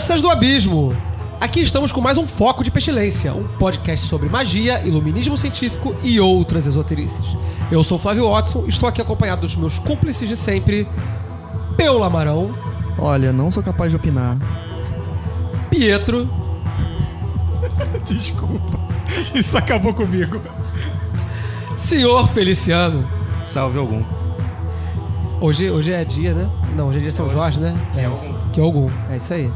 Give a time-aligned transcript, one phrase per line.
[0.00, 0.96] Crianças do abismo!
[1.38, 6.18] Aqui estamos com mais um Foco de Pestilência, um podcast sobre magia, iluminismo científico e
[6.18, 7.36] outras esoterices.
[7.70, 10.88] Eu sou o Flávio Watson, estou aqui acompanhado dos meus cúmplices de sempre,
[11.76, 12.50] Peu Lamarão,
[12.98, 14.38] Olha, não sou capaz de opinar.
[15.68, 16.30] Pietro
[18.06, 18.80] Desculpa.
[19.34, 20.40] Isso acabou comigo.
[21.76, 23.06] Senhor Feliciano.
[23.44, 24.02] Salve algum.
[25.42, 26.50] Hoje, hoje é dia, né?
[26.74, 27.74] Não, hoje é dia São Jorge, né?
[27.94, 28.50] É, algum.
[28.50, 28.88] que é algum.
[29.10, 29.52] É isso aí.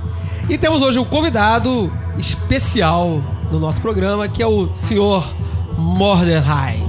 [0.49, 5.27] E temos hoje um convidado especial no nosso programa, que é o senhor
[5.79, 6.84] Mordecai.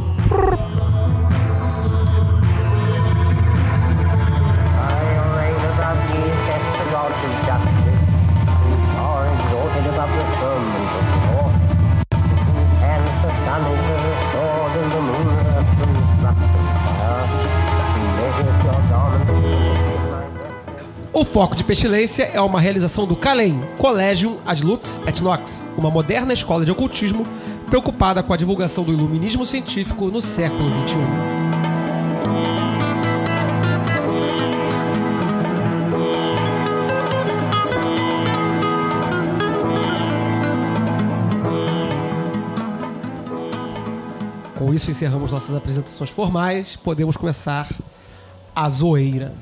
[21.35, 26.31] Foco de Pestilência é uma realização do CALEM, Collegium Ad Lux et Nox, uma moderna
[26.31, 27.23] escola de ocultismo
[27.65, 30.69] preocupada com a divulgação do iluminismo científico no século.
[30.87, 30.95] XXI.
[44.57, 47.67] Com isso encerramos nossas apresentações formais, podemos começar
[48.55, 49.33] a zoeira.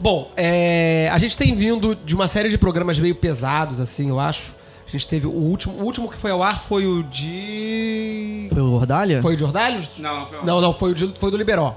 [0.00, 4.18] Bom, é, a gente tem vindo de uma série de programas meio pesados, assim, eu
[4.18, 4.54] acho.
[4.86, 8.48] A gente teve o último, o último que foi ao ar foi o de.
[8.52, 9.20] Foi o Ordalha?
[9.22, 9.88] Foi o de Ordalhos?
[9.98, 11.76] Não, não foi o Não, não, foi o, de, foi do Liberó.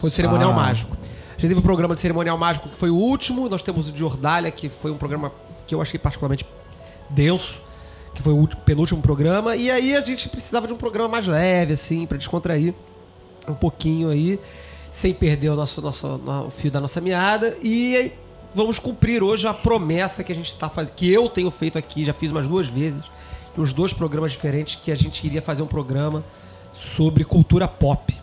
[0.00, 0.54] Foi do Cerimonial Ah.
[0.54, 0.96] Mágico.
[1.36, 3.48] A gente teve o programa de Cerimonial Mágico que foi o último.
[3.48, 5.32] Nós temos o de Ordalha, que foi um programa
[5.66, 6.46] que eu achei particularmente
[7.10, 7.60] denso,
[8.14, 9.56] que foi o último- penúltimo programa.
[9.56, 12.72] E aí a gente precisava de um programa mais leve, assim, pra descontrair
[13.48, 14.38] um pouquinho aí,
[14.94, 16.06] sem perder o nosso, nosso
[16.46, 17.58] o fio da nossa meada.
[17.60, 18.12] E
[18.54, 22.04] vamos cumprir hoje a promessa que a gente tá fazendo, que eu tenho feito aqui,
[22.04, 23.02] já fiz umas duas vezes,
[23.56, 26.24] nos dois programas diferentes, que a gente iria fazer um programa
[26.72, 28.16] sobre cultura pop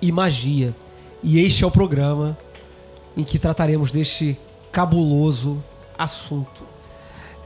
[0.00, 0.74] e magia.
[1.22, 2.38] E este é o programa
[3.14, 4.38] em que trataremos deste
[4.72, 5.62] cabuloso
[5.98, 6.62] assunto.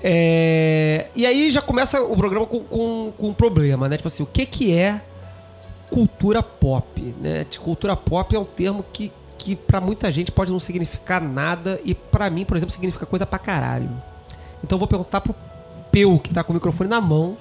[0.01, 3.97] É, E aí já começa o programa com, com, com um problema, né?
[3.97, 5.03] Tipo assim, o que, que é
[5.93, 7.45] cultura pop, né?
[7.49, 11.79] De Cultura pop é um termo que, que para muita gente pode não significar nada
[11.85, 13.91] e pra mim, por exemplo, significa coisa pra caralho.
[14.65, 15.35] Então eu vou perguntar pro
[15.91, 17.37] Peu, que tá com o microfone na mão.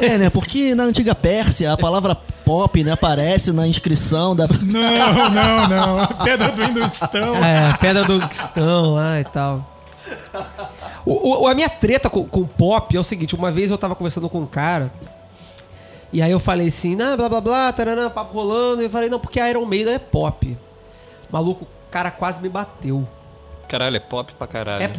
[0.00, 0.30] É, né?
[0.30, 4.46] Porque na antiga Pérsia a palavra pop né, aparece na inscrição da.
[4.46, 6.06] Não, não, não.
[6.22, 7.36] Pedra do Hindustão.
[7.42, 9.66] É, Pedra do Quistão lá e tal.
[11.04, 13.94] O, o- a minha treta com, com pop é o seguinte: uma vez eu tava
[13.94, 14.90] conversando com um cara.
[16.12, 18.82] E aí eu falei assim, nah, blá blá blá, taranã, papo rolando.
[18.82, 20.56] E eu falei, não, porque Iron Maiden é pop.
[21.30, 23.08] Maluco, o cara quase me bateu.
[23.68, 24.84] Caralho, é pop pra caralho.
[24.84, 24.92] É.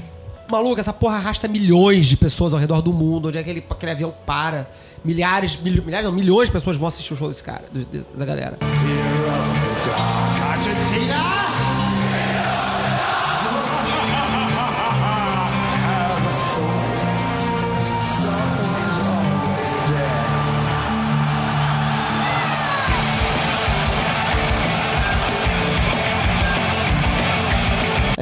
[0.50, 3.28] Maluco, essa porra arrasta milhões de pessoas ao redor do mundo.
[3.30, 4.68] Onde é que aquele, aquele avião para?
[5.06, 8.06] Milhares, mil- milhares, não, milhões de pessoas vão assistir o show desse cara, de- de-
[8.16, 8.58] da galera.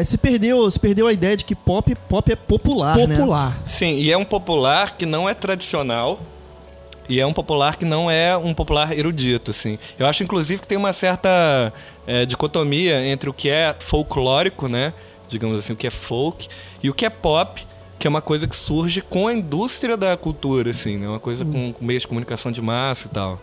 [0.01, 3.15] É, se perdeu, se perdeu a ideia de que pop, pop é popular, né?
[3.15, 3.61] Popular.
[3.63, 6.19] Sim, e é um popular que não é tradicional.
[7.07, 9.77] E é um popular que não é um popular erudito, assim.
[9.99, 11.71] Eu acho, inclusive, que tem uma certa
[12.07, 14.91] é, dicotomia entre o que é folclórico, né?
[15.27, 16.47] Digamos assim, o que é folk,
[16.81, 17.63] e o que é pop,
[17.99, 21.07] que é uma coisa que surge com a indústria da cultura, assim, né?
[21.07, 23.39] Uma coisa com, com meios de comunicação de massa e tal.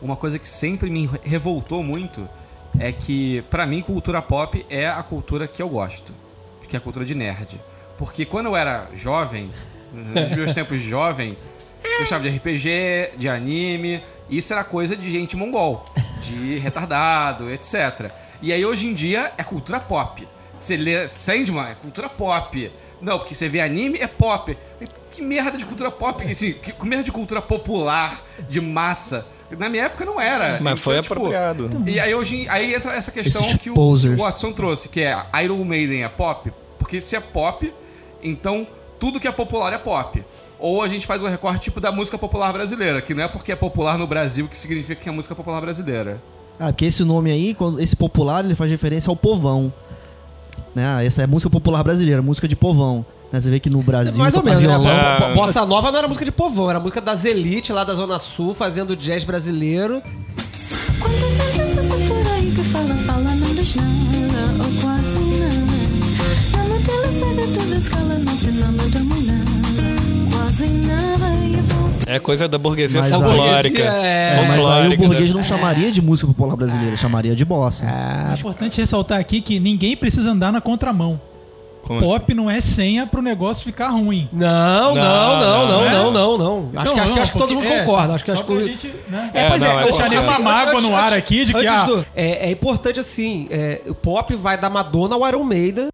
[0.00, 2.26] Uma coisa que sempre me revoltou muito
[2.78, 6.12] é que, pra mim, cultura pop é a cultura que eu gosto,
[6.68, 7.60] que é a cultura de nerd.
[7.96, 9.50] Porque quando eu era jovem,
[9.92, 11.36] nos meus tempos de jovem,
[11.84, 15.84] eu gostava de RPG, de anime, isso era coisa de gente mongol,
[16.22, 18.10] de retardado, etc.
[18.40, 20.26] E aí hoje em dia é cultura pop.
[20.58, 22.70] Você lê Sandman, é cultura pop.
[23.00, 24.56] Não, porque você vê anime, é pop.
[25.12, 29.26] Que merda de cultura pop, assim, que merda de cultura popular, de massa.
[29.56, 30.58] Na minha época não era.
[30.60, 31.70] Mas foi tipo, apropriado.
[31.86, 34.18] E aí hoje aí entra essa questão Esses que o, posers.
[34.20, 37.72] o Watson trouxe, que é Iron Maiden é pop, porque se é pop,
[38.22, 38.66] então
[38.98, 40.22] tudo que é popular é pop.
[40.58, 43.52] Ou a gente faz um recorte tipo da música popular brasileira, que não é porque
[43.52, 46.20] é popular no Brasil que significa que é música popular brasileira.
[46.58, 49.72] Ah, porque esse nome aí, quando- esse popular, ele faz referência ao povão.
[50.74, 50.84] Né?
[50.84, 53.06] Ah, Essa é música popular brasileira, música de povão.
[53.32, 53.40] Né?
[53.40, 54.16] Você vê que no Brasil.
[54.18, 54.68] Mais ou menos, né?
[54.68, 55.28] violão.
[55.34, 58.18] Bo- Bossa Nova não era música de povão, era música das elites lá da Zona
[58.18, 60.02] Sul, fazendo jazz brasileiro.
[61.00, 66.68] Quantas por aí que falam, falam, não diz nada, ou quase nada.
[66.68, 69.44] Na cega toda escala, não tem nome da mulher.
[70.32, 73.78] Quase nada, e É coisa da burguesia Mas a folclórica.
[73.78, 75.36] burguesia é- É, mas aí o Folclórica, burguês né?
[75.36, 77.84] não chamaria de música popular brasileira, chamaria de bossa.
[77.86, 81.20] É importante ressaltar aqui que ninguém precisa andar na contramão.
[81.88, 82.06] Como assim?
[82.08, 84.28] Pop não é senha pro negócio ficar ruim.
[84.32, 86.68] Não, não, não, não, não, não, não, né?
[86.74, 86.80] não.
[86.82, 88.14] Acho que, acho, que- acho que todo mundo porque- concorda.
[88.14, 89.30] Acho que, acho que gente, né?
[89.34, 90.42] É, pois não, é deixar consenso.
[90.42, 94.34] mágoa no ar aqui de que, ah, do- é, é importante assim, é, o pop
[94.36, 95.88] vai da Madonna ao Iron Maiden.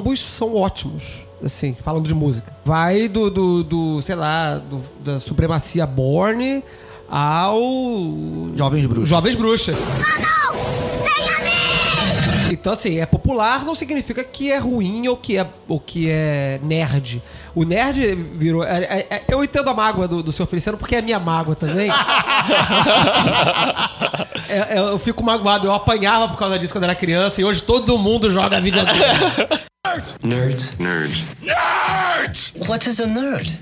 [0.00, 1.04] Ambos são ótimos,
[1.44, 2.52] assim, falando de música.
[2.64, 6.64] Vai do, do, do, sei lá, do- da supremacia Borne
[7.08, 7.60] ao...
[8.56, 9.08] Jovens Bruxas.
[9.08, 9.86] Jovens Bruxas.
[12.52, 16.58] Então, assim, é popular não significa que é ruim ou que é, ou que é
[16.62, 17.22] nerd.
[17.54, 18.64] O nerd virou.
[18.64, 21.54] é- é- é- eu entendo a mágoa do, do seu Feliciano porque é minha mágoa
[21.54, 21.90] também.
[24.48, 25.68] É- é, eu fico magoado.
[25.68, 28.98] Eu apanhava por causa disso quando era criança e hoje todo mundo joga videogame.
[29.90, 30.14] Nerds.
[30.78, 31.24] Nerds.
[31.42, 32.52] Nerds!
[32.68, 33.50] What is a nerd?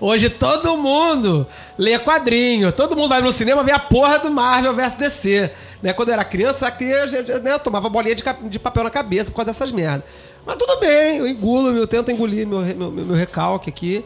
[0.00, 1.46] Hoje todo mundo
[1.78, 5.50] lê quadrinho, todo mundo vai no cinema ver a porra do Marvel vs DC.
[5.82, 5.92] Né?
[5.92, 8.90] Quando eu era criança, aqui eu, já, né, eu tomava bolinha de, de papel na
[8.90, 10.04] cabeça por causa dessas merdas.
[10.46, 14.02] Mas tudo bem, eu engulo, eu tento engolir meu, meu- meu recalque aqui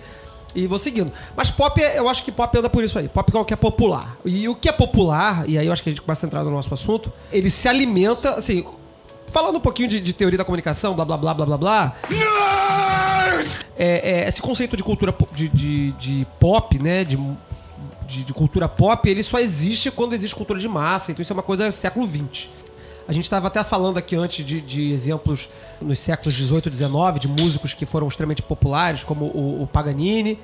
[0.55, 1.13] e vou seguindo.
[1.37, 3.09] Mas pop, é- eu acho que pop anda por isso aí.
[3.09, 4.17] Pop é o que é popular.
[4.25, 6.45] E o que é popular, e aí eu acho que a gente começa a entrar
[6.45, 8.65] no nosso assunto, ele se alimenta, assim,
[9.33, 11.97] falando um pouquinho de, de teoria da comunicação, blá blá blá blá blá blá.
[13.77, 17.05] É, é, esse conceito de cultura de, de, de pop, né?
[17.05, 17.17] De,
[18.07, 21.13] de, de cultura pop, ele só existe quando existe cultura de massa.
[21.13, 22.49] Então isso é uma coisa do século XX.
[23.09, 25.49] A gente estava até falando aqui antes de, de exemplos
[25.81, 30.39] nos séculos 18 e 19 de músicos que foram extremamente populares, como o, o Paganini,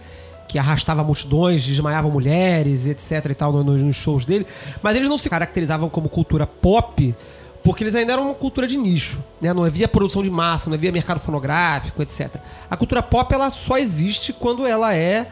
[0.49, 4.47] que arrastava multidões, desmaiava mulheres, etc e tal, no- nos, nos shows dele.
[4.83, 7.15] Mas eles não se caracterizavam como cultura pop
[7.63, 9.53] porque eles ainda eram uma cultura de nicho, né?
[9.55, 12.37] Não havia produção de massa, não havia mercado fonográfico, etc.
[12.71, 15.29] A cultura pop ela só existe quando ela é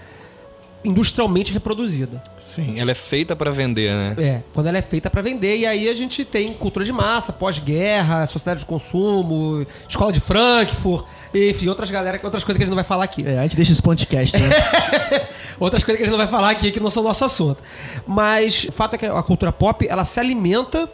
[0.85, 2.23] industrialmente reproduzida.
[2.41, 4.15] Sim, ela é feita pra vender, né?
[4.19, 5.59] É, quando ela é feita pra vender.
[5.59, 11.07] E aí a gente tem cultura de massa, pós-guerra, sociedade de consumo, escola de Frankfurt,
[11.33, 13.25] enfim, outras galera, outras coisas que a gente não vai falar aqui.
[13.27, 14.49] É, a gente deixa esse podcast, né?
[15.61, 17.63] Outras coisas que a gente não vai falar aqui que não são nosso assunto.
[18.05, 20.91] Mas o fato é que a cultura pop, ela se alimenta,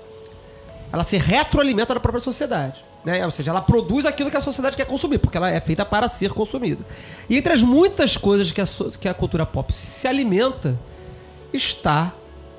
[0.93, 2.85] ela se retroalimenta da própria sociedade.
[3.09, 3.25] Né?
[3.25, 6.07] Ou seja, ela produz aquilo que a sociedade quer consumir, porque ela é feita para
[6.09, 6.85] ser consumida.
[7.27, 8.67] E entre as muitas coisas que a,
[9.01, 10.79] que a cultura pop se alimenta,
[11.51, 12.13] está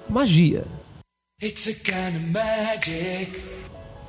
[0.10, 0.66] magia.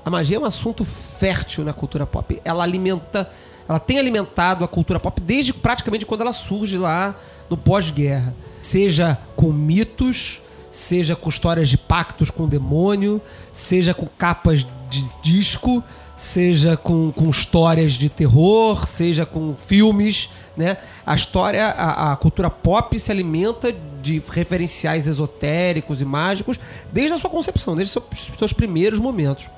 [0.03, 2.41] A magia é um assunto fértil na cultura pop.
[2.43, 3.31] Ela alimenta,
[3.69, 7.15] ela tem alimentado a cultura pop desde praticamente quando ela surge lá
[7.51, 8.35] no pós-guerra.
[8.63, 13.21] Seja com mitos, seja com histórias de pactos com o demônio,
[13.53, 15.85] seja com capas de disco,
[16.21, 20.77] seja com, com histórias de terror, seja com filmes, né?
[21.07, 26.61] A história, a, a cultura pop se alimenta de referenciais esotéricos e mágicos
[26.93, 29.49] desde a sua concepção, desde os seus, seus primeiros momentos.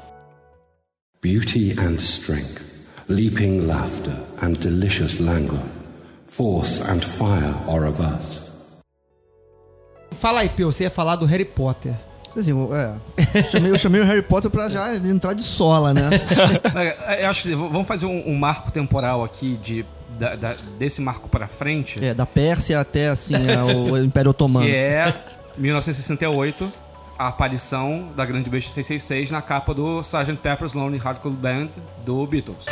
[1.20, 2.62] Beauty and strength,
[3.08, 5.60] leaping laughter and delicious languor,
[6.28, 8.52] force and fire are of us.
[10.12, 11.96] Fala aí, Pio, você ia falar do Harry Potter.
[12.36, 12.94] Assim, é,
[13.38, 16.08] eu, chamei, eu chamei o Harry Potter pra já entrar de sola, né?
[17.06, 19.84] É, Eu acho que vamos fazer um, um marco temporal aqui de,
[20.18, 24.64] da- da- desse marco pra frente, É, da Pérsia até, assim, é, o Império Otomano.
[24.66, 25.14] que é
[25.58, 26.72] 1968,
[27.18, 30.36] a aparição da Grande Besta 666 na capa do Sgt.
[30.42, 31.68] Pepper's Lonely Hearts Club Band
[32.04, 32.64] do Beatles.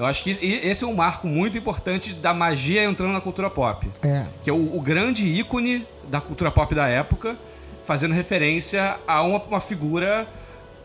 [0.00, 3.86] Eu acho que esse é um marco muito importante da magia entrando na cultura pop.
[4.02, 4.24] É.
[4.42, 7.36] Que é o, o grande ícone da cultura pop da época,
[7.84, 10.26] fazendo referência a uma, uma figura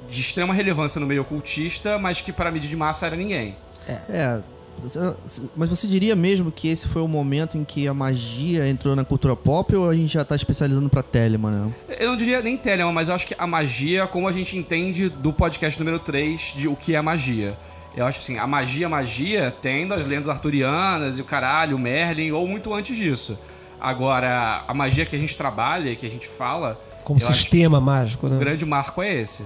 [0.10, 3.56] de extrema relevância no meio ocultista, mas que para a mídia de massa era ninguém.
[3.88, 4.42] É.
[4.80, 5.00] você-
[5.56, 9.06] Mas você diria mesmo que esse foi o momento em que a magia entrou na
[9.06, 11.74] cultura pop ou a gente já tá especializando pra Telemann, né?
[12.00, 15.08] Eu não diria nem Telemann, mas eu acho que a magia, como a gente entende
[15.08, 17.56] do podcast número 3, de o que é magia.
[17.96, 21.80] Eu acho que assim, a magia, magia, tem das lendas arturianas e o caralho, o
[21.80, 23.38] Merlin, ou muito antes disso.
[23.80, 26.80] Agora, a magia que a gente trabalha que a gente fala.
[27.04, 28.36] Como sistema mágico, né?
[28.36, 29.44] O grande marco é esse.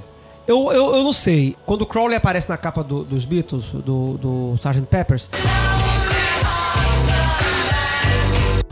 [0.48, 1.56] Eu, eu, eu não sei.
[1.66, 4.82] Quando o Crowley aparece na capa do- dos Beatles, do, do Sgt.
[4.90, 5.30] Peppers.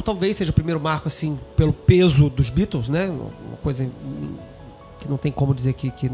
[0.04, 3.08] Talvez seja o primeiro marco, assim, pelo peso dos Beatles, né?
[3.10, 3.88] Uma coisa
[5.08, 5.90] que não tem como dizer que.
[5.92, 6.12] que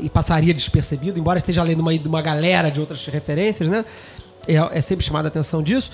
[0.00, 3.84] e passaria despercebido, embora esteja lendo uma, uma galera de outras referências, né?
[4.48, 5.90] É, é sempre chamada a atenção disso.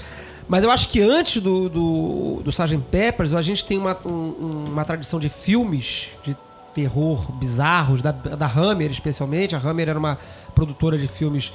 [0.48, 2.76] Mas eu acho que antes do, do, do Sgt.
[2.90, 6.36] Peppers, a gente tem uma, um- uma tradição de filmes de
[6.74, 9.54] terror bizarros, da, da Hammer especialmente.
[9.54, 10.18] A Hammer era uma
[10.54, 11.52] produtora de filmes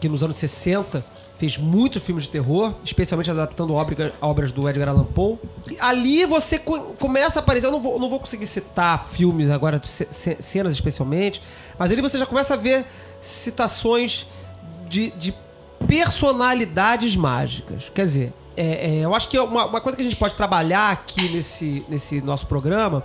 [0.00, 1.04] que nos anos 60
[1.44, 5.36] fez muitos filmes de terror, especialmente adaptando obra- obras do Edgar Allan Poe.
[5.70, 9.50] E ali você co- começa a aparecer, eu não vou, não vou conseguir citar filmes
[9.50, 11.42] agora, ce- ce- cenas especialmente,
[11.78, 12.86] mas ali você já começa a ver
[13.20, 14.26] citações
[14.88, 15.34] de, de
[15.86, 17.90] personalidades mágicas.
[17.94, 20.90] Quer dizer, é, é, eu acho que uma, uma coisa que a gente pode trabalhar
[20.92, 23.04] aqui nesse, nesse nosso programa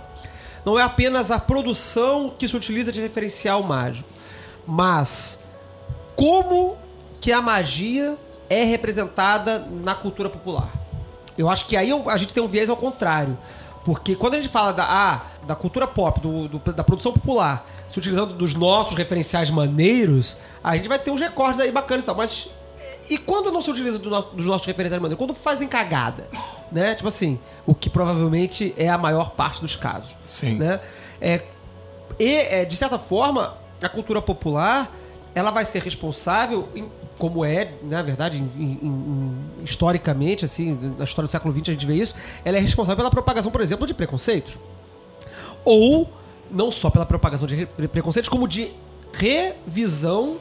[0.64, 4.08] não é apenas a produção que se utiliza de referencial mágico,
[4.66, 5.38] mas
[6.16, 6.76] como
[7.20, 8.16] que a magia
[8.50, 10.70] é representada na cultura popular.
[11.38, 13.38] Eu acho que aí a gente tem um viés ao contrário.
[13.84, 17.64] Porque quando a gente fala da, ah, da cultura pop, do- do- da produção popular,
[17.88, 22.06] se utilizando dos nossos referenciais maneiros, a gente vai ter uns recordes aí bacanas e
[22.06, 22.14] tal.
[22.14, 22.48] Mas
[23.08, 25.18] e quando não se utiliza do no- dos nossos referenciais maneiros?
[25.24, 26.28] Quando fazem cagada,
[26.70, 26.94] né?
[26.94, 30.14] Tipo assim, o que provavelmente é a maior parte dos casos.
[30.26, 30.56] Sim.
[30.58, 30.78] Né?
[31.20, 31.42] É,
[32.18, 34.90] e, é, de certa forma, a cultura popular
[35.34, 36.90] ela vai ser responsável, em-
[37.20, 39.34] como é, na verdade, em- em-
[39.64, 43.10] historicamente, assim, na história do século XX a gente vê isso, ela é responsável pela
[43.10, 44.58] propagação, por exemplo, de preconceitos.
[45.64, 46.10] Ou
[46.50, 48.72] não só pela propagação de re- preconceitos, como de
[49.12, 50.38] revisão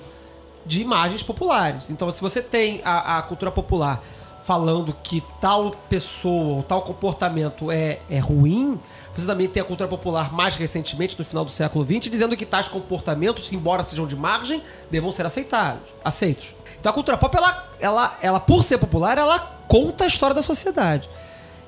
[0.66, 1.90] de imagens populares.
[1.90, 4.02] Então, se você tem a, a cultura popular
[4.44, 8.80] falando que tal pessoa ou tal comportamento é, é ruim,
[9.16, 12.46] você também tem a cultura popular mais recentemente, no final do século XX, dizendo que
[12.46, 16.56] tais comportamentos, embora sejam de margem, devam ser aceitados, aceitos.
[16.80, 20.42] Então a cultura pop, ela, ela, ela, por ser popular, ela conta a história da
[20.42, 21.10] sociedade.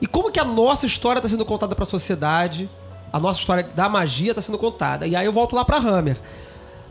[0.01, 2.70] E como que a nossa história está sendo contada para a sociedade,
[3.12, 5.06] a nossa história da magia está sendo contada.
[5.06, 6.18] E aí eu volto lá para Hammer.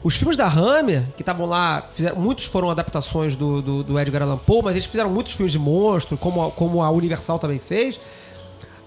[0.03, 4.23] Os filmes da Hammer, que estavam lá, fizeram, muitos foram adaptações do, do, do Edgar
[4.23, 7.59] Allan Poe, mas eles fizeram muitos filmes de monstro, como a, como a Universal também
[7.59, 8.01] fez.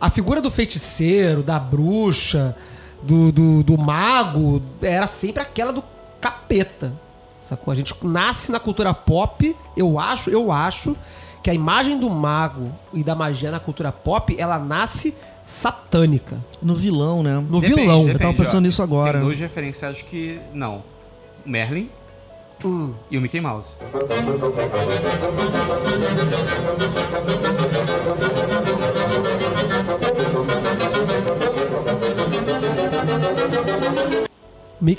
[0.02, 2.56] A figura do feiticeiro, da bruxa,
[3.04, 5.84] do, do, do mago, era sempre aquela do
[6.20, 6.94] capeta.
[7.48, 7.72] Sacou?
[7.72, 10.96] A gente nasce na cultura pop, eu acho, eu acho
[11.42, 15.14] que a imagem do mago e da magia na cultura pop, ela nasce
[15.46, 16.38] satânica.
[16.62, 17.36] No vilão, né?
[17.36, 18.00] No Depende, vilão.
[18.02, 18.68] Eu tava depende, pensando ó.
[18.68, 19.18] nisso agora.
[19.20, 20.84] Tem dois referenciais que não.
[21.46, 21.90] Merlin
[22.64, 22.94] Hum.
[23.12, 23.74] e o Mickey Mouse.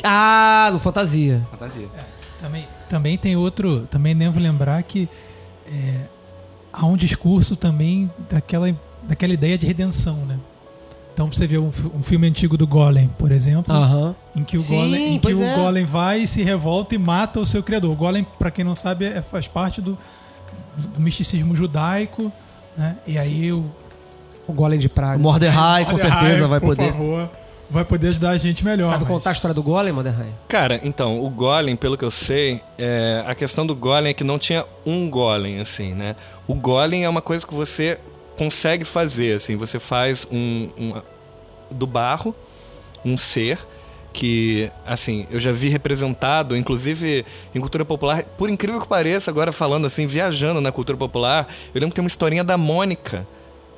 [0.03, 1.43] Ah, no Fantasia.
[1.51, 1.89] Fantasia.
[2.45, 3.87] Também, também tem outro.
[3.91, 5.09] Também devo lembrar que
[5.67, 6.01] é,
[6.73, 8.71] há um discurso também daquela,
[9.05, 10.39] daquela ideia de redenção, né?
[11.15, 13.73] Então você vê um, um filme antigo do Golem, por exemplo,
[14.37, 15.55] em que o Sim, Golem, em que o é.
[15.57, 17.93] Golem vai e se revolta e mata o seu criador.
[17.93, 19.97] O Golem, pra quem não sabe, é- faz parte do,
[20.77, 22.31] do misticismo judaico,
[22.77, 22.97] né?
[23.07, 23.65] E aí o
[24.47, 25.17] O Golem de Praga.
[25.17, 26.93] O Mordecai, com certeza, vai por poder.
[26.93, 27.31] favor,
[27.71, 28.91] vai poder ajudar a gente melhor.
[28.91, 30.29] Sabe mas- contar a história do Golem, Mordecai?
[30.49, 34.25] Cara, então, o Golem, pelo que eu sei, é, a questão do Golem é que
[34.25, 36.17] não tinha um Golem, assim, né?
[36.47, 37.99] O Golem é uma coisa que você
[38.37, 41.03] consegue fazer, assim, você faz um, um-
[41.71, 42.35] do barro
[43.05, 43.59] um ser
[44.13, 49.51] que, assim, eu já vi representado, inclusive em cultura popular, por incrível que pareça, agora
[49.51, 53.27] falando assim, viajando na cultura popular, eu lembro que tem uma historinha da Mônica.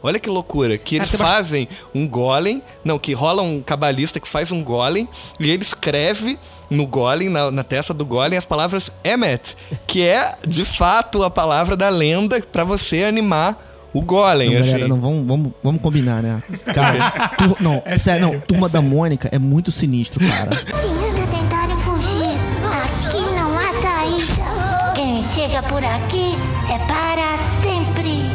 [0.07, 4.19] Olha que loucura, que eles tem bast- fazem um golem, não, que rola um cabalista
[4.21, 5.09] que faz um golem
[5.41, 6.39] e ele escreve
[6.71, 11.31] no golem, na, na testa do golem, as palavras Emmet, que é de fato a
[11.31, 14.71] palavra da lenda pra você animar o golem, Não, assim.
[14.73, 16.43] galera, não, vamos, vamos, vamos combinar, né?
[16.75, 20.51] Cara, tur- não, É sério, não, Turma da Mônica é muito sinistro, cara.
[20.55, 22.37] Se ainda tentarem fugir,
[22.83, 24.95] aqui não há saída.
[24.95, 26.35] Quem chega por aqui
[26.69, 28.27] é para sempre.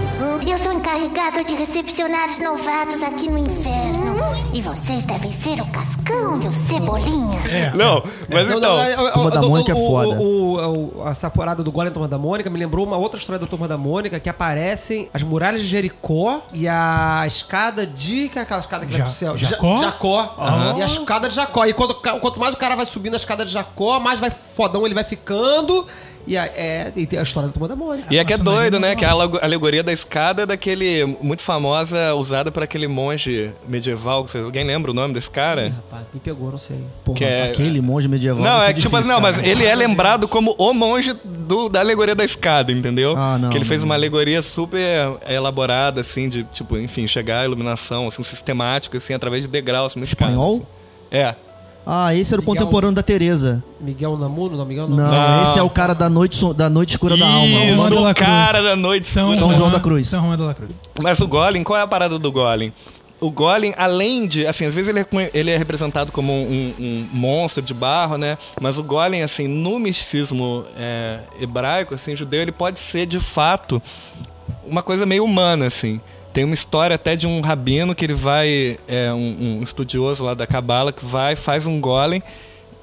[0.49, 4.11] Eu sou encarregada de recepcionar os novatos aqui no inferno.
[4.53, 7.71] E vocês devem ser o Cascão e o Cebolinha.
[7.73, 8.59] Não, mas então.
[8.59, 10.19] não, eu- eu- Turma da Mônica é foda.
[10.19, 13.39] o- o- essa parada do Golem da Turma da Mônica me lembrou uma outra história
[13.39, 18.27] da Turma da Mônica que aparecem as muralhas de Jericó e a escada de.
[18.27, 19.37] Que é aquela escada que Ja- vai pro céu?
[19.37, 19.75] Jacó?
[19.77, 20.35] Ja- Jacó.
[20.37, 20.77] Aham.
[20.77, 21.65] E a escada de Jacó.
[21.65, 24.85] E quanto, quanto mais o cara vai subindo a escada de Jacó, mais vai fodão
[24.85, 25.87] ele vai ficando.
[26.27, 28.07] E, a, é, e tem a história da Turma da Mônica.
[28.13, 28.95] E é que é doido, né?
[28.95, 30.80] Que a aleg- alegoria da escada é daquele.
[31.21, 34.25] Muito famosa, usada por aquele monge medieval.
[34.43, 35.69] Alguém lembra o nome desse Ih, cara?
[35.75, 36.83] rapaz, me pegou, não sei.
[37.03, 37.17] Porra.
[37.17, 38.43] Que é- Aquele monge medieval.
[38.43, 39.47] Não, é tipo assim, difícil, não, mas cara.
[39.47, 43.15] ele é lembrado como o monge do, da alegoria da escada, entendeu?
[43.17, 43.89] Ah, não, Que ele fez não.
[43.89, 44.79] uma alegoria super
[45.27, 50.03] elaborada, assim, de, tipo, enfim, chegar à iluminação, assim, sistemático, assim, através de degraus no
[50.03, 50.31] escada.
[50.31, 50.55] Espanhol?
[50.55, 50.65] assim.
[51.11, 51.35] É.
[51.85, 53.63] Ah, esse era o Miguel- contemporâneo da Teresa.
[53.79, 54.55] Miguel Namuno?
[54.55, 55.43] Não, Miguel Não, Não.
[55.43, 57.45] esse é o cara da noite, da noite escura da alma.
[57.65, 58.63] Isso, o cara Cruz.
[58.63, 59.05] da noite.
[59.07, 60.07] São, São João da Cruz.
[60.07, 60.71] São João de la Cruz.
[61.01, 62.71] Mas o Golem, qual é a parada do Golem?
[63.19, 67.07] O Golem, além de, assim, às vezes ele é, ele é representado como um, um
[67.13, 68.37] monstro de barro, né?
[68.59, 73.79] Mas o Golem, assim, no misticismo é, hebraico, assim, judeu, ele pode ser, de fato,
[74.65, 76.01] uma coisa meio humana, assim.
[76.33, 80.33] Tem uma história até de um rabino que ele vai, é um, um estudioso lá
[80.33, 82.23] da Cabala, que vai, faz um Golem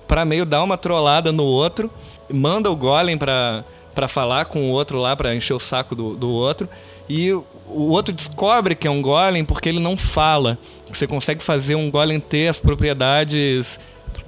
[0.07, 1.91] pra meio dar uma trollada no outro,
[2.31, 3.65] manda o Golem pra,
[3.95, 6.69] pra falar com o outro lá, pra encher o saco do, do outro,
[7.09, 10.59] e o outro descobre que é um Golem porque ele não fala.
[10.93, 13.79] Você consegue fazer um Golem ter as propriedades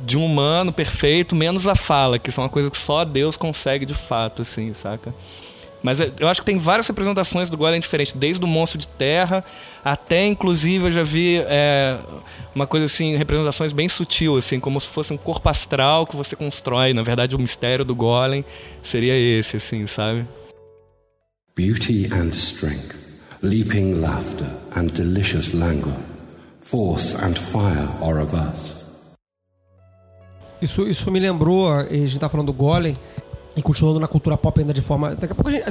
[0.01, 3.85] de um humano perfeito, menos a fala, que são uma coisa que só Deus consegue
[3.85, 5.15] de fato, assim, saca?
[5.83, 8.89] Mas é- eu acho que tem várias representações do Golem diferentes, desde o monstro de
[8.89, 9.45] terra
[9.85, 11.99] até, inclusive, eu já vi é,
[12.55, 16.37] uma coisa assim, representações bem sutil, assim, como se fosse um corpo astral que você
[16.37, 16.93] constrói.
[16.93, 18.45] Na verdade, o mistério do Golem
[18.83, 20.27] seria esse, assim, sabe?
[21.57, 22.95] Beauty and strength,
[23.43, 24.47] leaping laughter
[24.77, 25.95] and delicious languor,
[26.61, 28.79] force and fire are of us.
[30.61, 32.97] Isso, isso me lembrou, a gente tá falando do Golem,
[33.57, 35.15] e continuando na cultura pop ainda de forma.
[35.15, 35.65] Daqui a pouco a gente.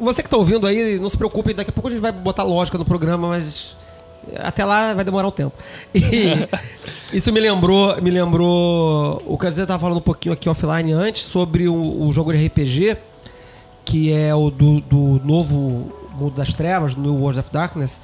[0.00, 2.42] Você que tá ouvindo aí, não se preocupe, daqui a pouco a gente vai botar
[2.42, 3.76] lógica no programa, mas.
[4.38, 5.52] Até lá vai demorar um tempo.
[5.92, 6.48] E
[7.12, 9.20] isso me lembrou, me lembrou.
[9.26, 12.46] O que você tava falando um pouquinho aqui offline antes sobre o, o jogo de
[12.46, 12.98] RPG,
[13.84, 18.00] que é o do, do novo Mundo das Trevas, New World of Darkness.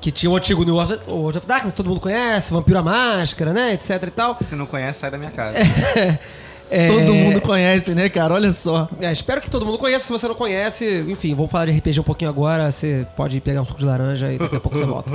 [0.00, 3.72] Que tinha o antigo New World of Darkness, todo mundo conhece, Vampiro à Máscara, né?
[3.72, 4.36] Etc e tal.
[4.40, 5.58] Se não conhece, sai da minha casa.
[6.70, 8.34] É, Todo mundo conhece, né, cara?
[8.34, 8.88] Olha só.
[9.00, 10.06] É, espero que todo mundo conheça.
[10.06, 12.70] Se você não conhece, enfim, vamos falar de RPG um pouquinho agora.
[12.70, 15.12] Você pode pegar um suco de laranja e daqui a pouco você volta.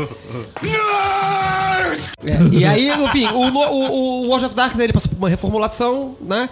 [2.25, 6.15] É, e aí, enfim, o, o, o World of Darkness ele passou por uma reformulação,
[6.21, 6.49] né?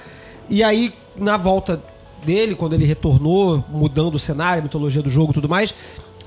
[0.49, 1.81] E aí, na volta
[2.25, 5.73] dele, quando ele retornou, mudando o cenário, a mitologia do jogo e tudo mais,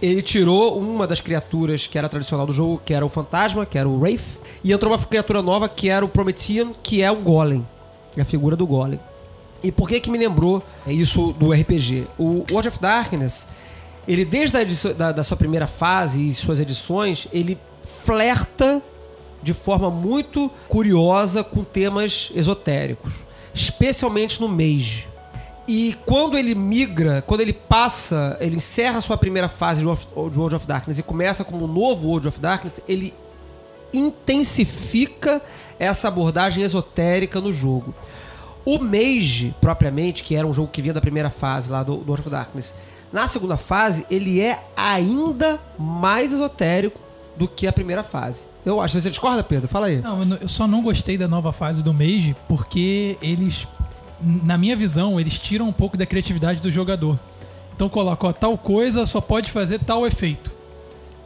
[0.01, 3.77] ele tirou uma das criaturas que era tradicional do jogo, que era o fantasma, que
[3.77, 7.17] era o Wraith, e entrou uma criatura nova que era o Promethean, que é o
[7.17, 7.67] Golem.
[8.18, 9.01] A figura do Golem.
[9.62, 12.09] E por que que me lembrou isso do RPG?
[12.18, 13.46] O World of Darkness,
[14.09, 18.83] ele desde a edição- da, da sua primeira fase e suas edições, ele flerta
[19.42, 23.12] de forma muito curiosa com temas esotéricos,
[23.55, 25.07] especialmente no Mage.
[25.66, 30.07] E quando ele migra, quando ele passa, ele encerra a sua primeira fase de World
[30.14, 33.14] of- de World of Darkness e começa como um novo World of Darkness, ele
[33.92, 35.42] intensifica
[35.78, 37.94] essa abordagem esotérica no jogo.
[38.64, 42.12] O Mage, propriamente, que era um jogo que vinha da primeira fase lá do, do
[42.12, 42.74] World of Darkness,
[43.12, 46.98] na segunda fase, ele é ainda mais esotérico
[47.37, 48.44] do que a primeira fase.
[48.64, 48.98] Eu acho.
[49.00, 49.68] Você discorda, Pedro?
[49.68, 50.00] Fala aí.
[50.00, 53.66] Não, eu só não gostei da nova fase do Mage porque eles,
[54.20, 57.18] na minha visão, eles tiram um pouco da criatividade do jogador.
[57.74, 60.52] Então coloca, ó, tal coisa só pode fazer tal efeito.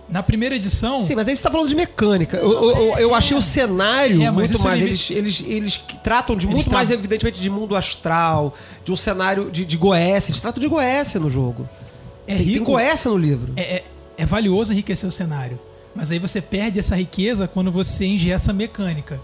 [0.09, 1.05] Na primeira edição.
[1.05, 2.37] Sim, mas aí você tá falando de mecânica.
[2.37, 4.81] Eu, eu- eu- achei o cenário É, muito isso mais.
[4.81, 8.93] ele- Eles, eles, eles tratam de Eles muito tra- mais, evidentemente, de mundo astral, de
[8.93, 10.31] um cenário de, de Goécia.
[10.31, 11.69] Eles tratam de Goécia no jogo.
[12.27, 12.67] É tem, tem rico.
[12.67, 13.53] Goécia no livro.
[13.57, 13.85] é, é-
[14.19, 15.59] é valioso enriquecer o cenário.
[15.95, 19.19] Mas aí você perde essa riqueza quando você engessa a mecânica.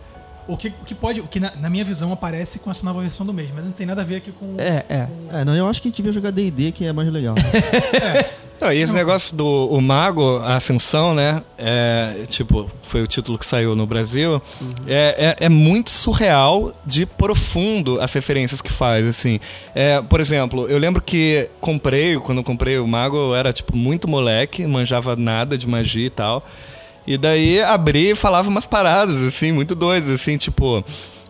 [0.49, 3.01] O que, o que pode, o que na, na minha visão aparece com essa nova
[3.01, 4.57] versão do mês, mas não tem nada a ver aqui com.
[4.59, 5.09] É, é.
[5.41, 7.37] É, não, eu acho que a gente devia jogar D&D, que é mais legal.
[8.63, 11.43] Não, e esse negócio do o Mago, a Ascensão, né?
[11.59, 14.41] É, tipo, foi o título que saiu no Brasil.
[14.87, 19.41] É, é, é muito surreal de profundo as referências que faz, assim.
[19.75, 23.77] É, por exemplo, eu lembro que comprei, quando eu comprei o Mago, eu era, tipo,
[23.77, 26.47] muito moleque, manjava nada de magia e tal.
[27.05, 30.85] E daí abri e falava umas paradas, assim, muito doidas, assim, tipo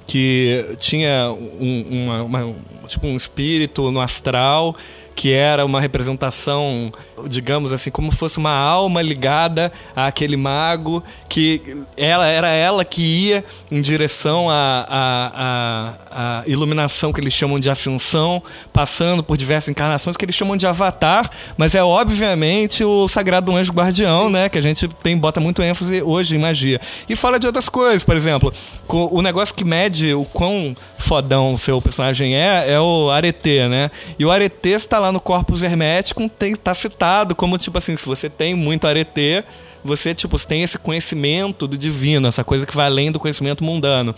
[0.07, 2.55] que tinha um, uma- uma-
[2.89, 4.77] tipo um espírito no astral
[5.15, 6.91] que era uma representação,
[7.27, 13.45] digamos assim, como fosse uma alma ligada àquele mago, que ela era ela que ia
[13.71, 19.69] em direção à, à, à, à iluminação que eles chamam de ascensão, passando por diversas
[19.69, 24.59] encarnações que eles chamam de avatar, mas é obviamente o sagrado anjo guardião, né, que
[24.59, 26.81] a gente tem bota muito ênfase hoje em magia.
[27.09, 28.53] E fala de outras coisas, por exemplo,
[28.89, 33.91] o negócio que mede o quão fodão o seu personagem é, é o arete, né?
[34.19, 38.07] E o arete está lá no corpus hermético, tem, tá citado como, tipo assim, se
[38.07, 39.45] você tem muito arete,
[39.85, 44.15] você, tipo, tem esse conhecimento do divino, essa coisa que vai além do conhecimento mundano.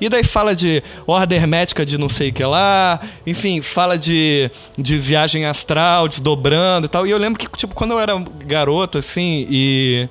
[0.00, 4.50] E daí fala de ordem hermética de não sei o que lá, enfim, fala de,
[4.76, 7.06] de viagem astral, desdobrando e tal.
[7.06, 8.12] E eu lembro que, tipo, quando eu era
[8.44, 10.08] garoto, assim, e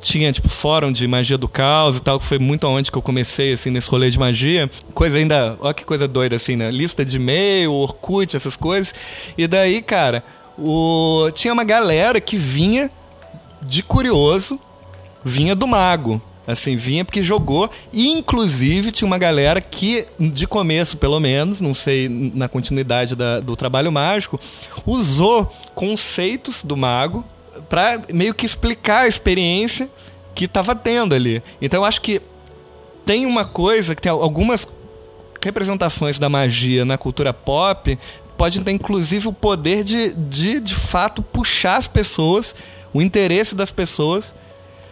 [0.00, 3.02] tinha, tipo, fórum de magia do caos e tal, que foi muito aonde que eu
[3.02, 4.70] comecei, assim, nesse rolê de magia.
[4.94, 6.70] Coisa ainda, ó que coisa doida, assim, né?
[6.70, 8.94] Lista de e-mail, Orkut, essas coisas.
[9.36, 10.24] E daí, cara,
[10.58, 11.30] o...
[11.34, 12.90] tinha uma galera que vinha
[13.62, 14.58] de curioso,
[15.24, 16.20] vinha do mago.
[16.46, 17.70] Assim, vinha porque jogou.
[17.92, 23.38] E, inclusive, tinha uma galera que, de começo, pelo menos, não sei na continuidade da-
[23.38, 24.40] do trabalho mágico,
[24.84, 27.24] usou conceitos do mago
[27.70, 29.88] pra meio que explicar a experiência
[30.34, 31.42] que tava tendo ali.
[31.62, 32.20] Então, eu acho que
[33.06, 34.68] tem uma coisa que tem algumas
[35.42, 37.98] representações da magia na cultura pop
[38.40, 42.54] podem ter inclusive o poder de, de de fato puxar as pessoas,
[42.90, 44.34] o interesse das pessoas.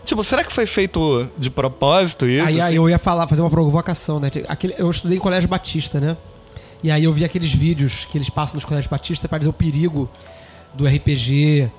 [0.04, 2.46] Tipo, será que foi feito de propósito isso?
[2.46, 2.74] Aí, aí assim?
[2.74, 4.30] eu ia falar, fazer uma provocação, né?
[4.46, 6.16] Aquele, eu estudei em colégio batista, né?
[6.82, 9.52] E aí eu vi aqueles vídeos que eles passam nos colégios batistas para dizer o
[9.52, 10.10] perigo
[10.74, 11.70] do RPG.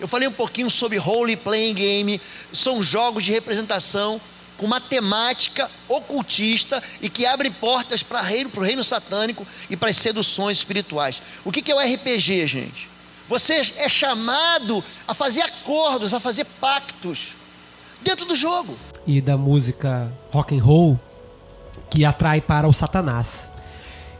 [0.00, 2.20] Eu falei um pouquinho sobre role playing game,
[2.52, 4.20] são jogos de representação
[4.56, 9.96] com matemática ocultista e que abrem portas para reino, o reino satânico e para as
[9.96, 11.22] seduções espirituais.
[11.44, 12.88] O que, que é o RPG, gente?
[13.28, 17.36] Você é chamado a fazer acordos, a fazer pactos
[18.02, 18.78] dentro do jogo.
[19.06, 21.00] e da música rock and roll
[21.90, 23.50] que atrai para o Satanás.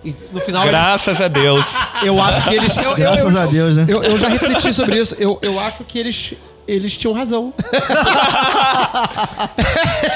[0.05, 1.67] E no final Graças a Deus.
[2.05, 3.87] eu acho que eles eu- eu- Graças eu- a Deus, né?
[3.89, 5.15] Eu, eu já refleti sobre isso.
[5.19, 6.35] Eu, eu acho que eles
[6.67, 7.53] eles tinham razão.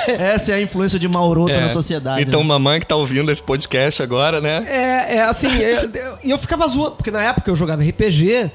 [0.07, 1.61] Essa é a influência de Mauroto É.
[1.61, 2.23] na sociedade.
[2.23, 2.47] Então, né?
[2.47, 4.65] mamãe que tá ouvindo esse podcast agora, né?
[4.69, 8.51] É, é assim, é, eu- e eu, ficava zoando, porque na época eu jogava RPG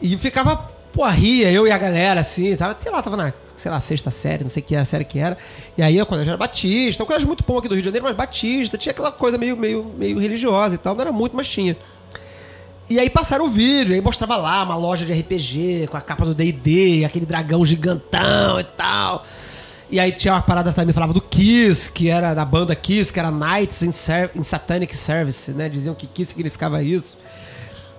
[0.00, 0.56] e ficava,
[0.92, 4.10] pô, ria, eu e a galera, assim, tava, sei lá, tava na, sei lá, sexta
[4.10, 5.36] série, não sei que a série que era.
[5.76, 8.04] E aí eu já era Batista, um colégio muito bom aqui do Rio de Janeiro,
[8.06, 11.48] mas Batista, tinha aquela coisa meio, meio, meio religiosa e tal, não era muito, mas
[11.48, 11.76] tinha.
[12.88, 16.26] E aí passaram o vídeo, aí mostrava lá uma loja de RPG com a capa
[16.26, 19.24] do D&D, aquele dragão gigantão e tal.
[19.90, 23.18] E aí tinha uma parada também, falava do Kiss, que era da banda Kiss, que
[23.18, 25.68] era Knights in, Ser- in Satanic Service, né?
[25.68, 27.16] Diziam que Kiss significava isso.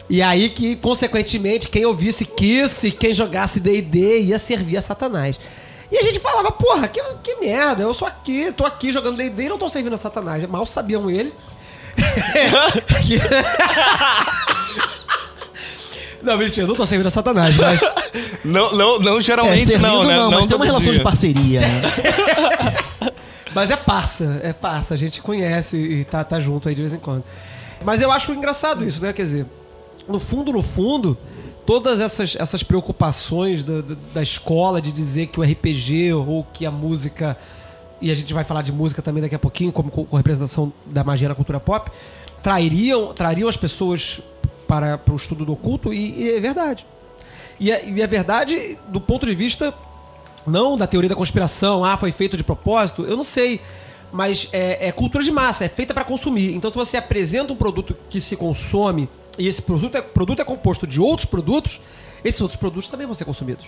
[0.10, 5.40] E aí que, consequentemente, quem ouvisse Kiss quem jogasse D&D ia servir a Satanás.
[5.92, 9.44] E a gente falava, porra, que, que merda, eu sou aqui, tô aqui jogando D&D
[9.44, 10.48] e não tô servindo a Satanás.
[10.48, 11.34] Mal sabiam ele.
[16.22, 17.80] Não, mentira, eu não tô servindo a Satanás, mas...
[18.44, 20.18] Não, não, não geralmente É, não, né?
[20.18, 20.98] não, mas tem todo uma relação dia.
[20.98, 21.82] de parceria, né?
[23.54, 24.94] Mas é parça, é parça.
[24.94, 27.24] A gente conhece e tá, tá junto aí de vez em quando.
[27.86, 29.14] Mas eu acho engraçado isso, né?
[29.14, 29.46] Quer dizer,
[30.08, 31.18] no fundo, no fundo,
[31.66, 36.66] todas essas, essas preocupações da, da, da escola de dizer que o RPG ou que
[36.66, 37.38] a música.
[38.02, 40.72] E a gente vai falar de música também daqui a pouquinho, como com, com representação
[40.86, 41.90] da magia na cultura pop,
[42.44, 44.20] trairiam, trariam as pessoas
[44.68, 46.86] para, para o estudo do oculto, e, e é verdade.
[47.60, 49.74] E é, e é verdade do ponto de vista
[50.46, 53.62] não da teoria da conspiração, ah, foi feito de propósito, eu não sei.
[54.12, 56.54] Mas é, é cultura de massa, é feita para consumir.
[56.54, 60.46] Então, se você apresenta um produto que se consome e esse produto é, produto é
[60.46, 61.80] composto de outros produtos,
[62.24, 63.66] esses outros produtos também vão ser consumidos.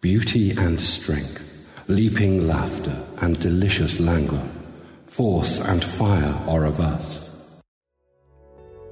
[0.00, 1.42] Beauty and strength,
[1.88, 4.40] leaping laughter and delicious languor,
[5.06, 7.30] force and fire are of us.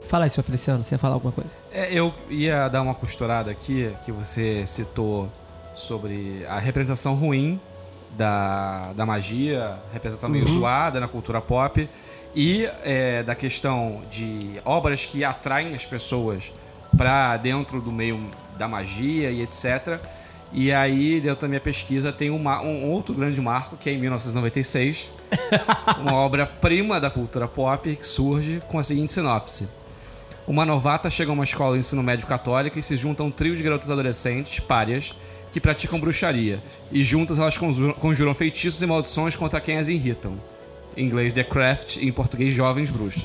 [0.03, 1.51] Fala aí, senhor Feliciano, você ia falar alguma coisa?
[1.73, 5.31] É, eu ia dar uma costurada aqui, que você citou
[5.77, 7.61] sobre a representação ruim
[8.17, 10.59] da, da magia, representação meio Uhum.
[10.61, 11.89] zoada na cultura pop,
[12.35, 16.45] e é, da questão de obras que atraem as pessoas
[16.97, 19.99] para dentro do meio da magia e etc.
[20.53, 23.99] E aí, dentro da minha pesquisa, tem uma- um outro grande marco, que é em
[23.99, 25.11] 1996,
[26.01, 29.69] uma obra-prima da cultura pop que surge com a seguinte sinopse.
[30.49, 33.31] Uma novata chega a uma escola de ensino médio católica e se junta a um
[33.31, 35.15] trio de garotas adolescentes, párias,
[35.53, 36.61] que praticam bruxaria.
[36.91, 40.35] E juntas elas conjuram, conjuram feitiços e maldições contra quem as irritam.
[41.01, 43.23] Em inglês, The Craft, e em português, Jovens Bruxas.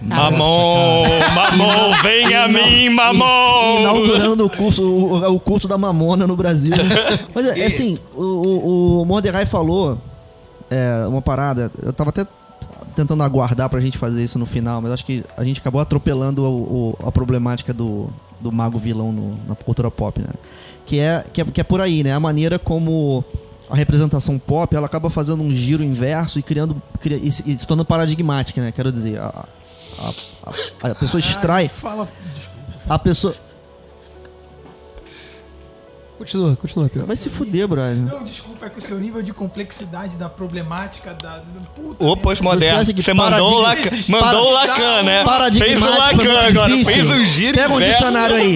[0.00, 3.80] Mamon, mamon, vem a mim, mamon!
[3.80, 6.74] Inaugurando o curso, o, o curso da mamona no Brasil.
[7.34, 9.98] Mas é, assim, o, o, o Mordecai falou
[10.70, 11.70] é, uma parada.
[11.82, 12.24] Eu tava até
[12.94, 16.42] tentando aguardar pra gente fazer isso no final, mas acho que a gente acabou atropelando
[16.44, 20.28] o- o- a problemática do, do mago vilão no- na cultura pop, né?
[20.84, 22.12] Que é, que, é, que é por aí, né?
[22.12, 23.24] A maneira como
[23.72, 27.58] a representação pop ela acaba fazendo um giro inverso e criando cria- e, se- e
[27.58, 28.70] se tornando paradigmática, né?
[28.70, 29.46] Quero dizer, a,
[29.98, 30.12] a,
[30.82, 31.68] a, a pessoa extrai.
[31.68, 32.06] Fala.
[32.34, 32.72] Desculpa.
[32.88, 33.34] A pessoa.
[36.22, 37.06] Continua, continua, Pedro.
[37.06, 37.96] Vai se fuder, brother.
[37.96, 41.38] Não, desculpa, é que o seu nível de complexidade da problemática da.
[41.38, 42.22] do- Puta O merda.
[42.22, 42.76] pós-moderno.
[42.76, 45.24] Você acha que Você mandou o Lacan, mandou o Lacan, né?
[45.24, 46.92] Paradigmático Fez o Lacan agora, difícil.
[46.94, 47.92] fez um giro Pega um inverso.
[47.98, 48.54] dicionário aí.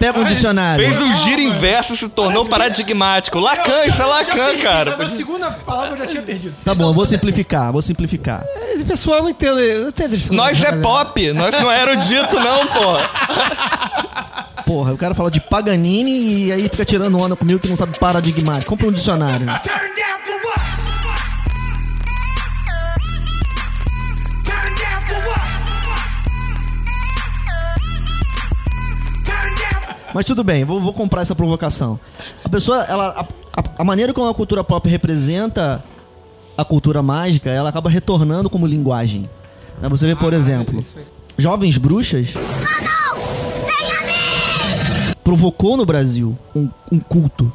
[0.00, 0.88] Pega um dicionário.
[0.88, 3.38] Fez um giro inverso e se tornou paradigmático.
[3.38, 4.96] Lacan, isso é Lacan, perdi, cara.
[4.96, 6.54] Na segunda palavra eu já tinha perdido.
[6.64, 8.44] Tá bom, eu vou simplificar, vou simplificar.
[8.72, 10.32] Esse pessoal não entende, não entende.
[10.32, 12.96] Nós é pop, nós não é erudito, não, pô.
[14.66, 17.96] Porra, o cara fala de Paganini e aí fica tirando onda comigo que não sabe
[17.98, 18.68] paradigmático.
[18.68, 19.46] Compra um dicionário.
[30.14, 31.98] Mas tudo bem, vou, vou comprar essa provocação.
[32.42, 35.84] A pessoa, ela, a, a- a maneira como a cultura pop representa
[36.56, 39.28] a cultura mágica, ela acaba retornando como linguagem.
[39.80, 40.82] Né, Você vê, por exemplo,
[41.36, 42.32] Jovens Bruxas
[45.26, 47.52] provocou no Brasil um, um culto.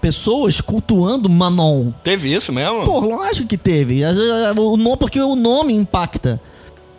[0.00, 1.90] Pessoas cultuando Manon.
[2.04, 2.84] Teve isso mesmo?
[2.84, 4.02] Pô, lógico que teve.
[4.56, 6.40] O nome, porque o nome impacta.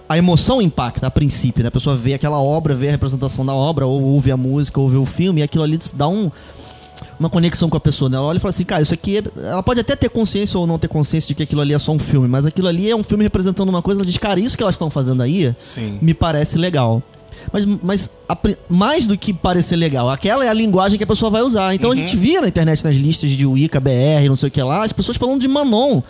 [0.09, 1.69] A emoção impacta a princípio, né?
[1.69, 4.97] A pessoa vê aquela obra, vê a representação da obra, ou ouve a música, ouve
[4.97, 6.29] o filme, e aquilo ali dá um,
[7.17, 8.17] uma conexão com a pessoa, né?
[8.17, 9.19] Ela olha e fala assim, cara, isso aqui.
[9.19, 11.79] é- Ela pode até ter consciência ou não ter consciência de que aquilo ali é
[11.79, 14.01] só um filme, mas aquilo ali é um filme representando uma coisa.
[14.01, 15.97] Ela diz, cara, isso que elas estão fazendo aí Sim.
[16.01, 17.01] me parece legal.
[17.51, 18.37] Mas, mas a
[18.69, 21.73] mais do que parecer legal, aquela é a linguagem que a pessoa vai usar.
[21.73, 24.61] Então a gente via na internet, nas listas de Wicca, BR, não sei o que
[24.61, 26.01] lá, as pessoas falando de Manon.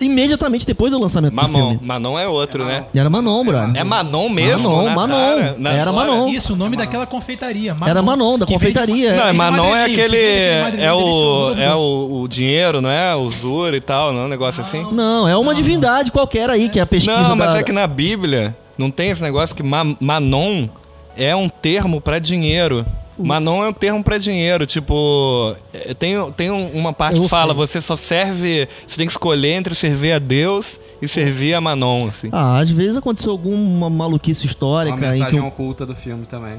[0.00, 1.78] Imediatamente depois do lançamento do filme.
[1.80, 2.84] Manon é outro, né?
[2.94, 3.80] Era Manon, brother.
[3.80, 4.68] É Manon mesmo?
[4.68, 5.14] Manon, na Manon.
[5.36, 5.56] cara?
[5.56, 6.28] Na- Era Manon.
[6.28, 7.76] Isso, o nome daquela confeitaria.
[7.86, 9.14] Era Manon, da vem de- confeitaria.
[9.16, 10.16] Não, é Manon é aquele.
[10.16, 13.14] É o, é o, o dinheiro, não é?
[13.14, 14.84] O Zur e tal, não é um negócio assim?
[14.92, 17.58] Não, é uma divindade qualquer aí, que é a pesquisa Não, mas da...
[17.60, 20.68] é que na Bíblia não tem esse negócio que ma- Manon
[21.16, 22.84] é um termo pra dinheiro.
[23.16, 27.28] Manon é um termo pra dinheiro, tipo, é, tem, tem um- uma parte Eu que
[27.28, 27.66] fala, sei.
[27.66, 32.08] você só serve, você tem que escolher entre servir a Deus e servir a Manon,
[32.08, 32.28] assim.
[32.32, 36.56] Ah, às vezes aconteceu alguma maluquice Uma histórica em que mensagem oculta do filme também.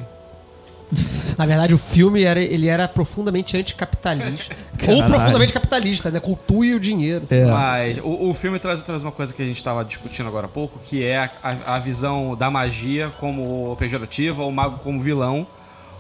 [1.37, 4.55] Na verdade, o filme era, ele era profundamente anticapitalista.
[4.87, 6.19] Ou profundamente capitalista, né?
[6.19, 7.25] Cultua e o dinheiro.
[7.27, 7.45] sei É.
[7.45, 10.49] Mas o, o filme traz, traz uma coisa que a gente estava discutindo agora há
[10.49, 15.45] pouco, que é a, a- a visão da magia como pejorativa, o mago como vilão.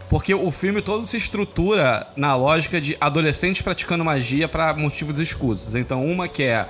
[0.09, 5.73] Porque o filme todo se estrutura na lógica de adolescentes praticando magia para motivos escusos.
[5.75, 6.67] Então, uma que é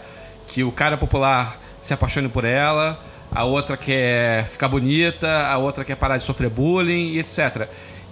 [0.47, 2.97] que o cara popular se apaixone por ela,
[3.29, 7.67] a outra quer ficar bonita, a outra quer parar de sofrer bullying e etc.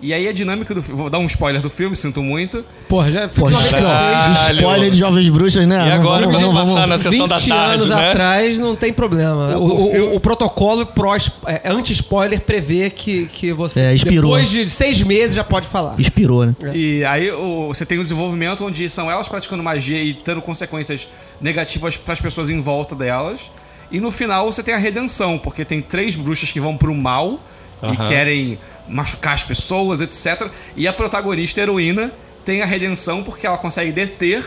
[0.06, 1.00] E aí a dinâmica do filme.
[1.02, 2.63] Vou dar um spoiler do filme, sinto muito.
[2.89, 4.58] Porra, já ficou Caralho.
[4.58, 5.88] spoiler de Jovens Bruxas, né?
[5.88, 8.10] E agora Vamos- quando vamos- passar vamos- na sessão da 20 tarde, anos né?
[8.12, 9.58] atrás não tem problema.
[9.58, 11.16] O, O- o o- protocolo pró,
[11.48, 14.32] é, anti-spoiler prevê que, que você, É, expirou.
[14.32, 15.96] depois de seis meses, já pode falar.
[15.98, 16.56] Inspirou, né?
[16.74, 21.08] E aí o- você tem um desenvolvimento onde são elas praticando magia e tendo consequências
[21.39, 23.39] negativas para as pessoas em volta delas.
[23.89, 27.39] E no final você tem a redenção, porque tem três bruxas que vão pro mal
[27.82, 30.50] e querem machucar as pessoas, etc.
[30.76, 32.12] E a protagonista a heroína
[32.43, 34.46] tem a redenção porque ela consegue deter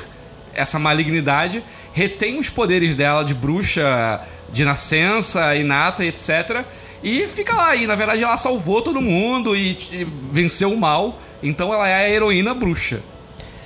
[0.55, 4.21] essa malignidade, retém os poderes dela de bruxa
[4.53, 6.65] de nascença, inata, etc.
[7.03, 7.77] E fica lá.
[7.77, 11.19] E na verdade ela salvou todo mundo e, e venceu o mal.
[11.43, 13.01] Então ela é a heroína bruxa.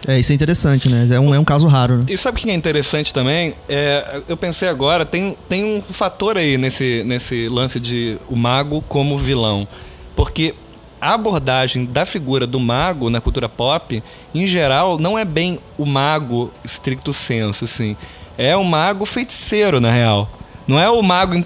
[0.09, 1.07] É, isso é interessante, né?
[1.11, 2.05] É um, é um caso raro, né?
[2.09, 3.55] E sabe o que é interessante também?
[3.69, 8.83] É, eu pensei agora, tem, tem um fator aí nesse, nesse lance de o mago
[8.89, 9.69] como vilão.
[10.15, 10.55] Porque
[11.01, 14.03] a abordagem da figura do mago na cultura pop,
[14.35, 17.97] em geral, não é bem o mago stricto senso, assim.
[18.37, 20.29] É o mago feiticeiro, na real.
[20.67, 21.45] Não é o mago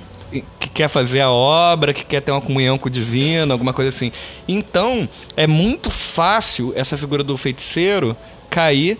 [0.59, 3.90] que quer fazer a obra, que quer ter uma comunhão com o divino, alguma coisa
[3.90, 4.11] assim.
[4.48, 8.16] Então, é muito fácil essa figura do feiticeiro
[8.50, 8.98] cair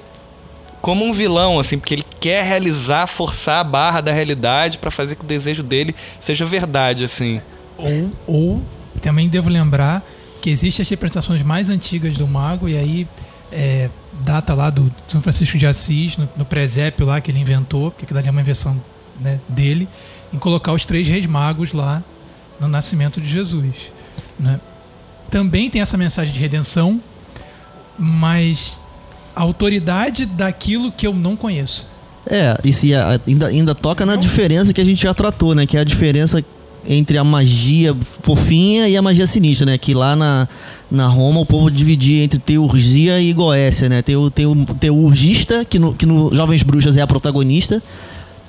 [0.81, 5.17] como um vilão, assim, porque ele quer realizar, forçar a barra da realidade pra fazer
[5.17, 7.41] que o desejo dele seja verdade, assim.
[7.79, 8.63] Ou, ou
[9.01, 10.05] também devo lembrar
[10.41, 13.09] que existem as representações mais antigas do mago, e aí
[13.51, 13.89] é,
[14.21, 18.05] data lá do São Francisco de Assis, no, no presépio lá que ele inventou, porque
[18.05, 18.81] aquilo ali é uma invenção
[19.21, 19.89] né, dele,
[20.33, 22.03] em colocar os três reis magos lá
[22.61, 23.91] no nascimento de Jesus.
[24.39, 24.61] né?
[25.31, 27.01] Também tem essa mensagem de redenção,
[27.99, 28.81] mas
[29.35, 31.87] a autoridade daquilo que eu não conheço.
[32.27, 35.67] É, e se ainda, ainda toca na diferença que a gente já tratou, né?
[35.67, 36.43] Que é a diferença
[36.87, 39.79] entre a magia fofinha e a magia sinistra, né?
[39.79, 40.49] Que lá na,
[40.91, 44.03] na Roma o povo dividia entre teurgia e goécia, né?
[44.03, 47.83] Tem o, tem o teurgista, que no, que no Jovens Bruxas é a protagonista,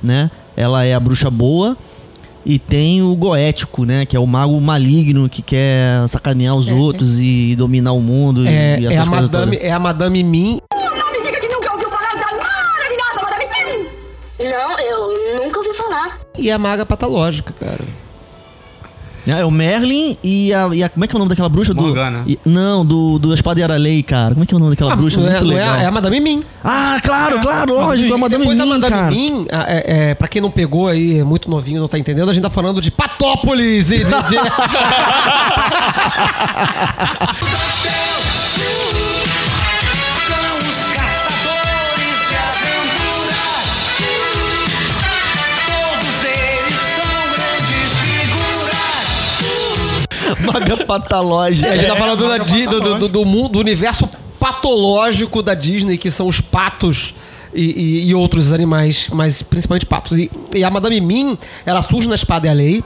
[0.02, 0.30] né?
[0.56, 1.78] Ela é a bruxa boa.
[2.48, 4.06] E tem o goético, né?
[4.06, 8.78] Que é o mago maligno que quer sacanear os outros e dominar o mundo É,
[8.80, 9.68] e, e é essas a coisas Madame, todas.
[9.68, 10.60] é a Madame Mim.
[10.72, 13.90] Não me diga que nunca ouviu falar da maravilhosa Madame!
[14.38, 16.20] Não, eu nunca ouvi falar.
[16.38, 17.84] E a maga patológica, cara.
[19.28, 21.74] É o Merlin e a, e a- Como é que é o nome daquela bruxa?
[21.74, 22.24] Do, Morgana.
[22.28, 24.34] e- não, do, do Espada e Era Lei, cara.
[24.36, 25.20] Como é que é o nome daquela Ah, bruxa?
[25.20, 25.74] é, Muito é legal.
[25.74, 26.44] a- é a Madame Mim.
[26.64, 29.16] Ah, claro, claro, lógico, é a Madame Depois a Mim, Madame.
[29.16, 32.34] Mim, é, é, pra quem não pegou aí, é muito novinho, não tá entendendo, a
[32.34, 34.06] gente tá falando de Patópolis e de...
[50.46, 51.68] Maga patológica.
[51.72, 54.08] a gente tá É, falando da do, do, do, do mundo, do universo
[54.40, 57.14] patológico da Disney, que são os patos
[57.54, 57.64] e,
[58.04, 60.18] e- e outros animais, mas principalmente patos.
[60.18, 62.84] E, e a Madame Mim, ela surge na Espada e a Lei.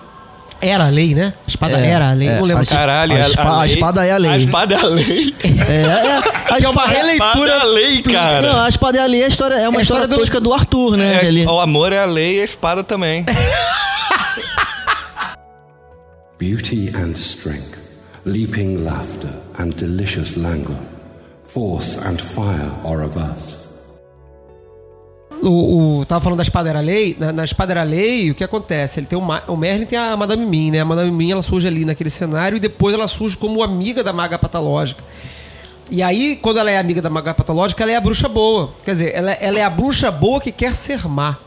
[0.62, 1.32] Era a lei, né?
[1.48, 2.64] Espada É, era a lei, é, não lembro.
[2.64, 4.30] a- Caralho, A espa- a espada é a lei.
[4.32, 5.34] A espada é a lei.
[5.42, 5.94] É, é,
[6.54, 7.24] a é uma espada, releitura.
[7.24, 8.42] A espada é a lei, cara.
[8.42, 10.08] Não, a espada é a lei é, a história, é uma É a história, história
[10.08, 11.22] do- tosca do Arthur, né?
[11.24, 13.26] É, o amor é a lei e a espada também.
[16.40, 17.78] Beauty and strength,
[18.26, 20.78] leaping laughter and delicious languor,
[21.44, 23.60] force and fire are of us.
[25.42, 27.16] O, o- tava falando da Espada Era Lei.
[27.20, 29.00] Na, na Espada Era Lei, o que acontece?
[29.00, 30.80] Ele tem o, Ma- o Merlin tem a Madame Mim, né?
[30.80, 34.14] A Madame Mim ela surge ali naquele cenário e depois ela surge como amiga da
[34.14, 35.04] Maga Patológica.
[35.92, 38.74] E aí, quando ela é amiga da Maga Patológica, ela é a bruxa boa.
[38.86, 41.38] Quer dizer, ela, ela é a bruxa boa que quer ser má.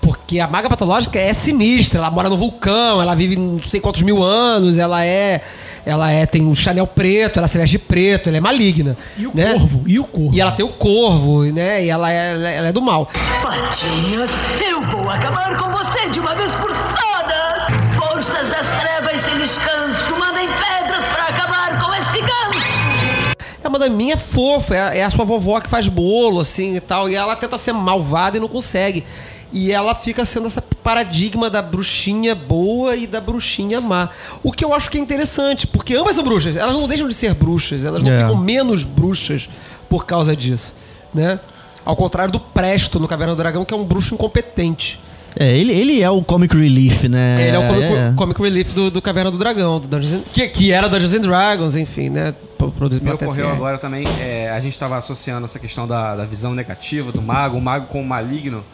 [0.00, 4.02] Porque a maga patológica é sinistra, ela mora no vulcão, ela vive não sei quantos
[4.02, 5.42] mil anos, ela é.
[5.86, 8.94] Ela é, tem um Chanel preto, ela se veste de preto, ela é maligna.
[9.16, 9.52] E o né?
[9.54, 9.82] corvo?
[9.86, 10.34] E o corvo?
[10.34, 11.82] E ela tem o corvo, né?
[11.84, 13.08] E ela é, ela é- é do mal.
[13.42, 14.30] Patinhas,
[14.70, 17.96] eu vou acabar com você de uma vez por todas!
[17.96, 23.38] Forças das trevas sem descanso, mandem pedras para acabar com esse ganso!
[23.64, 26.76] A Madame Mim é fofa, é, a- é a sua vovó que faz bolo, assim
[26.76, 27.08] e tal.
[27.08, 29.04] E ela tenta ser malvada e não consegue.
[29.52, 34.10] E ela fica sendo essa paradigma da bruxinha boa e da bruxinha má.
[34.42, 36.54] O que eu acho que é interessante, porque ambas são bruxas.
[36.56, 38.20] Elas não deixam de ser bruxas, elas não É.
[38.20, 39.48] ficam menos bruxas
[39.88, 40.74] por causa disso,
[41.14, 41.40] né?
[41.84, 45.00] Ao contrário do Presto no Caverna do Dragão, que é um bruxo incompetente.
[45.38, 47.36] É, ele, ele é o comic relief, né?
[47.48, 48.12] Ele é o comic, é.
[48.16, 51.20] comic relief do, do Caverna do Dragão, do Dungeons and- que, que era Dungeons and
[51.20, 52.34] Dragons, enfim, né?
[52.58, 56.16] Pro- Produzido Me pela ocorreu agora também, é, a gente estava associando essa questão da,
[56.16, 58.64] da visão negativa do mago, o mago com o maligno,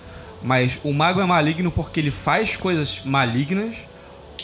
[0.44, 3.76] mas o mago é maligno porque ele faz coisas malignas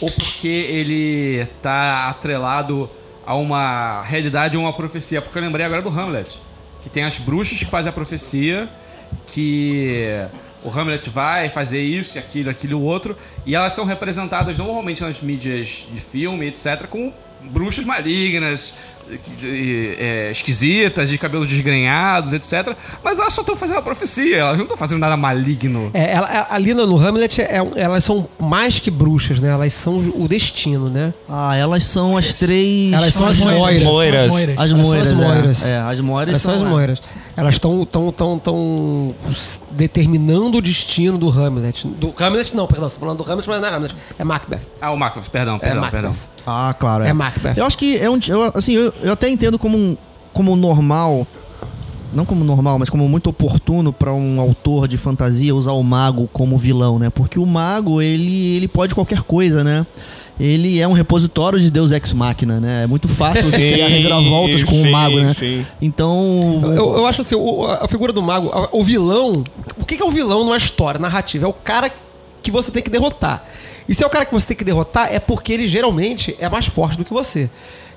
[0.01, 2.89] ou porque ele tá atrelado
[3.27, 5.21] a uma realidade ou uma profecia?
[5.21, 6.41] Porque eu lembrei agora do Hamlet,
[6.83, 8.67] que tem as bruxas que fazem a profecia,
[9.27, 10.25] que
[10.65, 15.21] o Hamlet vai fazer isso, aquilo, aquilo o outro, e elas são representadas normalmente nas
[15.21, 18.75] mídias de filme, etc., como bruxas malignas,
[19.43, 22.77] eh, esquisitas, de cabelos desgrenhados, etc.
[23.03, 25.91] Mas elas só estão fazendo a profecia, elas não estão fazendo nada maligno.
[25.95, 29.49] É, ela, ali no Hamlet, é elas são mais que bruxas, né?
[29.49, 31.13] Elas são o destino, né?
[31.29, 32.93] Ah, elas são as três.
[32.93, 33.83] Elas são as moiras.
[33.83, 34.57] Moiras.
[34.57, 35.25] As Elas são moiras, as é.
[35.25, 35.63] moiras.
[35.65, 36.69] É, as moiras Elas são as lá.
[36.69, 37.03] moiras.
[37.37, 39.15] Elas estão tão, tão, tão
[39.71, 41.87] determinando o destino do Hamlet.
[41.87, 43.97] Do Hamlet não, perdão, você tá falando do Hamlet, mas não é Hamlet.
[44.19, 44.61] É Macbeth.
[44.81, 46.01] Ah, o Macbeth, perdão, perdão, Macbeth.
[46.01, 46.17] perdão.
[46.47, 47.05] Ah, claro.
[47.05, 47.55] É Macbeth.
[47.57, 48.19] Eu acho que é um.
[48.27, 49.97] Eu, assim, eu, eu até entendo como, um,
[50.33, 51.27] como normal.
[52.13, 56.29] Não como normal, mas como muito oportuno para um autor de fantasia usar o mago
[56.33, 57.09] como vilão, né?
[57.09, 59.87] Porque o mago, ele, ele pode qualquer coisa, né?
[60.39, 62.83] Ele é um repositório de Deus Ex Machina, né?
[62.83, 65.33] É muito fácil você criar Sim, reviravoltas com o mago, né?
[65.35, 65.65] sim.
[65.81, 66.41] Então.
[66.75, 69.45] Eu, eu acho assim, o- a figura do mago, a- o vilão.
[69.79, 71.47] O que que é o vilão numa história narrativa?
[71.47, 71.93] É o cara
[72.43, 73.45] que você tem que derrotar.
[73.89, 76.49] E se é o cara que você tem que derrotar, é porque ele geralmente é
[76.49, 77.49] mais forte do que você.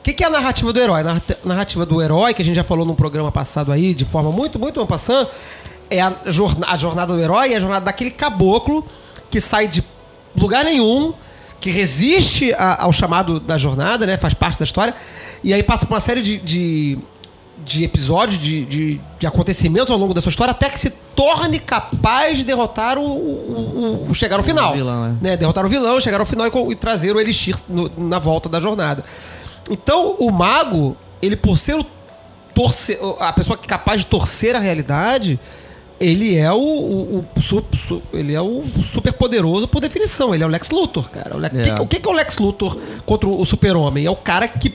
[0.04, 1.00] O que, que é a narrativa do herói?
[1.00, 4.04] A narra- narrativa do herói, que a gente já falou num programa passado aí, de
[4.04, 5.30] forma muito, muito uma passando,
[5.90, 8.86] é a, jorna- a jornada do herói, é a jornada daquele caboclo
[9.30, 9.82] que sai de
[10.36, 11.14] lugar nenhum,
[11.62, 14.18] que resiste a- ao chamado da jornada, né?
[14.18, 14.94] Faz parte da história,
[15.42, 17.00] e aí passa por uma série de, de
[17.66, 21.60] de episódios, de, de, de acontecimentos ao longo da sua história, até que se torne
[21.60, 24.74] capaz de derrotar o, o, o- o- chegar ao final.
[24.74, 25.12] vilão, é.
[25.22, 25.38] né?
[25.38, 28.60] Derrotar o vilão, chegar ao final e, e trazer o Elixir no- na volta da
[28.60, 29.06] jornada.
[29.70, 31.86] Então, o mago, ele por ser o
[32.54, 35.40] torce, a pessoa que é capaz de torcer a realidade,
[36.00, 40.34] ele é o, o- o su- su- ele é o super poderoso por definição.
[40.36, 41.36] Ele é o Lex Luthor, cara.
[41.36, 41.64] O, Lex- É.
[41.64, 44.06] que- o que, é o Lex Luthor contra o super-homem?
[44.06, 44.74] É o cara que,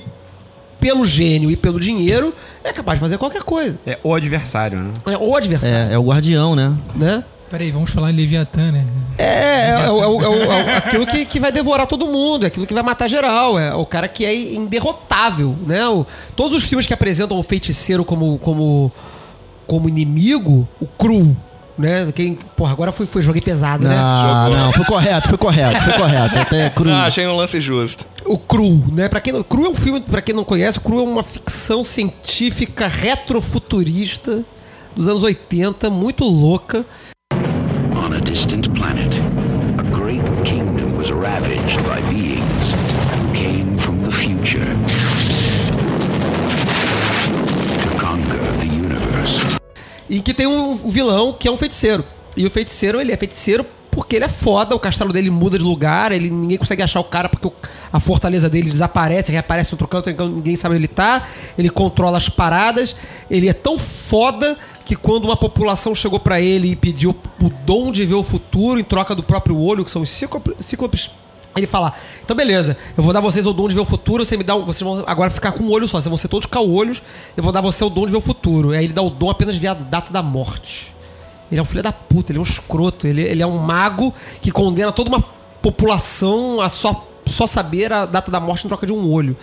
[0.80, 2.34] pelo gênio e pelo dinheiro,
[2.64, 3.78] é capaz de fazer qualquer coisa.
[3.86, 4.92] É o adversário, né?
[5.06, 6.74] É o adversário, É, é o guardião, né?
[6.94, 7.24] né?
[7.50, 8.84] Peraí, vamos falar em Leviatã, né?
[9.16, 10.27] É, é, é, é o- é o- é o-
[10.78, 13.84] aquilo que, que vai devorar todo mundo, é aquilo que vai matar geral, é o
[13.86, 15.86] cara que é inderrotável, né?
[15.88, 18.90] O- todos os filmes que apresentam o feiticeiro como, como,
[19.66, 21.36] como inimigo, o cru,
[21.76, 22.10] né?
[22.12, 23.94] Quem, porra, agora foi, foi joguei pesado, né?
[23.94, 26.38] Não, não, foi correto, foi correto, foi correto.
[26.40, 26.90] Até cru.
[26.90, 28.04] Ah, achei um lance justo.
[28.24, 29.08] O Cru, né?
[29.08, 31.22] Para quem não, Cru é um filme, pra quem não conhece, o Cru é uma
[31.22, 34.42] ficção científica retrofuturista
[34.94, 36.84] dos anos 80, muito louca.
[37.94, 39.14] On a distant planet,
[41.08, 42.70] was ravaged by beings
[43.14, 44.64] who came from the future
[47.24, 49.56] to conquer the universe.
[50.08, 52.04] E que tem um vilão que é um feiticeiro.
[52.36, 55.64] E o feiticeiro, ele é feiticeiro porque ele é foda, o castelo dele muda de
[55.64, 57.52] lugar, ele ninguém consegue achar o cara porque o-
[57.92, 61.26] a fortaleza dele desaparece, reaparece em outro canto, então ninguém sabe onde ele tá.
[61.58, 62.94] Ele controla as paradas,
[63.30, 64.56] ele é tão foda
[64.88, 68.80] que quando uma população chegou pra ele e pediu o dom de ver o futuro
[68.80, 71.10] em troca do próprio olho, que são os cíclopes,
[71.54, 71.92] ele fala,
[72.24, 74.56] então beleza, eu vou dar vocês o dom de ver o futuro, você me dá,
[74.56, 77.02] vocês vão agora ficar com um olho só, vocês vão ser todos caolhos,
[77.36, 78.70] eu vou dar você o dom de ver o futuro.
[78.70, 80.94] Aí ele dá o dom apenas de ver a data da morte.
[81.52, 84.14] Ele é um filho da puta, ele é um escroto, ele, ele é um mago
[84.40, 85.22] que condena toda uma
[85.60, 89.36] população a só, só saber a data da morte em troca de um olho.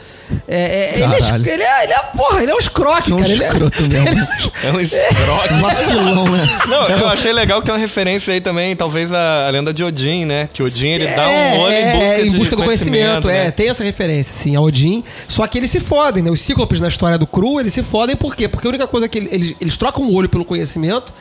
[0.47, 3.19] É, é, ele, é, ele, é, ele é, porra, ele é um escroque, É um
[3.19, 3.31] cara.
[3.31, 4.09] ele escroto é, mesmo.
[4.09, 4.27] ele
[4.63, 5.53] É um escroque.
[5.61, 6.59] Vacilão, né?
[6.67, 9.83] Não, eu achei legal que tem uma referência aí também, talvez a, a lenda de
[9.83, 10.49] Odin, né?
[10.51, 13.51] Que Odin ele dá um olho em busca, é, em busca do conhecimento, é, né?
[13.51, 15.03] tem essa referência, sim, a Odin.
[15.27, 16.31] Só que eles se fodem, né?
[16.31, 18.47] Os cíclopes na história do Cru, eles se fodem por quê?
[18.47, 21.13] Porque a única coisa que ele- eles, eles trocam o olho pelo conhecimento,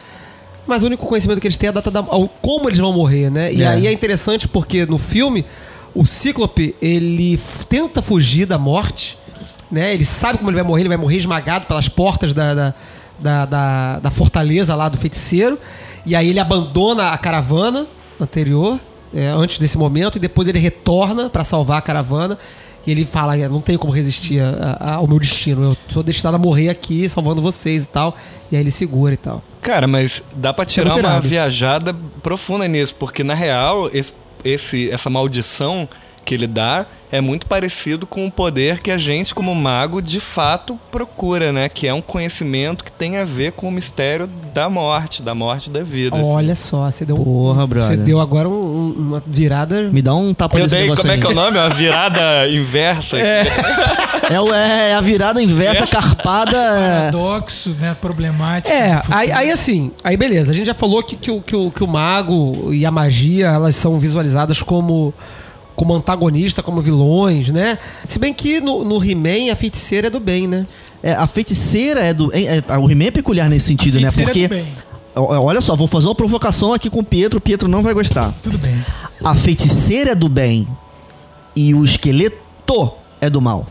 [0.67, 2.93] mas o único conhecimento que eles têm é a data da ao- como eles vão
[2.93, 3.53] morrer, né?
[3.53, 3.67] E É.
[3.69, 5.45] aí é interessante porque no filme
[5.95, 7.39] o Cíclope, ele
[7.69, 9.17] tenta fugir da morte,
[9.71, 9.95] né?
[9.95, 12.75] Ele sabe como ele vai morrer, ele vai morrer esmagado pelas portas da, da,
[13.21, 15.59] da, da- da fortaleza lá do feiticeiro.
[16.07, 17.87] E aí ele abandona a caravana
[18.21, 18.79] anterior,
[19.15, 22.37] é, antes desse momento, e depois ele retorna pra salvar a caravana.
[22.87, 25.63] E ele fala: "Eu não tenho como resistir a- a- ao meu destino.
[25.71, 28.15] Eu sou destinado a morrer aqui, salvando vocês e tal.
[28.53, 29.43] E aí ele segura e tal.
[29.63, 34.13] Cara, mas dá pra tirar muito uma viajada profunda nisso, porque na real, esse,
[34.45, 35.89] esse- essa maldição
[36.25, 40.19] que ele dá é muito parecido com o poder que a gente, como mago, de
[40.19, 41.69] fato procura, né?
[41.69, 45.67] Que é um conhecimento que tem a ver com o mistério da morte, da morte
[45.69, 46.17] e da vida.
[46.17, 46.29] assim.
[46.29, 47.89] Olha só, você deu, um- Porra, brother.
[47.89, 49.85] você deu agora um- um- uma virada.
[49.93, 51.21] Me dá um tapa Eu dei, como é aí.
[51.21, 51.57] que é o nome?
[51.57, 53.17] Uma virada inversa.
[53.17, 56.57] É, o- é a virada inversa carpada.
[56.57, 57.11] é.
[57.15, 57.97] Paradoxo, né?
[58.01, 58.75] Problemático.
[58.75, 61.85] É, aí, aí assim, aí beleza, a gente já falou que, que, que, o, que
[61.85, 65.15] o mago e a magia, elas são visualizadas como,
[65.75, 67.79] como antagonista, como vilões, né?
[68.05, 70.67] Se bem que no, no He-Man a feiticeira é do bem, né?
[71.03, 72.35] É, a feiticeira é do.
[72.35, 74.11] é- é- o He-Man é peculiar nesse sentido, né?
[74.11, 74.49] Feiticeira Porque.
[74.49, 74.67] do bem.
[75.17, 77.39] Ó, Olha só, vou fazer uma provocação aqui com o Pietro.
[77.39, 78.35] O Pietro não vai gostar.
[78.43, 78.75] Tudo bem.
[79.23, 80.67] A feiticeira é do bem
[81.55, 83.67] e o esqueleto é do mal.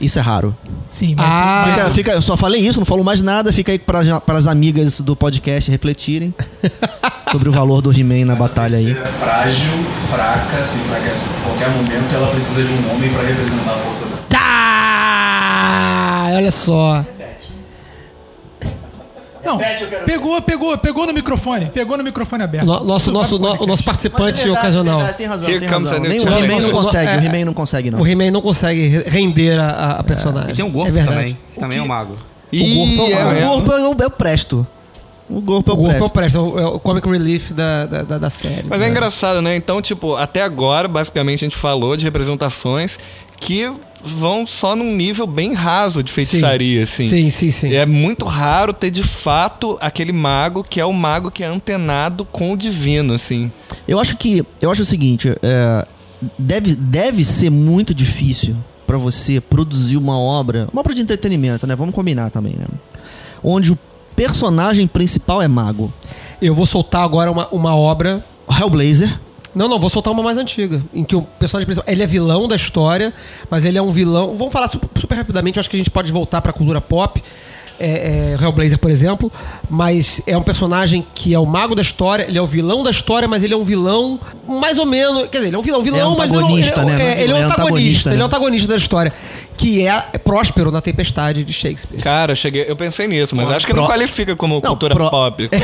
[0.00, 0.54] Isso é raro.
[0.88, 1.26] Sim, mas.
[1.28, 3.52] Ah, Fica, fica- eu só falei isso, não falo mais nada.
[3.52, 6.34] Fica aí para, para as amigas do podcast refletirem
[7.32, 8.90] sobre o valor do He-Man na batalha aí.
[8.90, 9.70] Ela é frágil,
[10.10, 11.12] fraca, assim, pra que a
[11.44, 14.20] qualquer momento ela precisa de um homem pra representar a força dela.
[14.28, 16.28] Tá!
[16.36, 17.04] Olha só.
[19.46, 19.58] Não,
[20.04, 21.66] pegou, pegou, pegou no microfone.
[21.66, 22.66] Pegou no microfone aberto.
[22.66, 25.00] No- nosso, nosso, no- o nosso participante ocasional.
[25.14, 25.96] tem razão, Here tem comes razão.
[25.98, 26.22] a new Nem o.
[26.44, 28.00] He-Man não Nosso- consegue, é, o He-Man não consegue, não.
[28.00, 30.50] O He-Man não consegue re- render a, a- personagem.
[30.52, 31.16] E tem um gordo é verdade.
[31.16, 32.12] também, que também é um mago.
[32.12, 34.66] O corpo é é O corpo eu, eu presto.
[35.28, 38.18] O corpo O eu Gorpo é o é o, é o comic relief da, da,
[38.18, 38.64] da, série.
[38.68, 38.88] Mas é né?
[38.90, 39.56] engraçado, né?
[39.56, 42.96] Então, tipo, até agora, basicamente, a gente falou de representações
[43.40, 43.68] que
[44.06, 47.08] vão só num nível bem raso de feitiçaria, assim.
[47.08, 47.74] Sim, sim, sim.
[47.74, 52.24] É muito raro ter de fato aquele mago que é o mago que é antenado
[52.24, 53.50] com o divino, assim.
[53.86, 54.44] Eu acho que.
[54.60, 55.86] Eu acho o seguinte, é,
[56.38, 60.68] deve, deve ser muito difícil pra você produzir uma obra.
[60.72, 61.74] Uma obra de entretenimento, né?
[61.74, 62.66] Vamos combinar também, né?
[63.42, 63.78] Onde o
[64.14, 65.92] personagem principal é mago.
[66.40, 68.24] Eu vou soltar agora uma, uma obra.
[68.48, 69.20] Hellblazer.
[69.56, 70.82] Não, não, vou soltar uma mais antiga.
[70.92, 71.90] Em que o personagem principal.
[71.90, 73.14] Ele é vilão da história,
[73.50, 74.36] mas ele é um vilão.
[74.36, 77.22] Vamos falar super, super rapidamente, eu acho que a gente pode voltar pra cultura pop.
[77.78, 79.30] é, é, Hellblazer, por exemplo,
[79.68, 82.90] mas é um personagem que é o mago da história, ele é o vilão da
[82.90, 85.28] história, mas ele é um vilão mais ou menos.
[85.28, 87.02] Quer dizer, ele é um vilão, vilão, mas ele, ele, né?
[87.02, 88.22] é, ele é É um antagonista, antagonista, ele é né?
[88.22, 89.12] um antagonista da história,
[89.56, 92.00] que é Próspero na Tempestade de Shakespeare.
[92.02, 95.48] Cara, eu cheguei, eu pensei nisso, mas acho que não qualifica como cultura pro- pop.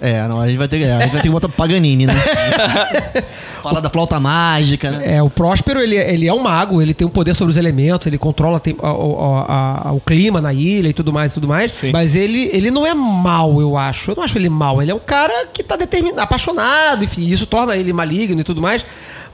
[0.00, 2.14] É, não, a gente vai ter, é, a gente vai ter que botar Paganini, né?
[3.62, 5.16] Falar da flauta mágica, né?
[5.16, 8.06] É, o Próspero, ele, ele é um mago, ele tem um poder sobre os elementos,
[8.06, 11.34] ele controla a tem- a- a- a- o clima na ilha e tudo mais, e
[11.34, 11.82] tudo mais.
[11.92, 14.12] Mas ele, ele não é mal, eu acho.
[14.12, 14.80] Eu não acho ele mal.
[14.80, 18.62] Ele é um cara que tá determinado, apaixonado, enfim, isso torna ele maligno e tudo
[18.62, 18.84] mais.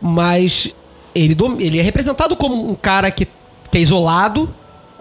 [0.00, 0.68] Mas
[1.14, 3.28] ele, ele é representado como um cara que,
[3.75, 4.49] que é isolado,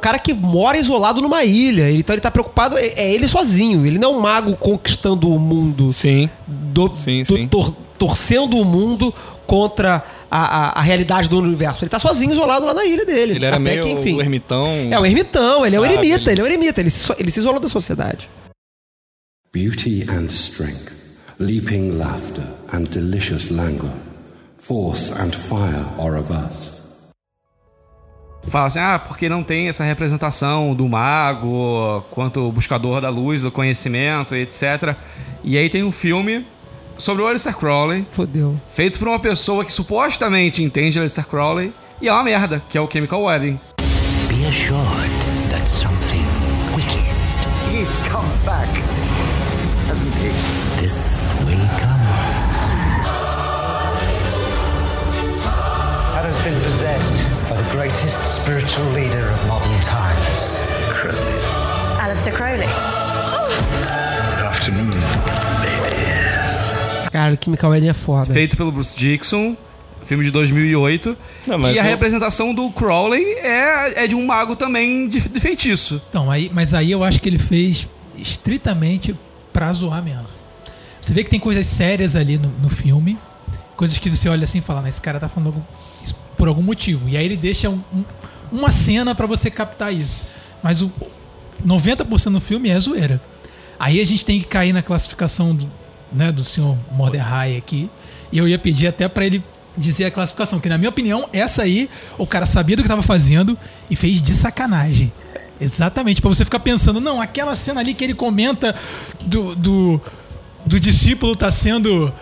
[0.02, 1.84] cara que mora isolado numa ilha.
[1.90, 3.86] Ele- Então ele tá preocupado, é, é ele sozinho.
[3.86, 5.92] Ele não é um mago conquistando o mundo.
[5.92, 6.28] Sim.
[6.48, 7.48] Do, Sim, do- sim.
[7.48, 9.14] tor- torcendo o mundo
[9.46, 11.84] contra a, a, a realidade do universo.
[11.84, 13.34] Ele tá sozinho, isolado lá na ilha dele.
[13.36, 14.16] Ele era Até meio que, enfim.
[14.16, 14.66] o ermitão.
[14.90, 15.94] É o ermitão, ele é o sabe?
[15.94, 18.28] eremita, ele é o eremita, ele se, ele se isolou da sociedade.
[19.54, 20.92] Beauty and strength,
[21.38, 22.44] leaping laughter
[22.74, 23.92] and delicious languor,
[24.58, 26.74] force and fire are of us.
[28.48, 33.42] Fala assim, ah, porque não tem essa representação do mago, quanto o buscador da luz,
[33.42, 34.96] do conhecimento, etc.
[35.44, 36.46] E aí tem um filme
[36.98, 38.06] sobre o Aleister Crowley.
[38.12, 38.60] Fodeu.
[38.72, 41.74] Feito por uma pessoa que supostamente entende Aleister Crowley.
[42.02, 43.60] E é uma merda, que é o Chemical Wedding.
[44.28, 45.12] Be assured
[45.50, 46.26] that something
[46.76, 47.02] wicked.
[47.72, 48.70] He's come back,
[49.88, 50.82] hasn't he?
[50.82, 51.13] This
[57.94, 60.66] greatest spiritual leader of modern times.
[62.02, 62.66] Alistair Crowley.
[64.38, 64.90] Good afternoon,
[65.62, 67.10] ladies.
[67.12, 68.34] Cara, o Chemical Wedding é foda.
[68.34, 69.56] Feito pelo Bruce Dixon,
[70.06, 71.16] filme de 2008.
[71.46, 75.20] Não, mas e a o- representação do Crowley é, é de um mago também de,
[75.22, 76.02] de feitiço.
[76.10, 77.88] Então, aí, mas aí eu acho que ele fez
[78.18, 79.16] estritamente
[79.52, 80.26] pra zoar mesmo.
[81.00, 83.20] Você vê que tem coisas sérias ali no, no filme,
[83.76, 85.64] coisas que você olha assim e fala, mas esse cara tá falando
[86.38, 87.08] por algum motivo.
[87.10, 88.04] E aí ele deixa um- um-
[88.52, 90.26] uma cena pra você captar isso.
[90.62, 90.92] Mas o
[91.64, 93.22] 90% do filme é zoeira.
[93.80, 95.70] Aí a gente tem que cair na classificação do,
[96.12, 97.90] né, do senhor Mordecai aqui.
[98.32, 99.44] E eu ia pedir até pra ele
[99.76, 103.02] dizer a classificação, que na minha opinião, essa aí, o cara sabia do que tava
[103.02, 103.58] fazendo
[103.90, 105.12] e fez de sacanagem.
[105.60, 108.76] Exatamente, pra você ficar pensando, não, aquela cena ali que ele comenta
[109.22, 110.02] do, do,
[110.66, 112.14] do discípulo tá sendo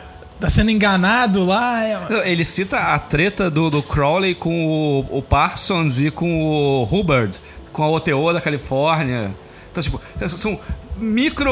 [0.42, 1.84] tá sendo enganado lá.
[1.86, 6.84] é- Ele cita a treta do, do Crowley com o, o Parsons e com o
[6.84, 7.38] Hubbard,
[7.72, 9.32] com a OTO da Califórnia.
[9.72, 10.60] Então, tipo, são
[10.98, 11.52] micro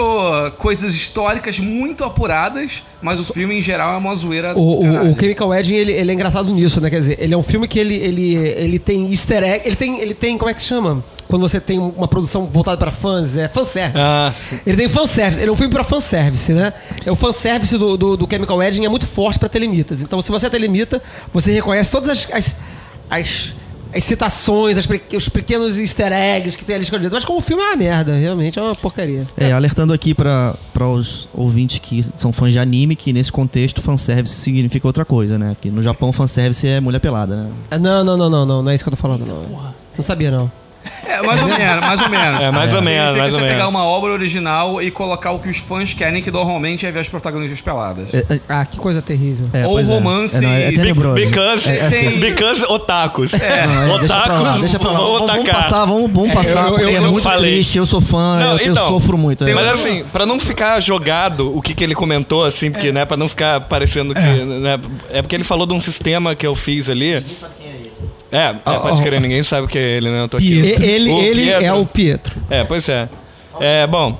[0.57, 4.53] coisas históricas muito apuradas, mas o filme em geral é uma zoeira.
[4.53, 6.89] do O, o, o Chemical Wedding, ele, ele é engraçado nisso, né?
[6.89, 9.99] Quer dizer, ele é um filme que ele, ele, ele tem easter egg, ele tem,
[9.99, 11.03] ele tem, como é que se chama?
[11.27, 13.97] Quando você tem uma produção voltada pra fãs, é fanservice.
[13.97, 14.59] Ah, sim.
[14.65, 16.73] Ele tem fanservice, ele é um filme pra fanservice, né?
[17.05, 20.01] É o fanservice do, do, do Chemical Wedding é muito forte pra telemitas.
[20.01, 22.55] Então, se você é telemita, você reconhece todas as, as,
[23.09, 23.53] as,
[23.93, 27.13] as citações, as os pequenos easter eggs que tem ali escondido.
[27.13, 29.25] Mas como o filme é uma merda, realmente é uma porcaria.
[29.35, 34.35] É, alertando aqui para os ouvintes que são fãs de anime, que nesse contexto fanservice
[34.35, 35.55] significa outra coisa, né?
[35.59, 37.51] Que no Japão fanservice é mulher pelada, né?
[37.71, 39.73] Ah, Não, não, não, não, não, não é isso que eu tô falando, não.
[39.97, 40.51] Não sabia, não.
[41.05, 42.41] É, mais ou menos, mais ou menos.
[42.41, 43.69] É, mais ou menos, mais ou você pegar menos.
[43.69, 47.09] uma obra original e colocar o que os fãs querem, que normalmente é ver as
[47.09, 48.09] protagonistas peladas.
[48.47, 49.47] Ah, que coisa terrível.
[49.53, 49.83] É, Ou é.
[49.83, 50.77] romance É, não, é e-.
[51.13, 53.33] Because, É, assim, because otakus.
[53.33, 53.65] É.
[53.65, 54.99] Não, é, deixa pra lá, otakus deixa pra lá.
[54.99, 57.53] vão Vamos, passar, vamos, vamos É, passar, eu- porque eu- é eu muito falei.
[57.55, 59.47] triste, eu sou fã, Não, eu, eu então, sofro muito.
[59.47, 59.53] é.
[59.53, 63.17] Mas assim, pra não ficar jogado o que, que ele comentou, assim, porque, né, pra
[63.17, 64.19] não ficar parecendo que.
[64.21, 64.77] Né,
[65.11, 67.15] é porque ele falou de um sistema que eu fiz ali.
[67.15, 67.91] Ninguém sabe quem é ele.
[68.32, 69.03] É, é pode Oh, oh.
[69.03, 70.21] crer, ninguém sabe quem é ele, né?
[70.23, 70.53] Eu tô aqui.
[70.59, 71.65] E- Ele, O ele Pietro.
[71.65, 72.36] é o Pietro.
[72.49, 73.09] É, pois é.
[73.59, 74.19] É, bom.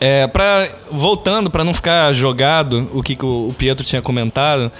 [0.00, 4.70] É, pra, voltando, pra não ficar jogado o que, que o, o Pietro tinha comentado,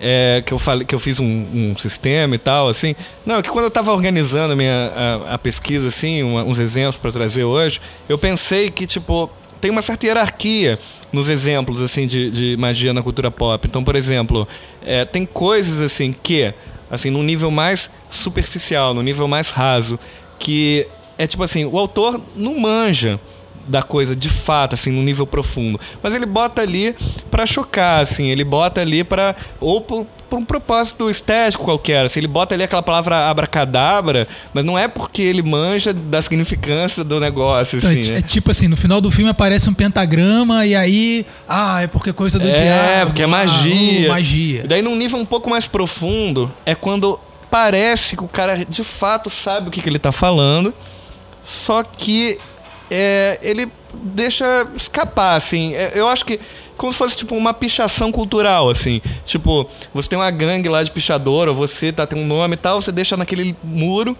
[0.00, 1.24] é, que, eu falei, que eu fiz um,
[1.54, 2.94] um sistema e tal, assim.
[3.24, 4.92] Não, é que quando eu tava organizando a, minha,
[5.30, 9.30] a, a pesquisa, assim, uma- uns exemplos pra trazer hoje, eu pensei que, tipo,
[9.60, 10.78] tem uma certa hierarquia
[11.12, 13.64] nos exemplos, assim, de, de magia na cultura pop.
[13.68, 14.48] Então, por exemplo,
[14.84, 16.52] é, tem coisas, assim, que,
[16.92, 19.98] assim, num nível mais superficial, no nível mais raso,
[20.38, 20.86] que
[21.16, 23.18] é tipo assim, o autor não manja
[23.66, 25.78] da coisa de fato, assim, num nível profundo.
[26.02, 26.94] Mas ele bota ali
[27.30, 29.34] pra chocar, assim, ele bota ali pra.
[29.60, 32.06] ou por, por um propósito estético qualquer.
[32.06, 37.04] Assim, ele bota ali aquela palavra abracadabra, mas não é porque ele manja da significância
[37.04, 38.18] do negócio, Então, assim, é, né?
[38.18, 41.26] é tipo assim, no final do filme aparece um pentagrama e aí.
[41.48, 43.06] Ah, é porque é coisa do É, diabo.
[43.10, 44.06] porque é ah, magia.
[44.06, 44.60] uh, magia.
[44.64, 47.18] E daí, num nível um pouco mais profundo, é quando
[47.50, 50.72] parece que o cara de fato sabe o que, que ele tá falando,
[51.42, 52.38] só que
[52.92, 55.74] é, ele deixa escapar, assim.
[55.74, 56.38] É, eu acho que
[56.76, 59.00] como se fosse tipo uma pichação cultural, assim.
[59.24, 62.56] Tipo, você tem uma gangue lá de pichador, ou você tá tem um nome e
[62.56, 64.16] tal, você deixa naquele muro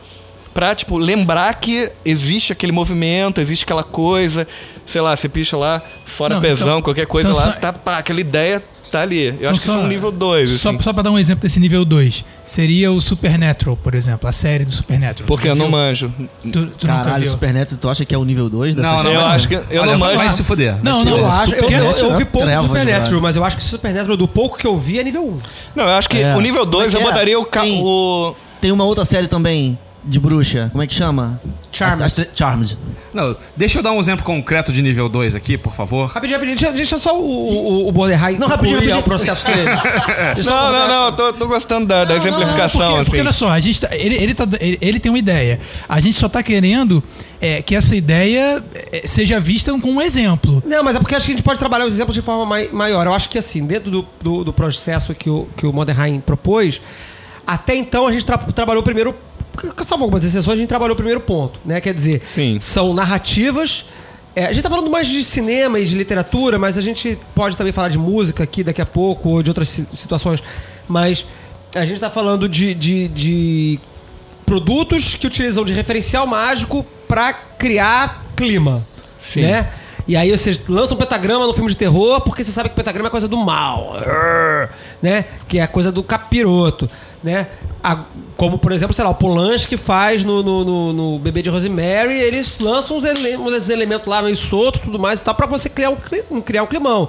[0.54, 4.46] pra, tipo, lembrar que existe aquele movimento, existe aquela coisa,
[4.84, 7.72] sei lá, você picha lá, fora Não, pesão, então- qualquer coisa então lá, só- tá,
[7.72, 8.62] pá, aquela ideia
[8.93, 9.24] tá ali.
[9.26, 10.78] Eu Então acho que só- isso é um nível 2, Só, assim.
[10.80, 14.64] só pra dar um exemplo desse nível 2, seria o Supernatural, por exemplo, a série
[14.64, 15.26] do Supernatural.
[15.26, 16.12] Porque eu não manjo.
[16.43, 17.28] Tu, tu Caralho?
[17.28, 19.14] Superneto, tu acha que é o nível 2 dessa Não, não, série?
[19.16, 20.36] Eu acho que eu Olha, não vai manjo.
[20.36, 20.76] se fuder.
[20.82, 23.36] Não, não, Eu É, acho, eu, eu, Supernatural, eu vi pouco do trevas, Supernatural, mas
[23.36, 25.38] eu acho que Supernatural, do pouco que eu vi, é nível 1.
[25.74, 26.36] Não, eu acho que É.
[26.36, 27.11] o nível 2 eu é que é?
[27.12, 30.68] botaria o, Tem- o Tem uma outra série também de bruxa.
[30.72, 31.40] Como é que chama?
[31.70, 32.03] Charmed.
[32.05, 32.78] As- as Charmed.
[33.14, 36.09] Não, deixa eu dar um exemplo concreto de nível 2 aqui, por favor.
[36.09, 39.00] Rapidinho, rapidinho, deixa, deixa só o, o, o Border High Não, rapidinho, rapidinho.
[39.00, 39.68] o processo dele.
[40.44, 43.05] Não, não, não, eu tô, tô gostando da, da Não, não, não, exemplificação, porque, assim.
[43.11, 45.61] porque olha só, a gente tá- ele, ele, tá- ele- ele tem uma ideia.
[45.88, 47.03] A gente só tá querendo
[47.40, 50.62] é, que essa ideia é, seja vista com um exemplo.
[50.66, 52.68] Não, mas é porque acho que a gente pode trabalhar os exemplos de forma mai-
[52.72, 53.07] maior.
[53.07, 56.80] Eu acho que, assim, dentro do, do, do processo que o, que o Moderheim propôs,
[57.46, 59.14] até então a gente tra- trabalhou o primeiro.
[59.84, 61.80] Salvo algumas exceções, a gente trabalhou o primeiro ponto, né?
[61.80, 62.59] Quer dizer, Sim.
[62.61, 63.84] são narrativas.
[64.34, 67.57] é, a gente tá falando mais de cinema e de literatura, mas a gente pode
[67.57, 70.42] também falar de música aqui daqui a pouco, ou de outras si- situações.
[70.88, 71.26] Mas
[71.74, 73.80] a gente tá falando de, de, de
[74.46, 78.86] produtos que utilizam de referencial mágico pra criar clima.
[79.18, 79.42] Sim.
[79.42, 79.70] Né?
[80.07, 83.09] E aí você lança um pentagrama no filme de terror porque você sabe que pentagrama
[83.09, 83.94] é coisa do mal.
[85.00, 85.24] Né?
[85.48, 86.88] Que é a coisa do capiroto.
[87.22, 87.46] Né?
[87.82, 88.05] A-
[88.36, 92.14] como, por exemplo, sei lá, o Polanski faz no, no, no- no Bebê de Rosemary,
[92.18, 95.46] eles lançam uns, ele- uns elementos lá meio soltos e tudo mais e tal, pra
[95.46, 97.09] você criar um, criar um climão.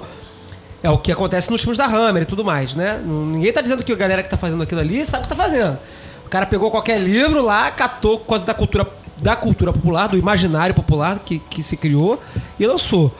[0.82, 3.00] É o que acontece nos filmes da Hammer e tudo mais, né?
[3.04, 5.42] Ninguém tá dizendo que a galera que tá fazendo aquilo ali sabe o que tá
[5.42, 5.78] fazendo.
[6.26, 8.86] O cara pegou qualquer livro lá, catou coisa da cultura,
[9.24, 12.22] da cultura popular, do imaginário popular que, que se criou
[12.60, 13.10] e lançou.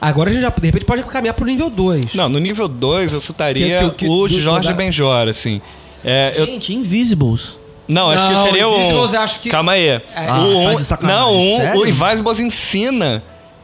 [0.00, 2.14] Agora a gente já, de repente, pode caminhar pro nível 2.
[2.14, 5.60] Não, no nível 2 eu citaria Que- que- que- o do- Jorge da- Benjor, assim.
[6.02, 7.58] É, eu- Gente, Invisibles.
[7.86, 8.74] Não, acho que Não, seria o.
[8.78, 9.90] Invisibles eu acho que- Calma aí.
[10.16, 13.22] Ah, o tá um- de sacanagem, Não, um, o Invisibles ensina.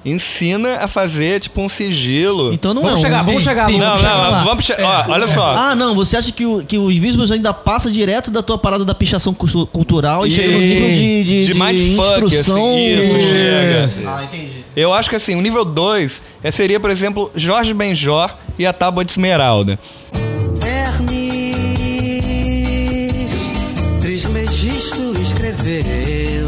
[0.08, 2.54] Ensina a fazer, tipo, um sigilo.
[2.54, 3.02] Então não Vamos é um.
[3.06, 4.44] chegar, vamos sim, chegar, sim, Não, vamos chegar não, lá.
[4.44, 4.64] vamos.
[4.64, 5.56] che- ó, olha só.
[5.56, 8.84] Ah, não, você acha que o, que o Invisibles ainda passa direto da tua parada
[8.84, 12.56] da pichação cultu- cultural e chega no nível de, de, De de mindfuck, instrução.
[12.56, 13.90] assim, isso, chega.
[14.08, 14.64] Ah, entendi.
[14.76, 19.04] Eu acho que assim, o nível 2 seria, por exemplo, Jorge Benjor e a Tábua
[19.04, 19.76] de Esmeralda.
[22.36, 23.32] Hermes
[24.00, 26.45] Trismegisto escreveu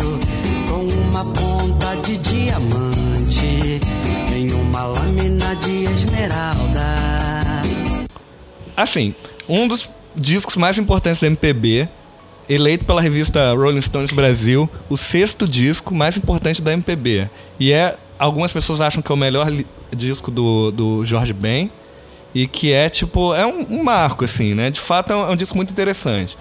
[8.79, 9.13] Assim,
[9.49, 11.89] um dos discos mais importantes da MPB,
[12.49, 17.29] eleito pela revista Rolling Stones Brasil, o sexto disco mais importante da MPB.
[17.59, 19.51] E é, algumas pessoas acham que é o melhor
[19.91, 21.73] disco do, do Jorge Ben.
[22.33, 24.71] E que é tipo, é um, um marco, assim, né?
[24.71, 26.39] De fato é um, é um disco muito interessante.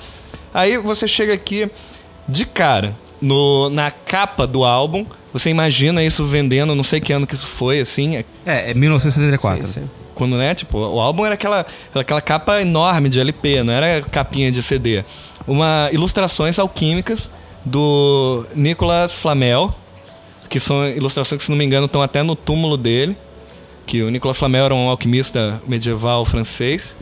[0.54, 1.68] Aí você chega aqui
[2.28, 7.26] de cara, no, na capa do álbum, você imagina isso vendendo, não sei que ano
[7.26, 9.88] que isso foi, assim, É, é 1974.
[10.18, 11.63] Quando, né, tipo, o álbum era aquela,
[11.93, 15.05] aquela capa enorme de LP, não era capinha de CD.
[15.47, 17.30] Uma ilustrações alquímicas
[17.63, 19.74] do Nicolas Flamel,
[20.49, 23.15] que são ilustrações que, se não me engano, estão até no túmulo dele.
[23.86, 26.95] Que o Nicolas Flamel era um alquimista medieval francês.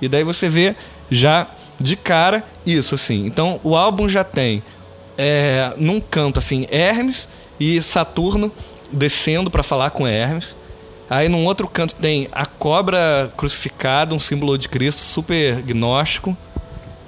[0.00, 0.74] E daí você vê
[1.10, 1.46] já
[1.78, 3.26] de cara isso, assim.
[3.26, 4.62] Então o álbum já tem
[5.18, 7.28] é, num canto assim Hermes
[7.60, 8.50] e Saturno
[8.90, 10.56] descendo para falar com Hermes.
[11.08, 16.36] Aí num outro canto tem a cobra crucificada, um símbolo de Cristo super gnóstico.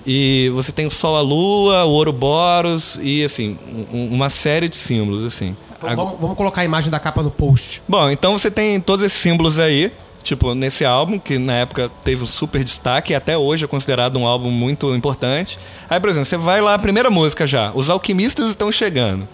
[0.07, 3.59] E você tem o Sol, a Lua, o Ouroboros e assim,
[3.93, 5.57] um- uma série de símbolos assim.
[5.81, 7.83] Vamos, vamos colocar a imagem da capa no post.
[7.89, 9.93] Bom, então você tem todos esses símbolos aí,
[10.23, 14.17] tipo, nesse álbum, que na época teve um super destaque e até hoje é considerado
[14.17, 15.59] um álbum muito importante.
[15.91, 19.27] Aí, por exemplo, você vai lá, a primeira música já, Os Alquimistas Estão Chegando.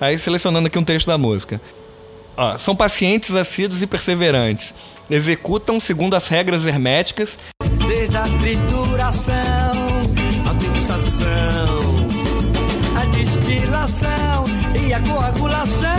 [0.00, 1.60] Aí, selecionando aqui um trecho da música.
[2.36, 4.74] Ó, são pacientes, assíduos e perseverantes.
[5.08, 7.38] Executam segundo as regras herméticas
[7.86, 9.34] Desde a trituração,
[10.46, 11.26] a fixação,
[12.98, 14.44] a destilação
[14.82, 15.90] e a coagulação.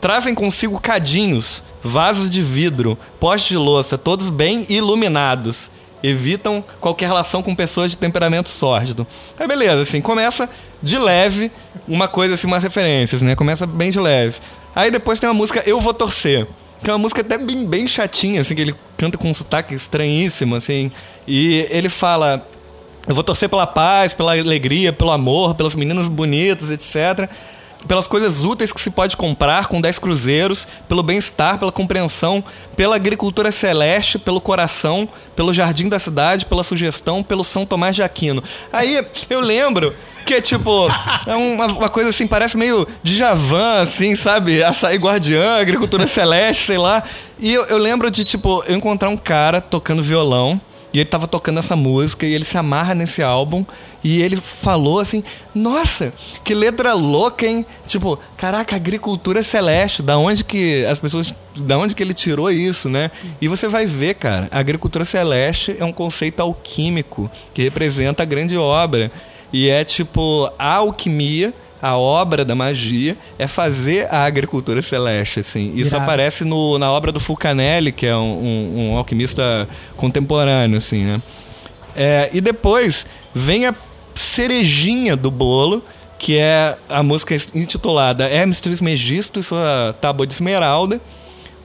[0.00, 5.70] Trazem consigo cadinhos, vasos de vidro, postes de louça, todos bem iluminados.
[6.02, 9.06] Evitam qualquer relação com pessoas de temperamento sórdido.
[9.38, 10.48] Aí beleza, assim, começa
[10.82, 11.50] de leve,
[11.86, 13.36] uma coisa assim, umas referências, né?
[13.36, 14.36] Começa bem de leve.
[14.74, 16.46] Aí depois tem uma música Eu Vou Torcer,
[16.82, 19.74] que é uma música até bem, bem chatinha, assim, que ele canta com um sotaque
[19.74, 20.90] estranhíssimo, assim.
[21.26, 22.46] E ele fala
[23.06, 27.28] Eu vou torcer pela paz, pela alegria, pelo amor, pelas meninas bonitas, etc.
[27.86, 32.42] Pelas coisas úteis que se pode comprar com 10 cruzeiros, pelo bem-estar, pela compreensão,
[32.76, 38.02] pela agricultura celeste, pelo coração, pelo jardim da cidade, pela sugestão, pelo São Tomás de
[38.02, 38.42] Aquino.
[38.72, 39.92] Aí eu lembro
[40.24, 40.88] que é tipo,
[41.26, 44.62] é uma, uma coisa assim, parece meio Djavan, assim, sabe?
[44.62, 47.02] Açaí Guardiã, Agricultura Celeste, sei lá.
[47.38, 50.60] E eu, eu lembro de, tipo, eu encontrar um cara tocando violão.
[50.92, 53.64] E ele tava tocando essa música e ele se amarra nesse álbum.
[54.04, 55.24] E ele falou assim:
[55.54, 56.12] Nossa,
[56.44, 57.64] que letra louca, hein?
[57.86, 60.02] Tipo, caraca, agricultura celeste.
[60.02, 61.34] Da onde que as pessoas.
[61.56, 63.10] Da onde que ele tirou isso, né?
[63.40, 68.26] E você vai ver, cara, a agricultura celeste é um conceito alquímico que representa a
[68.26, 69.10] grande obra.
[69.52, 75.72] E é tipo, a alquimia, a obra da magia, é fazer a agricultura celeste, assim.
[75.74, 76.04] Isso Irado.
[76.04, 81.20] aparece no, na obra do Fulcanelli, que é um, um- um alquimista contemporâneo, assim, né?
[81.96, 83.04] É, e depois
[83.34, 83.74] vem a
[84.14, 85.82] cerejinha do bolo,
[86.18, 91.00] que é a música intitulada Hermes Trismegisto e sua Tábua de Esmeralda,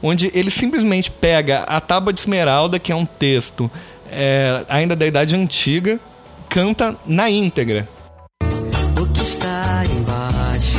[0.01, 3.69] onde ele simplesmente pega a Tábua de Esmeralda, que é um texto
[4.11, 5.99] é, ainda da Idade Antiga,
[6.49, 7.87] canta na íntegra.
[9.91, 10.77] Embaixo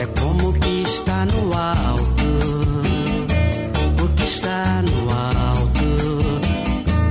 [0.00, 2.12] é como o que está no alto.
[4.02, 5.84] O que está no alto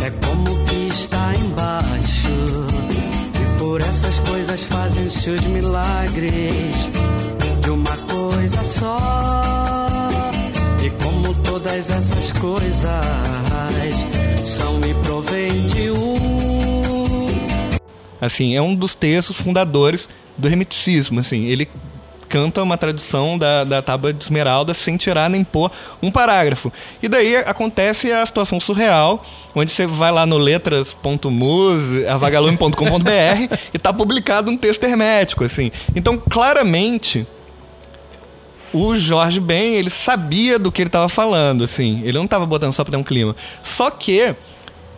[0.05, 2.67] é como o que está embaixo.
[3.35, 6.89] E por essas coisas fazem-se os milagres
[7.61, 10.09] de uma coisa só.
[10.83, 14.05] E como todas essas coisas
[14.43, 15.90] são e provém de.
[18.21, 20.07] Assim, é um dos textos fundadores
[20.37, 21.45] do hermeticismo, assim.
[21.47, 21.67] Ele
[22.31, 25.69] canta uma tradução da, da Tábua de Esmeralda sem tirar nem pôr
[26.01, 26.71] um parágrafo.
[27.03, 33.91] E daí acontece a situação surreal, onde você vai lá no letras.muse, avagalume.com.br e tá
[33.91, 35.71] publicado um texto hermético, assim.
[35.93, 37.27] Então, claramente,
[38.73, 42.01] o Jorge Ben, ele sabia do que ele estava falando, assim.
[42.05, 43.35] Ele não estava botando só para ter um clima.
[43.61, 44.33] Só que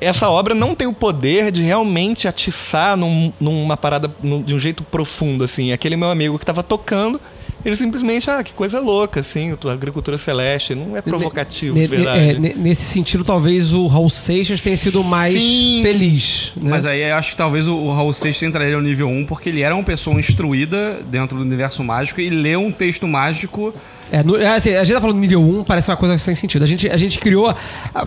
[0.03, 4.59] essa obra não tem o poder de realmente atiçar num- numa parada num- de um
[4.59, 5.71] jeito profundo, assim.
[5.71, 7.19] Aquele meu amigo que estava tocando,
[7.65, 11.87] ele simplesmente, ah, que coisa louca, assim, a agricultura celeste, não é provocativo, Ne- ne-
[11.87, 12.19] verdade.
[12.19, 15.33] é, ne- nesse sentido, talvez o Raul Seixas tenha sido mais
[15.81, 16.51] feliz.
[16.55, 16.69] né?
[16.69, 19.49] Mas aí eu acho que talvez o, o Raul Seixas entraria no nível 1 porque
[19.49, 23.73] ele era uma pessoa instruída dentro do universo mágico e leu um texto mágico.
[24.11, 26.61] É, no- é, assim, a gente tá falando nível 1, parece uma coisa sem sentido.
[26.63, 27.53] A gente, a gente criou,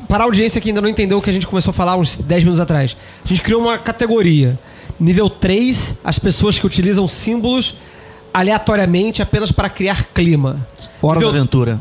[0.09, 2.17] para a audiência que ainda não entendeu o que a gente começou a falar uns
[2.17, 4.59] 10 minutos atrás, a gente criou uma categoria.
[5.01, 7.75] Nível 3, as pessoas que utilizam símbolos
[8.33, 10.67] aleatoriamente apenas para criar clima.
[11.03, 11.81] Hora nível, da aventura.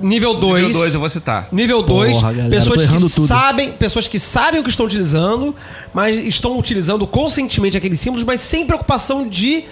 [0.00, 0.64] Nível 2.
[0.64, 1.48] Nível 2 eu vou citar.
[1.52, 3.26] Nível 2, Porra, galera, pessoas que tudo.
[3.28, 5.54] sabem, pessoas que sabem o que estão utilizando,
[5.94, 9.64] mas estão utilizando conscientemente aqueles símbolos, mas sem preocupação de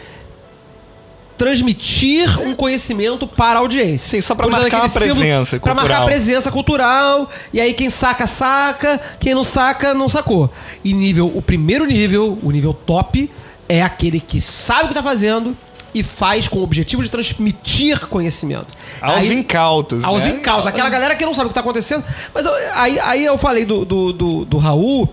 [1.43, 4.11] transmitir um conhecimento para a audiência.
[4.11, 8.26] Sim, só Utilizando marcar a presença Pra marcar a presença cultural, e aí quem saca,
[8.28, 10.51] saca, quem não saca, não sacou.
[10.84, 13.28] E nível, o primeiro nível, o nível top,
[13.68, 15.57] é aquele que sabe o que tá fazendo
[15.95, 18.68] e faz com o objetivo de transmitir conhecimento.
[19.01, 20.30] Aos Aí- incautos, aos né?
[20.30, 22.05] incautos, aquela galera que não sabe o que tá acontecendo.
[22.32, 25.09] Mas eu- aí, aí eu falei do, do, do, do Raul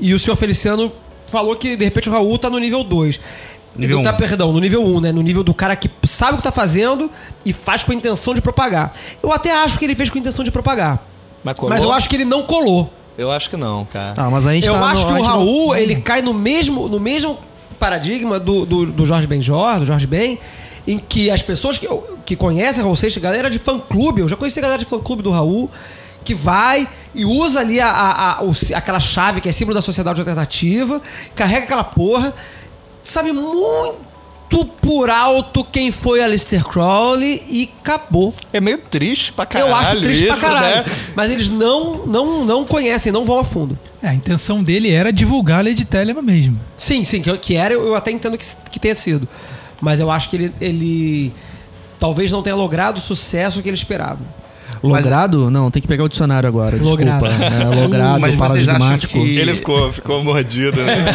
[0.00, 0.92] e o senhor Feliciano
[1.28, 3.20] falou que de repente o Raul tá no nível 2.
[3.78, 4.16] Nível tá, um.
[4.16, 5.12] perdão, no nível 1, um, né?
[5.12, 7.10] No nível do cara que sabe o que tá fazendo
[7.44, 8.92] e faz com a intenção de propagar.
[9.22, 11.02] Eu até acho que ele fez com a intenção de propagar.
[11.44, 11.70] Mas, colou?
[11.70, 12.92] Mas eu acho que ele não colou.
[13.16, 14.14] Eu acho que não, cara.
[14.14, 15.96] Tá, mas a gente eu tá acho no- que a o gente não- Raul, ele
[15.96, 17.38] cai no mesmo, no mesmo
[17.78, 20.38] paradigma do, do, do Jorge Benjor, do Jorge Ben,
[20.86, 21.86] em que as pessoas que,
[22.26, 25.30] que conhecem Raul Seixas, galera de fã-clube, eu já conheci a galera de fã-clube do
[25.30, 25.68] Raul,
[26.24, 28.44] que vai e usa ali a, a- a-
[28.76, 31.00] aquela chave que é símbolo da sociedade alternativa,
[31.34, 32.34] carrega aquela porra,
[33.08, 38.34] sabe muito por alto quem foi Aleister Crowley e acabou.
[38.52, 40.76] É meio triste pra caralho Eu acho triste pra isso, caralho.
[40.76, 40.84] né?
[41.14, 43.78] Mas eles não, não, não conhecem, não vão a fundo.
[44.02, 46.58] É, a intenção dele era divulgar a Lady Telema mesmo.
[46.76, 49.28] Sim, sim, que, que era, eu até entendo que, que tenha sido.
[49.80, 51.32] Mas eu acho que ele, ele
[51.98, 54.20] talvez não tenha logrado o sucesso que ele esperava.
[54.82, 55.50] Logrado?
[55.50, 56.76] Não, tem que pegar o dicionário agora.
[56.76, 57.26] Logrado.
[57.26, 57.44] Desculpa.
[57.54, 59.12] É, logrado, Mas vocês acham paradigmático.
[59.14, 61.04] que- Ele ficou, ficou mordido, né?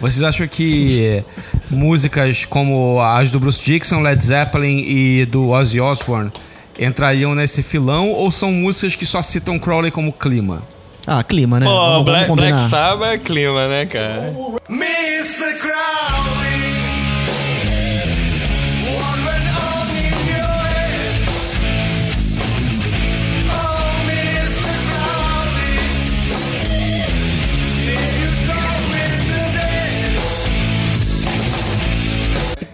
[0.00, 1.22] Vocês acham que
[1.70, 6.30] músicas como as do Bruce Dixon, Led Zeppelin e do Ozzy Osbourne
[6.78, 10.62] entrariam nesse filão ou são músicas que só citam Crowley como clima?
[11.06, 11.66] Ah, clima, né?
[11.66, 12.50] Pô, vamos, vamos Black, combinar.
[12.56, 14.34] Black Sabbath é clima, né, cara?
[14.68, 15.58] Mr.
[15.58, 15.87] Crowley,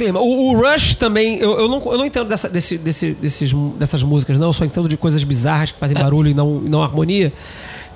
[0.04, 0.20] clima.
[0.20, 4.02] O, o Rush também, eu, eu, não, eu não entendo dessa, desse, desse, desses, dessas
[4.02, 4.48] músicas, não.
[4.48, 7.32] Eu só entendo de coisas bizarras que fazem barulho e não, e não harmonia.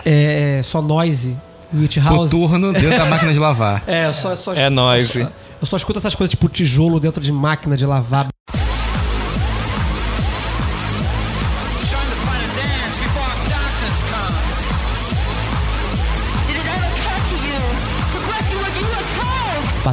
[0.04, 1.36] É, só noise,
[1.74, 2.30] Witch House.
[2.30, 3.82] Coturno dentro da máquina de lavar.
[3.86, 5.18] É, eu só, só, É noise.
[5.18, 8.28] Eu só, eu só escuto essas coisas tipo tijolo dentro de máquina de lavar.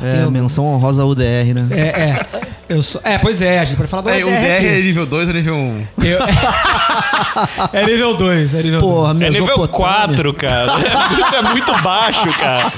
[0.04, 0.32] É, Batendo.
[0.32, 1.68] menção honrosa UDR, né?
[1.72, 2.26] É, é.
[2.68, 4.68] Eu sou, é, pois é, a gente pode falar do É, o UDR DR aqui.
[4.68, 5.88] é nível 2 ou nível 1?
[6.04, 6.20] Eu-
[7.74, 9.68] é nível 2, é nível Porra, É nível Mesopotâmia.
[9.68, 10.72] 4, cara.
[10.74, 12.74] É muito, é muito baixo, cara.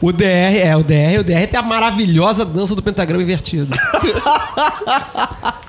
[0.00, 3.68] O DR, é, o DR, o DR tem a maravilhosa dança do pentagrama invertido.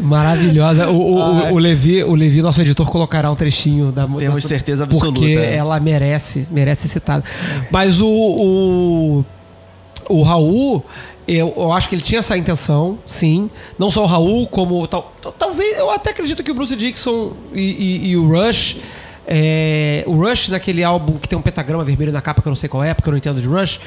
[0.00, 0.88] Maravilhosa.
[0.88, 4.84] O, o, o, Levi, o Levi, nosso editor, colocará um trechinho da Temos dança- certeza
[4.84, 5.12] absoluta.
[5.20, 7.24] Porque ela merece, merece ser citada.
[7.70, 9.24] Mas o, o,
[10.08, 10.84] o Raul,
[11.26, 13.50] eu, eu acho que ele tinha essa intenção, sim.
[13.78, 14.86] Não só o Raul, como.
[14.86, 15.76] Tal- talvez.
[15.78, 18.76] Eu até acredito que o Bruce Dixon e, e- e o Rush.
[19.26, 22.56] é, o Rush, naquele álbum que tem um pentagrama vermelho na capa, que eu não
[22.56, 23.78] sei qual é, porque eu não entendo de Rush,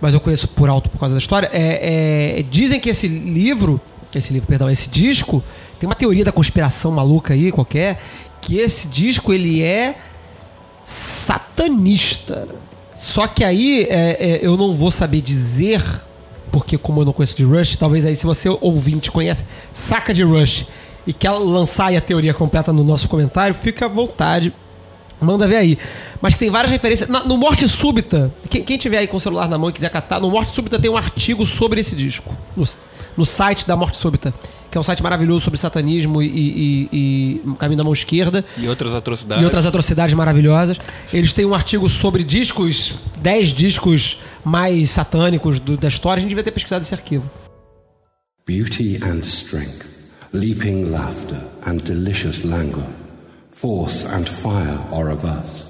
[0.00, 1.48] mas eu conheço por alto por causa da história.
[1.52, 3.80] é, é, dizem que esse livro,
[4.18, 5.42] esse livro, perdão, esse disco,
[5.78, 8.00] tem uma teoria da conspiração maluca aí, qualquer,
[8.40, 9.96] que esse disco ele é
[10.84, 12.48] satanista.
[12.98, 15.82] Só que aí é, é, eu não vou saber dizer,
[16.50, 20.22] porque como eu não conheço de Rush, talvez aí se você ouvinte conhece, saca de
[20.22, 20.66] Rush
[21.06, 24.52] e quer lançar aí a teoria completa no nosso comentário, fica à vontade.
[25.20, 25.78] Manda ver aí.
[26.20, 27.08] Mas tem várias referências.
[27.08, 29.88] Na- no Morte Súbita, quem, quem tiver aí com o celular na mão e quiser
[29.88, 32.36] catar, no Morte Súbita tem um artigo sobre esse disco.
[33.16, 34.32] No site da Morte Súbita.
[34.70, 38.44] Que é um site maravilhoso sobre satanismo e, e- e- caminho da mão esquerda.
[38.58, 39.42] E outras atrocidades.
[39.42, 40.76] E outras atrocidades maravilhosas.
[41.12, 46.18] Eles têm um artigo sobre discos, 10 discos mais satânicos do- da história.
[46.18, 47.30] A gente devia ter pesquisado esse arquivo.
[48.46, 49.86] Beauty and strength,
[50.32, 52.84] leaping laughter and delicious languor,
[53.50, 55.65] force and fire are of us.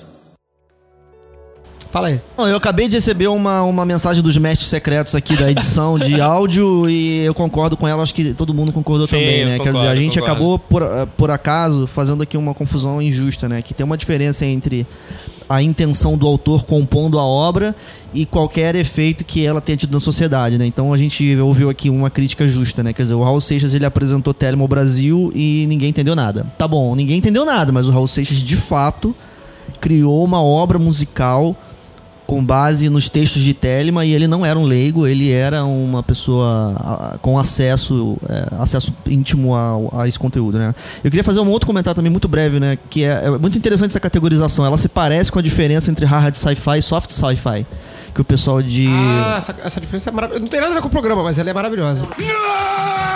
[1.96, 2.20] Fala aí.
[2.36, 6.20] Não, eu acabei de receber uma, uma mensagem dos mestres secretos aqui da edição de
[6.20, 9.56] áudio e eu concordo com ela, acho que todo mundo concordou Sim, também, né?
[9.56, 10.32] eu Quer dizer, a concordo, gente concordo.
[10.34, 13.62] acabou, por, eh, por acaso, fazendo aqui uma confusão injusta, né?
[13.62, 14.86] Que tem uma diferença entre
[15.48, 17.74] a intenção do autor compondo a obra
[18.12, 20.66] e qualquer efeito que ela tenha tido na sociedade, né?
[20.66, 22.92] Então a gente ouviu aqui uma crítica justa, né?
[22.92, 26.46] Quer dizer, o Raul Seixas ele apresentou Telmo ao Brasil e ninguém entendeu nada.
[26.58, 29.16] Tá bom, ninguém entendeu nada, mas o Raul Seixas de fato
[29.80, 31.56] criou uma obra musical
[32.26, 36.02] com base nos textos de Telma e ele não era um leigo, ele era uma
[36.02, 40.74] pessoa com acesso é, acesso íntimo a, a esse conteúdo, né?
[41.04, 42.76] Eu queria fazer um outro comentário também muito breve, né?
[42.90, 44.66] Que é, é muito interessante essa categorização.
[44.66, 47.66] Ela se parece com a diferença entre hard sci-fi e soft sci-fi.
[48.14, 48.88] Que o pessoal de...
[48.88, 50.40] Ah, essa, essa diferença é maravilhosa.
[50.40, 52.00] Não tem nada a ver com o programa, mas ela é maravilhosa.
[52.00, 53.15] Não,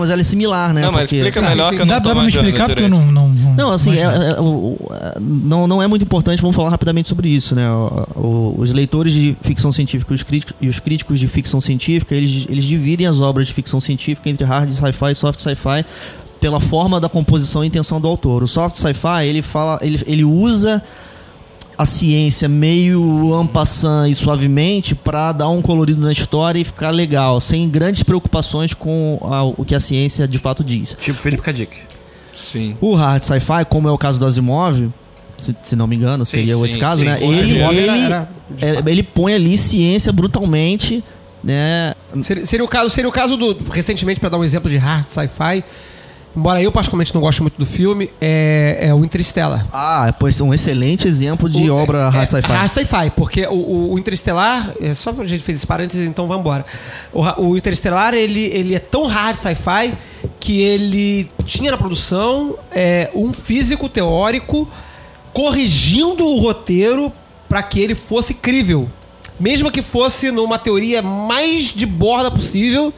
[0.00, 0.80] mas ela é similar, né?
[0.82, 2.88] Não, mas Porque- explica melhor que eu não Dá, dá pra me explicar porque eu
[2.88, 3.06] não.
[3.12, 6.70] não, não Não, assim, é- é- o- é- não, não é muito importante, vamos falar
[6.70, 7.70] rapidamente sobre isso, né?
[7.70, 12.14] O- o- os leitores de ficção científica os críticos, e os críticos de ficção científica,
[12.14, 15.84] eles, eles dividem as obras de ficção científica entre hard sci-fi e soft sci-fi
[16.40, 18.42] pela forma da composição e intenção do autor.
[18.42, 20.82] O soft sci-fi, ele fala, ele, ele usa
[21.78, 27.40] a ciência meio ampassant e suavemente para dar um colorido na história e ficar legal,
[27.40, 30.96] sem grandes preocupações com a- o que a ciência de fato diz.
[30.98, 31.76] Tipo Felipe Kadik.
[32.34, 32.76] Sim.
[32.80, 34.88] O hard sci-fi, como é o caso do Asimov,
[35.38, 37.06] se, se não me engano, seria sim, esse caso, sim.
[37.08, 37.18] né?
[37.20, 38.28] Ele, ele, era- era-
[38.86, 41.04] é, ele põe ali ciência brutalmente,
[41.44, 41.94] né?
[42.22, 43.56] Seria, seria o caso, seria o caso do.
[43.70, 45.62] Recentemente, pra dar um exemplo de hard sci-fi,
[46.36, 49.66] embora eu particularmente não goste muito do filme, é, é o Interstellar.
[49.72, 52.52] Ah, pois um excelente exemplo de O- obra é- hard é sci-fi.
[52.52, 56.26] Hard sci-fi, porque o, o, o Interestelar, é só a gente fez esse parênteses, então
[56.28, 56.64] vamos embora.
[57.12, 59.94] O, o Interestelar, ele, ele é tão hard sci-fi
[60.38, 64.68] que ele tinha na produção é, um físico teórico
[65.32, 67.12] corrigindo o roteiro
[67.48, 68.88] para que ele fosse crível.
[69.38, 72.92] Mesmo que fosse numa teoria mais de borda possível,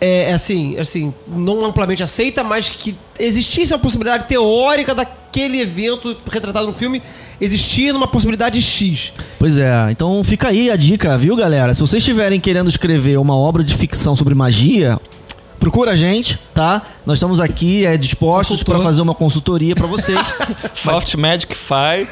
[0.00, 6.66] é, assim, assim, não amplamente aceita, mas que existisse uma possibilidade teórica daquele evento retratado
[6.66, 7.02] no filme
[7.40, 9.12] existir numa possibilidade X.
[9.38, 11.74] Pois é, então fica aí a dica, viu, galera?
[11.74, 14.98] Se vocês estiverem querendo escrever uma obra de ficção sobre magia,
[15.58, 16.82] procura a gente, tá?
[17.04, 20.18] Nós estamos aqui é, dispostos para fazer uma consultoria para vocês.
[20.74, 22.06] Soft Magic Fi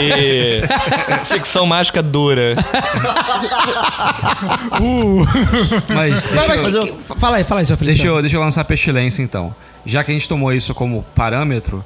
[0.00, 0.62] e
[1.26, 2.56] ficção mágica dura.
[5.94, 8.16] Mas Vai, deixa vai, eu- Fala aí, fala aí, seu Deixa Feliciano.
[8.18, 9.54] eu, deixa eu lançar a pestilência então.
[9.84, 11.84] Já que a gente tomou isso como parâmetro,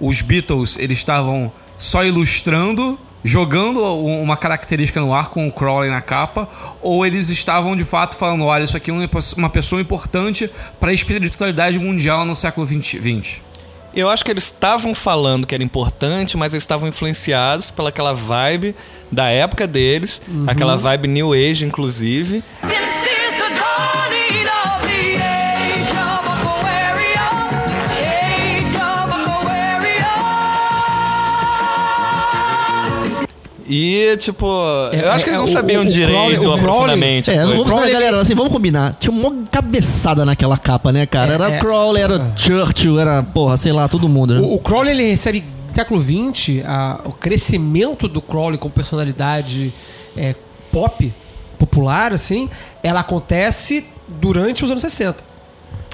[0.00, 6.00] os Beatles eles estavam só ilustrando, jogando uma característica no ar com o Crowley na
[6.00, 6.48] capa,
[6.80, 8.94] ou eles estavam de fato falando: olha, isso aqui é
[9.36, 10.50] uma pessoa importante
[10.80, 13.40] para a espiritualidade mundial no século XX.
[13.94, 18.74] Eu acho que eles estavam falando que era importante, mas eles estavam influenciados pelaquela vibe
[19.10, 20.46] da época deles, Uhum.
[20.48, 22.42] aquela vibe New Age, inclusive.
[33.74, 34.44] E, tipo,
[34.92, 37.30] eu acho que eles não sabiam direito aprofundamente.
[37.30, 37.64] a É, coisa.
[37.64, 38.94] vamos, galera, assim, vamos combinar.
[39.00, 41.32] Tinha uma cabeçada naquela capa, né, cara?
[41.34, 41.58] Era É, é.
[41.58, 44.40] Crowley, era Churchill, era, porra, sei lá, todo mundo, né?
[44.40, 49.72] O, o Crowley ele recebe no século XX a- o crescimento do Crowley com personalidade
[50.16, 50.34] é,
[50.70, 51.10] pop,
[51.58, 52.50] popular, assim,
[52.82, 55.31] ela acontece durante os anos 60.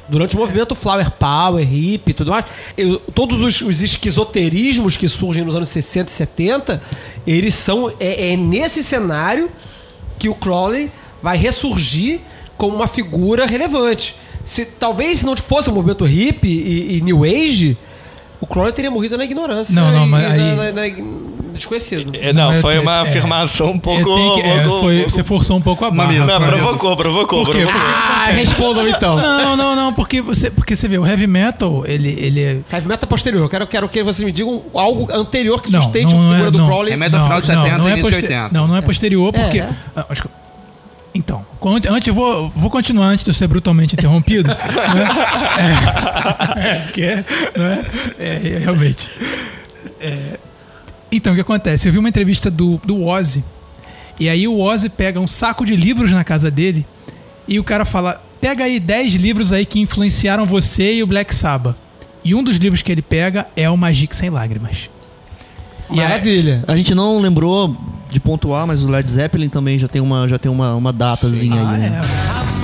[0.09, 2.44] Durante o movimento Flower Power, hippie e tudo mais.
[2.76, 6.82] Eu- todos os, os esquizoterismos que surgem nos anos 60 e 70,
[7.26, 7.92] eles são.
[8.00, 9.50] É, é nesse cenário
[10.18, 10.90] que o Crowley
[11.22, 12.20] vai ressurgir
[12.56, 14.14] como uma figura relevante.
[14.42, 17.76] Se, talvez se não fosse o movimento hippie e, e New Age,
[18.40, 19.74] o Crowley teria morrido na ignorância.
[19.74, 21.28] Não, não, e mas na- aí- na- na-
[21.59, 22.12] desconhecido.
[22.14, 24.04] É, não, eu- foi eu- uma é, afirmação um pouco.
[24.04, 26.12] tenho que- é, pouco- foi- pouco- você forçou um pouco a barra.
[26.12, 26.52] Não, Rafael.
[26.59, 27.62] provocou, provocou, Por quê?
[27.62, 27.80] provocou.
[27.86, 29.16] Ah, respondam então.
[29.16, 32.61] Não, não, não, porque você, porque você vê, o heavy metal, ele, ele é.
[32.72, 33.42] Heavy metal posterior.
[33.44, 36.30] Eu quero, quero que vocês me digam algo anterior que Não, sustente não, a não
[36.30, 36.66] figura é, do não.
[36.66, 36.92] Crowley.
[36.92, 38.54] É metal final de 70 não é início de poster- 80.
[38.59, 39.61] Não, não é posterior, É, porque.
[39.61, 39.68] é.
[39.96, 40.28] Ah, acho que-
[41.14, 41.44] Então,
[41.90, 44.48] antes vou, vou continuar antes de eu ser brutalmente interrompido.
[44.54, 44.56] né?
[46.56, 47.06] É, é, porque,
[47.56, 47.84] né?
[48.18, 49.09] É, é, realmente.
[50.00, 50.38] É,
[51.11, 51.88] então, o que acontece?
[51.88, 53.44] Eu vi uma entrevista do, do Ozzy.
[54.20, 56.86] E aí o Ozzy pega um saco de livros na casa dele
[57.46, 61.34] e o cara fala: pega aí 10 livros aí que influenciaram você e o Black
[61.34, 61.76] Sabbath.
[62.24, 64.90] E um dos livros que ele pega é o Magic Sem Lágrimas.
[65.90, 66.64] E Maravilha.
[66.68, 67.76] A gente não lembrou
[68.11, 71.62] de pontuar, mas o Led Zeppelin também já tem uma, já tem uma, uma datazinha
[71.62, 72.00] Ah, aí, né?
[72.00, 72.57] O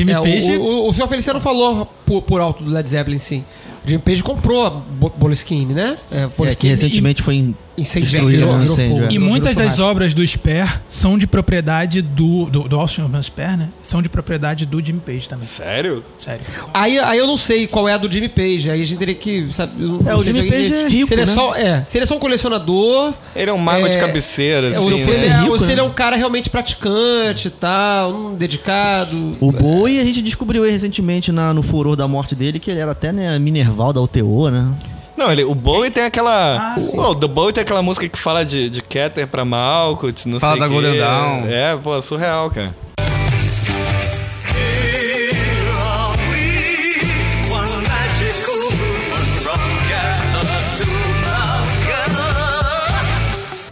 [0.00, 0.56] Jimmy É, Page.
[0.58, 3.44] o, o, o senhor Feliciano falou por, por alto do Led Zeppelin, sim.
[3.84, 5.96] O Jimmy Page comprou a Bo- Boleskine, né?
[6.10, 8.96] É, É, que Boleskine recentemente foi em- virou- virou incêndio.
[8.96, 9.06] fogo.
[9.10, 9.12] é.
[9.14, 12.46] E muitas das obras do Sper são de propriedade do.
[12.46, 13.68] do, do Austin Sper, né?
[13.82, 15.46] São de propriedade do Jimmy Page também.
[15.46, 16.04] Sério?
[16.18, 16.42] Sério.
[16.72, 18.70] Aí, aí eu não sei qual é a do Jimmy Page.
[18.70, 19.48] Aí a gente teria que.
[19.52, 21.34] Sabe, não É, o Jimmy Page é rico, se ele é né?
[21.34, 23.14] Só, é, se ele é só um colecionador.
[23.34, 25.16] Ele é um mago de cabeceira, é, ou assim, se, né?
[25.16, 25.72] ele é, rico, ou se né?
[25.72, 29.32] ele é um cara realmente praticante e tal, um dedicado.
[29.40, 32.80] O Bowie a gente descobriu aí recentemente na, no furor da morte dele que ele
[32.80, 34.68] era até né, Minerval da UTO, né?
[35.20, 36.74] Não, ele, o Bowie tem aquela.
[36.74, 40.54] Ah, o Bowie tem aquela música que fala de, de Keter pra Malkuth, não Fala
[40.54, 40.72] sei da quê.
[40.72, 41.46] Golden Dawn.
[41.46, 42.74] É, pô, surreal, cara.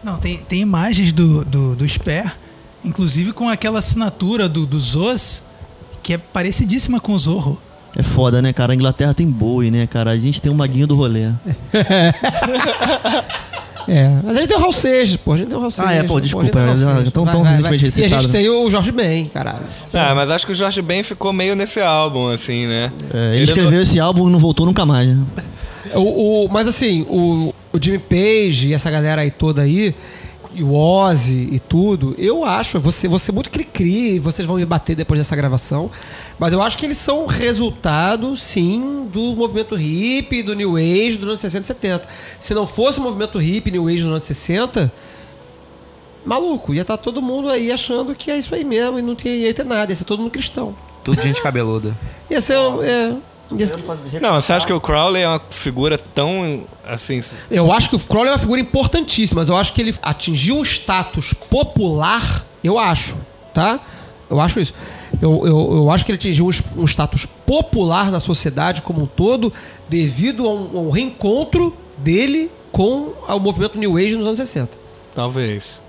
[0.04, 2.36] Não, tem, tem imagens do, do, do Sper,
[2.84, 5.44] inclusive com aquela assinatura do, do Zos,
[6.02, 7.58] que é parecidíssima com o Zorro.
[7.96, 8.72] É foda, né, cara?
[8.72, 10.10] A Inglaterra tem Bowie, né, cara?
[10.10, 11.30] A gente tem o maguinho do rolê.
[13.90, 15.32] É, mas a gente tem o Raul Seixas, pô.
[15.32, 15.90] A gente tem o Raul Seixas.
[15.90, 17.10] Ah, é, pô, desculpa, já- Seixas.
[17.10, 18.02] tão- Vai, tão vai, recentemente vai.
[18.02, 19.64] E a gente tem o Jorge Ben, caralho.
[19.94, 22.92] Ah, mas acho que o Jorge Ben ficou meio nesse álbum, assim, né?
[23.14, 25.24] É, ele escreveu esse álbum e não voltou nunca mais, né?
[25.94, 29.94] O, o- mas assim, o, o Jimmy Page e essa galera aí toda aí,
[30.54, 34.96] e o Ozzy e tudo, eu acho, você, você muito cri-cri, vocês vão me bater
[34.96, 35.90] depois dessa gravação,
[36.38, 41.28] mas eu acho que eles são resultado, sim, do movimento hippie, do New Age dos
[41.28, 42.08] anos 60 e 70.
[42.38, 44.92] Se não fosse o movimento hippie, New Age dos anos 60,
[46.24, 49.34] maluco, ia estar todo mundo aí achando que é isso aí mesmo, e não tinha,
[49.34, 50.74] ia ter nada, ia ser todo mundo cristão.
[51.04, 51.96] Tudo gente cabeluda.
[52.30, 53.14] Ia ser, um- é,
[53.56, 57.22] ia ser- Não, você acha que o Crowley é uma figura tão, assim...
[57.50, 60.56] Eu acho que o Crowley é uma figura importantíssima, mas eu acho que ele atingiu
[60.58, 63.16] um status popular, eu acho,
[63.54, 63.80] tá?
[64.28, 64.74] Eu acho isso.
[65.20, 69.52] Eu, eu, eu acho que ele atingiu um, status popular na sociedade como um todo
[69.88, 74.78] devido a um, a um reencontro dele com o movimento New Age nos anos 60.
[75.14, 75.80] Talvez.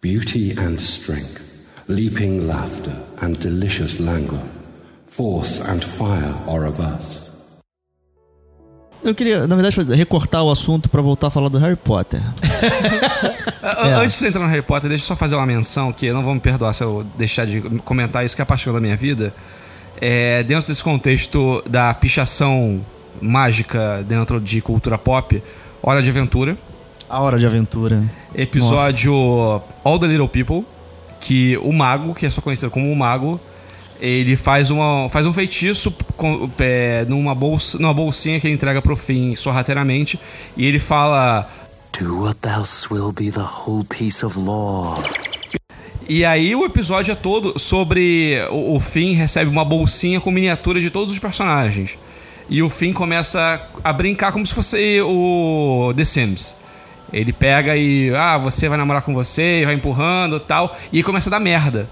[0.00, 1.42] Beauty and strength,
[1.88, 4.42] leaping laughter and delicious languor.
[5.06, 7.21] Force and fire are of us.
[9.04, 12.20] Eu queria, na verdade, recortar o assunto pra voltar a falar do Harry Potter.
[13.62, 13.94] É.
[13.94, 16.24] Antes de você entrar no Harry Potter, deixa eu só fazer uma menção, que não
[16.24, 18.96] vão me perdoar se eu deixar de comentar isso, que é a paixão da minha
[18.96, 19.32] vida.
[20.00, 22.84] É, dentro desse contexto da pichação
[23.20, 25.40] mágica dentro de cultura pop,
[25.80, 26.58] Hora de Aventura.
[27.08, 28.02] A Hora de Aventura.
[28.34, 29.14] Episódio
[29.84, 30.64] All the Little People,
[31.20, 33.40] que o mago, que é só conhecido como o mago,
[34.02, 38.82] ele faz, uma, faz um feitiço com- é, numa, bolsa, numa bolsinha que ele entrega
[38.82, 40.18] pro fim sorrateiramente,
[40.56, 41.48] e ele fala...
[42.00, 44.94] Do what thou will be the whole piece of law.
[46.08, 50.82] E aí o episódio é todo sobre o, o Finn recebe uma bolsinha com miniaturas
[50.82, 51.96] de todos os personagens.
[52.48, 56.56] E o Finn começa a brincar como se fosse o The Sims.
[57.12, 61.02] Ele pega e, ah, você vai namorar com você, e vai empurrando e tal, e
[61.04, 61.88] começa a dar merda.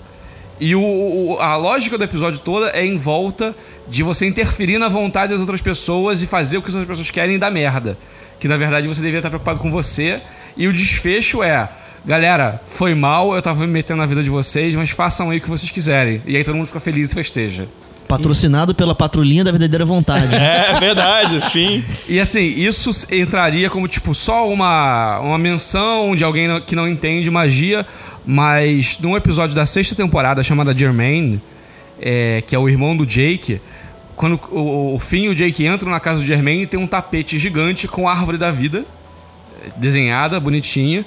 [0.60, 3.54] E o, o- a lógica do episódio toda é em volta
[3.88, 7.10] de você interferir na vontade das outras pessoas e fazer o que as outras pessoas
[7.10, 7.96] querem e dar merda.
[8.38, 10.20] Que na verdade você deveria estar preocupado com você.
[10.56, 11.68] E o desfecho é:
[12.04, 15.40] galera, foi mal, eu tava me metendo na vida de vocês, mas façam aí o
[15.40, 16.22] que vocês quiserem.
[16.26, 17.66] E aí todo mundo fica feliz e festeja.
[18.08, 20.34] Patrocinado pela patrulhinha da verdadeira vontade.
[20.34, 21.84] É verdade, sim.
[22.08, 27.30] E assim, isso entraria como tipo só uma, uma menção de alguém que não entende
[27.30, 27.86] magia,
[28.26, 31.40] mas num episódio da sexta temporada chamada Jermaine,
[32.00, 33.60] é, que é o irmão do Jake,
[34.16, 37.38] quando o, o Finn e o Jake entram na casa do Jermaine, tem um tapete
[37.38, 38.84] gigante com a árvore da vida
[39.64, 41.04] é, desenhada, bonitinha.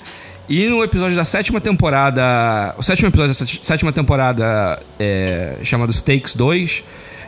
[0.49, 2.75] E no episódio da sétima temporada.
[2.77, 6.83] O sétimo episódio da sé- sétima temporada, é, chamado Stakes 2,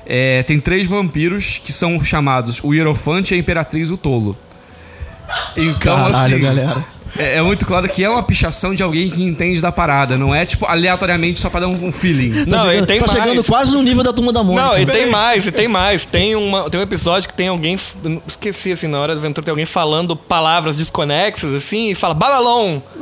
[0.05, 4.38] é, tem três vampiros que são chamados o Hierofante, a Imperatriz e o Tolo.
[5.55, 6.43] Então, Caralho, assim.
[6.43, 6.86] galera.
[7.18, 10.34] É, é muito claro que é uma pichação de alguém que entende da parada, não
[10.34, 12.45] é tipo aleatoriamente só pra dar um, um feeling.
[12.45, 13.20] Não, e tem tá mais.
[13.20, 14.66] chegando quase no nível da turma da Mônica.
[14.66, 16.05] Não, e tem mais, e tem mais.
[16.05, 17.78] Tem, uma, tem um episódio que tem alguém.
[18.28, 22.80] Esqueci, assim, na hora da aventura tem alguém falando palavras desconexas, assim, e fala Balalon!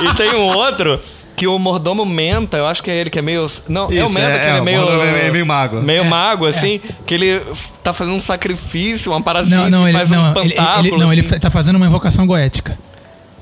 [0.00, 1.00] e tem um outro
[1.36, 3.46] que o mordomo menta, eu acho que é ele que é meio.
[3.68, 4.80] Não, é o Isso, menta é, que ele é é, meio.
[4.80, 5.80] mordomo é meio mago.
[5.80, 7.40] Meio É, mago, assim, que ele
[7.82, 10.88] tá fazendo um sacrifício, uma parada Não, assim, não, ele, faz não, um ele, ele-
[10.88, 11.38] ele- não, ele assim.
[11.38, 12.78] tá fazendo uma invocação goética.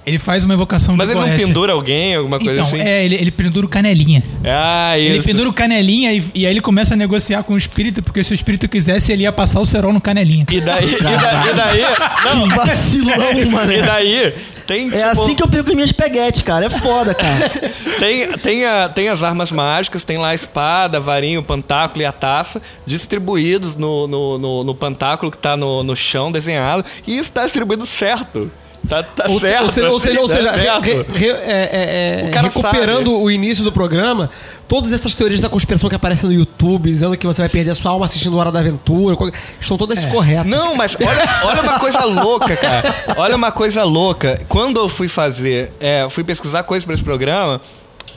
[0.09, 1.47] Ele faz uma invocação Mas de ele não Goécia.
[1.47, 2.81] pendura alguém, alguma coisa Então, assim?
[2.81, 4.23] é, ele, ele pendura o canelinha.
[4.45, 5.29] Ah, Ele isso.
[5.29, 8.33] pendura o canelinha e, e aí ele começa a negociar com o espírito, porque se
[8.33, 10.47] o espírito quisesse, ele ia passar o cerol no canelinha.
[10.51, 11.83] E daí, e daí, e daí
[12.25, 13.17] não, Que vacilão,
[13.51, 13.73] mano.
[13.73, 14.35] E daí,
[14.67, 16.67] tem tipo, É assim que eu perco as minhas peguetes, cara.
[16.67, 17.51] É foda, cara.
[17.99, 22.01] Tem, tem, a- tem as armas mágicas, tem lá a espada, a varinha, o pantáculo
[22.03, 26.85] e a taça distribuídos no, no, no, no pantáculo que tá no, no chão desenhado.
[27.07, 28.51] E isso tá distribuído certo.
[28.89, 29.65] Tá, tá Ou, se- certo.
[29.65, 33.19] ou seja, ou seja, ou tá seja, re- re- re- é- é- O cara recuperando
[33.21, 34.31] o início do programa,
[34.67, 37.75] todas essas teorias da conspiração que aparecem no YouTube, dizendo que você vai perder a
[37.75, 39.17] sua alma assistindo Hora da Aventura,
[39.61, 40.47] estão todas corretas.
[40.51, 42.95] Não, mas olha, olha uma coisa louca, cara.
[43.17, 44.41] Olha uma coisa louca.
[44.49, 47.61] Quando eu fui fazer, é, fui pesquisar coisas para esse programa.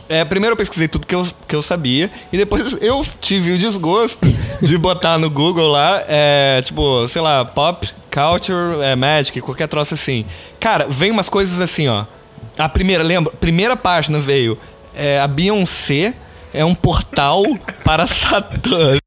[0.07, 3.57] é, primeiro eu pesquisei tudo que eu, que eu sabia e depois eu tive o
[3.57, 4.20] desgosto
[4.62, 9.93] de botar no Google lá, é, tipo, sei lá, pop, culture, é, magic, qualquer troço
[9.93, 10.26] assim.
[10.59, 12.05] Cara, vem umas coisas assim, ó.
[12.57, 13.34] A primeira, lembra?
[13.34, 14.57] Primeira página veio
[14.93, 16.14] é, a Beyoncé
[16.53, 17.43] é um portal
[17.84, 18.97] para Satã.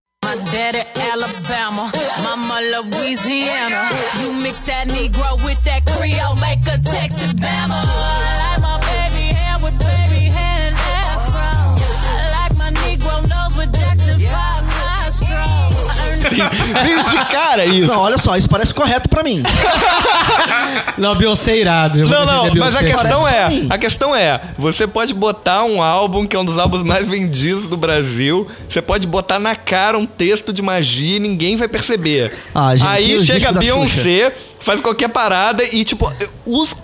[16.82, 17.88] Veio de cara isso.
[17.88, 19.42] Não, olha só, isso parece correto pra mim.
[20.98, 21.98] Não, Beyoncé é irado.
[21.98, 26.36] Não, não, mas a questão é, a questão é, você pode botar um álbum que
[26.36, 30.52] é um dos álbuns mais vendidos do Brasil, você pode botar na cara um texto
[30.52, 32.32] de magia e ninguém vai perceber.
[32.54, 36.12] Ah, gente, Aí chega Beyoncé, faz qualquer parada e tipo,
[36.46, 36.74] os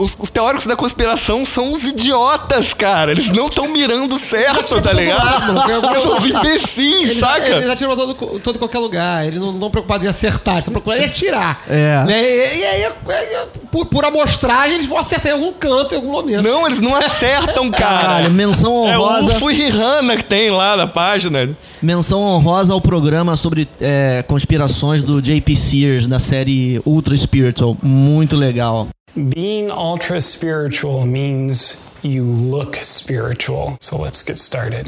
[0.00, 3.10] os, os teóricos da conspiração são os idiotas, cara.
[3.12, 6.02] Eles não estão mirando certo, tá ligado?
[6.02, 7.46] São os imbecis, Eles, saca?
[7.46, 9.26] eles atiram todo, todo qualquer lugar.
[9.26, 11.62] Eles não estão preocupados em acertar, eles estão preocupados em atirar.
[11.68, 12.04] É.
[12.04, 12.22] Né?
[12.22, 12.92] E, e aí,
[13.70, 16.42] por, por amostragem, eles vão acertar em algum canto, em algum momento.
[16.42, 18.00] Não, eles não acertam, cara.
[18.00, 19.32] Caralho, menção É o honrosa.
[19.36, 21.50] UFO e Rihanna que tem lá na página.
[21.82, 27.76] Menção honrosa ao programa sobre é, conspirações do JP Sears na série Ultra Spiritual.
[27.82, 28.88] Muito legal.
[29.16, 33.76] Being ultra spiritual means you look spiritual.
[33.80, 34.86] So let's get started.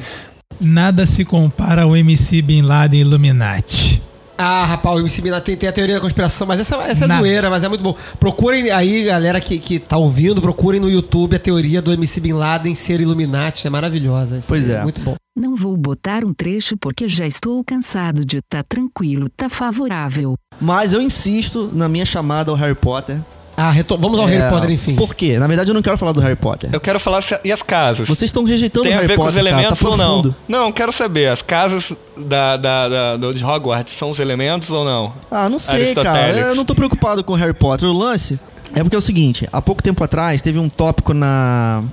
[0.61, 4.01] Nada se compara ao MC Bin Laden Illuminati.
[4.39, 7.05] Ah, rapaz, o MC Bin Laden tem, tem a teoria da conspiração, mas essa, essa
[7.05, 7.21] é Nada.
[7.21, 7.97] zoeira, mas é muito bom.
[8.19, 12.33] Procurem aí, galera que, que tá ouvindo, procurem no YouTube a teoria do MC Bin
[12.33, 14.39] Laden ser Illuminati, é maravilhosa.
[14.39, 14.83] Isso Pois é.
[14.83, 15.17] Muito bom.
[15.37, 20.35] Não vou botar um trecho porque já estou cansado de tá tranquilo, tá favorável.
[20.61, 23.21] Mas eu insisto na minha chamada ao Harry Potter.
[23.57, 24.95] Ah, reto- vamos ao Harry Potter, enfim.
[24.97, 25.39] Por quê?
[25.39, 26.71] Na verdade, eu não quero falar do Harry Potter.
[26.73, 28.09] Eu quero falar se, e as casas.
[28.09, 29.97] Vocês estão rejeitando Tem o a Harry ver com Potter, os elementos cara, tá ou
[29.97, 30.07] não?
[30.23, 30.37] profundo.
[30.49, 31.29] Não, quero saber.
[31.29, 35.13] As casas da, da, da- do, de Hogwarts são os elementos ou não?
[35.31, 36.11] Ah, não sei, cara.
[36.13, 36.49] Aristotélicos.
[36.51, 37.89] Eu não tô preocupado com Harry Potter.
[37.89, 38.41] O lance
[38.75, 41.85] é porque é o seguinte: há pouco tempo atrás teve um tópico na,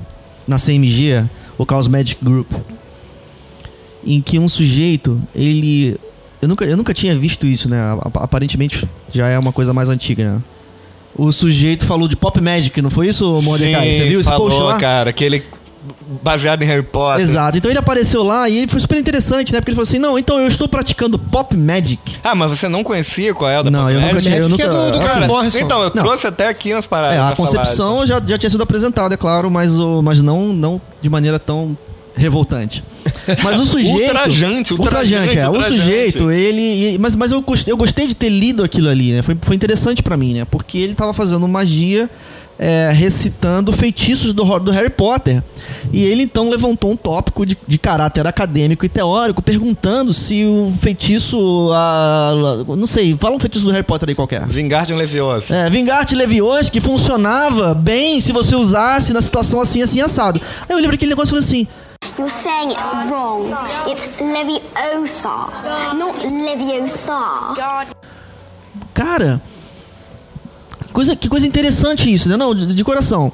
[0.48, 1.26] na CMG,
[1.58, 2.52] o Chaos Magic Group,
[4.06, 6.00] em que um sujeito, ele.
[6.42, 7.78] Eu nunca, eu nunca tinha visto isso, né?
[8.02, 10.42] Ap- Aparentemente já é uma coisa mais antiga, né?
[11.20, 13.90] O sujeito falou de Pop Magic, não foi isso, Mordecai?
[13.90, 14.78] Sim, Você viu esse falou, post lá?
[14.80, 15.44] cara, aquele
[16.22, 17.22] baseado em Harry Potter.
[17.22, 17.58] Exato.
[17.58, 19.60] Então ele apareceu lá e ele foi super interessante, né?
[19.60, 22.00] Porque ele falou assim: não, então eu estou praticando Pop Magic.
[22.24, 24.50] Ah, mas você não conhecia qual é a da Não, Pop eu nunca tinha- eu
[24.50, 24.64] nunca-
[25.42, 26.04] assim, Então, eu Não.
[26.04, 27.16] trouxe até aqui umas paradas.
[27.18, 27.48] É, a pra falar.
[27.50, 31.38] concepção já, já tinha sido apresentada, é claro, mas, o, mas não, não de maneira
[31.40, 31.78] tão
[32.20, 32.84] revoltante.
[33.44, 33.98] Mas o sujeito.
[34.08, 35.48] Ultrajante, ultrajante, é.
[35.48, 35.80] O ultrajante.
[35.80, 36.98] sujeito, ele.
[37.00, 39.22] Mas, mas eu, gostei, eu gostei de ter lido aquilo ali, né?
[39.22, 40.46] Foi, foi interessante pra mim, né?
[40.46, 42.10] Porque ele tava fazendo magia.
[42.62, 45.42] é, recitando feitiços do, do Harry Potter.
[45.94, 50.74] E ele então levantou um tópico de, de caráter acadêmico e teórico, perguntando se o
[50.78, 51.72] feitiço.
[51.74, 52.34] ah,
[52.68, 54.46] não sei, fala um feitiço do Harry Potter aí qualquer.
[54.46, 55.56] Wingardium Leviosa.
[55.56, 60.42] É, Vingarte Leviosa que funcionava bem se você usasse na situação assim, assim, assado.
[60.68, 61.68] Aí eu lembro aquele negócio e falei assim.
[62.18, 63.52] You're saying it wrong.
[63.90, 67.56] It's Leviosa, not Leviosa.
[68.94, 69.42] Cara,
[70.92, 72.36] coisa, que coisa interessante isso, né?
[72.36, 73.32] Não, de, de coração.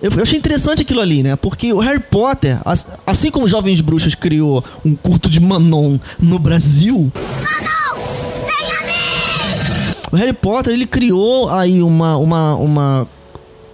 [0.00, 1.36] Eu, eu achei interessante aquilo ali, né?
[1.36, 6.38] Porque o Harry Potter, as- assim como Jovens Bruxas criou um culto de Manon no
[6.38, 7.12] Brasil.
[10.12, 13.08] O Harry Potter, ele criou aí uma, uma, uma,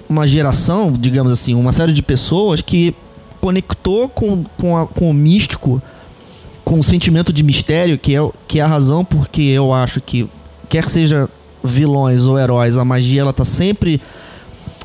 [0.09, 2.95] uma geração, digamos assim, uma série de pessoas que
[3.47, 5.81] conectou com, com, a- com o místico,
[6.65, 8.19] com o sentimento de mistério, que é,
[8.49, 10.29] que é a razão porque eu acho que,
[10.69, 11.29] quer seja
[11.63, 14.01] vilões ou heróis, a magia ela tá sempre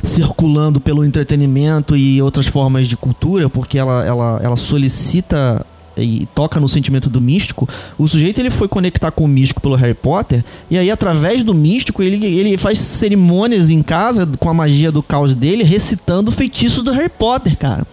[0.03, 5.65] circulando pelo entretenimento e outras formas de cultura, porque ela, ela, ela solicita
[5.97, 9.75] e toca no sentimento do místico, o sujeito ele foi conectar com o místico pelo
[9.75, 14.53] Harry Potter, e aí através do místico ele, ele faz cerimônias em casa com a
[14.53, 17.85] magia do caos dele, recitando feitiços do Harry Potter, cara.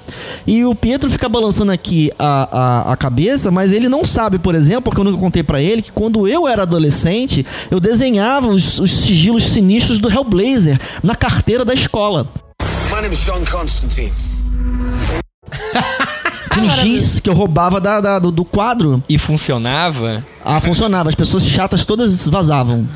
[0.46, 2.58] E o Pietro fica balançando aqui a,
[2.88, 5.82] a, a cabeça, mas ele não sabe, por exemplo, porque eu nunca contei pra ele,
[5.82, 11.64] que quando eu era adolescente, eu desenhava os, os sigilos sinistros do Hellblazer na carteira
[11.64, 12.30] da escola.
[12.90, 14.12] My name is John Constantine.
[16.60, 19.02] Com giz que eu roubava da, da- do, do quadro.
[19.08, 20.24] E funcionava?
[20.44, 21.08] Ah, funcionava.
[21.08, 22.88] As pessoas chatas todas vazavam.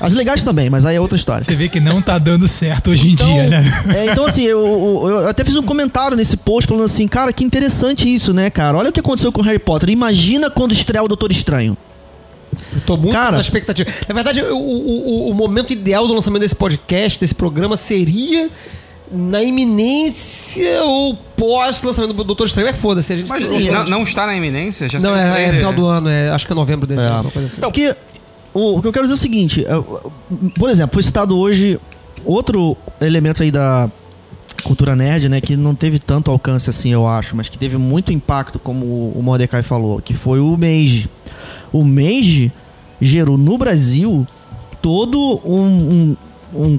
[0.00, 1.44] As legais também, mas aí é outra história.
[1.44, 3.84] Você vê que não tá dando certo hoje em dia, né?
[3.94, 4.58] É, então, assim, eu,
[5.04, 8.48] eu- eu até fiz um comentário nesse post falando assim, cara, que interessante isso, né,
[8.48, 8.78] cara?
[8.78, 9.90] Olha o que aconteceu com o Harry Potter.
[9.90, 11.76] Imagina quando estrear o Doutor Estranho.
[12.74, 13.90] Eu tô muito na expectativa.
[14.08, 18.48] Na verdade, o, o- o momento ideal do lançamento desse podcast, desse programa, seria
[19.12, 22.68] na iminência ou pós-lançamento do Doutor Estranho.
[22.68, 24.88] É foda-se, a gente Mas assim, não, não está na iminência?
[24.88, 27.30] Já Não, é, é final do ano, é, acho que é novembro desse ano, uma
[27.30, 27.60] coisa assim.
[27.60, 27.94] Porque
[28.54, 31.80] o, o que eu quero dizer é o seguinte, é, por exemplo, foi citado hoje
[32.24, 33.90] outro elemento aí da
[34.62, 38.12] cultura nerd, né, que não teve tanto alcance assim, eu acho, mas que teve muito
[38.12, 41.08] impacto, como o o Mordecai falou, que foi o Meiji.
[41.72, 42.52] O Meiji
[43.00, 44.26] gerou no Brasil
[44.82, 46.16] todo um, um,
[46.54, 46.78] um,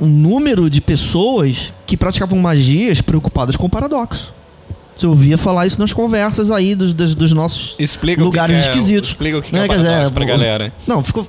[0.00, 4.34] um número de pessoas que praticavam magias preocupadas com o paradoxo.
[4.96, 8.68] Você ouvia falar isso nas conversas aí dos, dos, dos nossos Explica lugares que que
[8.68, 9.08] é- esquisitos.
[9.08, 10.72] explica o que que Né, é paradoxo pra galera.
[10.86, 11.26] Não, ficou,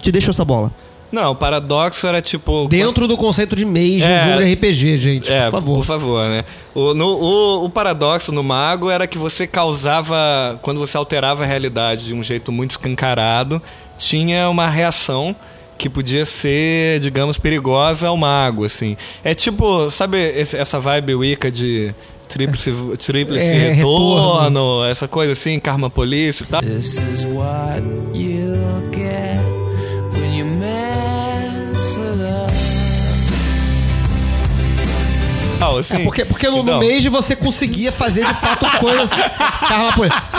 [0.00, 0.72] te deixo essa bola.
[1.10, 2.66] Não, o paradoxo era tipo.
[2.68, 4.36] Dentro do conceito de Mage, É.
[4.36, 5.74] de RPG, gente, É, por favor.
[5.76, 6.44] por favor, né?
[6.74, 11.46] O, no- o- o paradoxo no mago era que você causava, quando você alterava a
[11.46, 13.62] realidade de um jeito muito escancarado,
[13.96, 15.34] tinha uma reação
[15.78, 18.96] que podia ser, digamos, perigosa ao mago, assim.
[19.24, 21.94] É tipo, sabe esse- essa vibe Wicca de
[22.28, 22.70] tríplice,
[23.06, 24.84] tríplice É, retorno, retorno.
[24.84, 26.60] essa coisa assim, karma police e tal.
[26.60, 27.80] This is what
[35.78, 36.78] Assim, É porque, porque no, no.
[36.78, 39.08] Mage você conseguia fazer de fato coisa.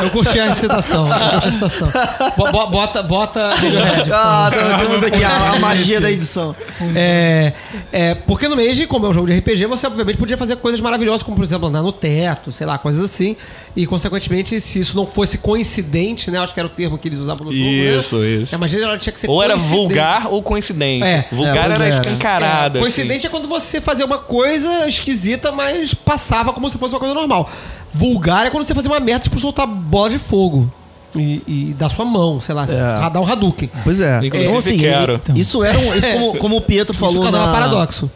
[0.03, 1.07] Eu curti a citação.
[1.11, 1.91] Eu curti a citação.
[2.37, 3.49] Bo- bo- Bota, bota.
[3.55, 4.49] Radiohead, Ah,
[4.79, 6.55] temos aqui a, a magia da edição.
[6.95, 7.53] É,
[7.91, 10.79] é, porque no Mage, como é um jogo de RPG, você obviamente podia fazer coisas
[10.79, 13.35] maravilhosas, como por exemplo andar no teto, sei lá, coisas assim.
[13.75, 16.39] E, consequentemente, se isso não fosse coincidente, né?
[16.39, 18.27] Acho que era o termo que eles usavam no jogo, Isso, né?
[18.27, 18.55] isso.
[18.55, 21.03] A magia ela tinha que ser Ou era vulgar ou coincidente.
[21.03, 21.27] É.
[21.31, 21.89] Vulgar É, era né?
[21.89, 22.79] escancarada.
[22.79, 22.91] É, assim.
[22.91, 27.13] coincidente é quando você fazia uma coisa esquisita, mas passava como se fosse uma coisa
[27.13, 27.49] normal.
[27.91, 30.71] Vulgar é quando você fazia uma merda, tipo, soltar bola de fogo.
[31.15, 33.09] E, e da sua mão, sei lá, É.
[33.09, 33.69] dar um Hadouken.
[33.83, 34.17] Pois é.
[34.23, 35.21] Inclusive, Então, assim, quero.
[35.35, 38.11] isso era um, isso como, como o Pietro falou Isso causava na, paradoxo.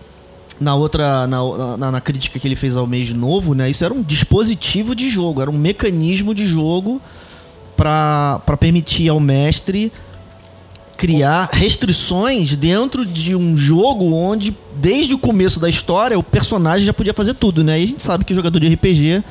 [0.59, 3.69] Na outra na, na, na crítica que ele fez ao mês novo, né?
[3.69, 7.01] Isso era um dispositivo de jogo, era um mecanismo de jogo
[7.75, 9.91] para permitir ao mestre
[10.95, 16.93] criar restrições dentro de um jogo onde desde o começo da história o personagem já
[16.93, 17.79] podia fazer tudo, né?
[17.79, 19.23] E a gente sabe que jogador de RPG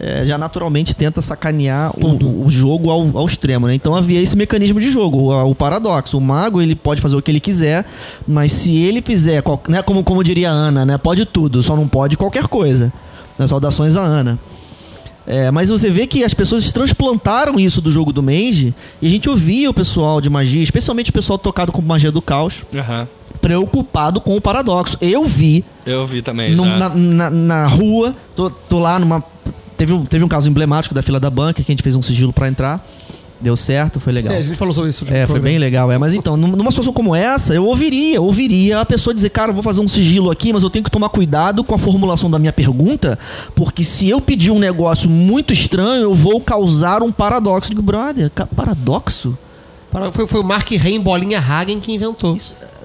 [0.00, 3.74] é, já naturalmente tenta sacanear o, o jogo ao, ao extremo, né?
[3.74, 6.18] Então havia esse mecanismo de jogo, o, o paradoxo.
[6.18, 7.84] O mago ele pode fazer o que ele quiser,
[8.26, 10.98] mas se ele fizer, qual- né, como, como diria a Ana, né?
[10.98, 12.92] Pode tudo, só não pode qualquer coisa.
[13.38, 14.38] Nas saudações a Ana.
[15.24, 19.10] É, mas você vê que as pessoas transplantaram isso do jogo do Mage e a
[19.10, 23.06] gente ouvia o pessoal de magia, especialmente o pessoal tocado com magia do caos, Aham.
[23.40, 24.98] preocupado com o paradoxo.
[25.00, 26.52] Eu vi Eu vi também.
[26.56, 29.22] no- na, na, na rua, tô, tô lá numa.
[29.82, 32.02] Teve um, teve um caso emblemático da fila da banca que a gente fez um
[32.02, 32.86] sigilo pra entrar.
[33.40, 34.32] Deu certo, foi legal.
[34.32, 35.04] É, a gente falou sobre isso.
[35.10, 35.98] É, foi bem legal, é.
[35.98, 39.54] Mas então, num- numa situação como essa, eu ouviria, ouviria a pessoa dizer, cara, eu
[39.54, 42.38] vou fazer um sigilo aqui, mas eu tenho que tomar cuidado com a formulação da
[42.38, 43.18] minha pergunta,
[43.56, 47.72] porque se eu pedir um negócio muito estranho, eu vou causar um paradoxo.
[47.72, 49.36] Eu Digo, brother, paradoxo?
[49.90, 52.38] Para- Foi, foi o Mark Rein Bolinha Hagen que inventou.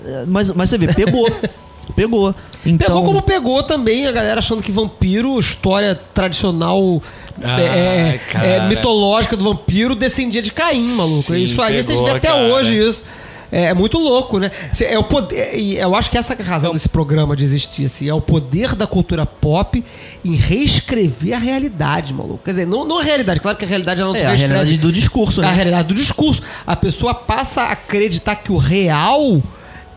[0.03, 1.29] É, Mas, mas você vê, pegou.
[1.95, 2.33] pegou.
[2.69, 7.01] Então, Pegou como pegou também a galera achando que vampiro, história tradicional,
[7.41, 11.33] Ai, é, é, é, mitológica do vampiro, descendia de Caim, maluco.
[11.33, 13.03] Sim, isso aí você pegou, vê até hoje isso.
[13.51, 14.51] É, é muito louco, né?
[14.81, 17.85] É o poder, e eu acho que essa é a razão desse programa de existir,
[17.85, 19.83] assim, é o poder da cultura pop
[20.23, 22.41] em reescrever a realidade, maluco.
[22.43, 24.77] Quer dizer, não, não a realidade, claro que a realidade ela não É, a realidade
[24.77, 25.47] do discurso, né?
[25.47, 26.41] A realidade do discurso.
[26.65, 29.41] A pessoa passa a acreditar que o real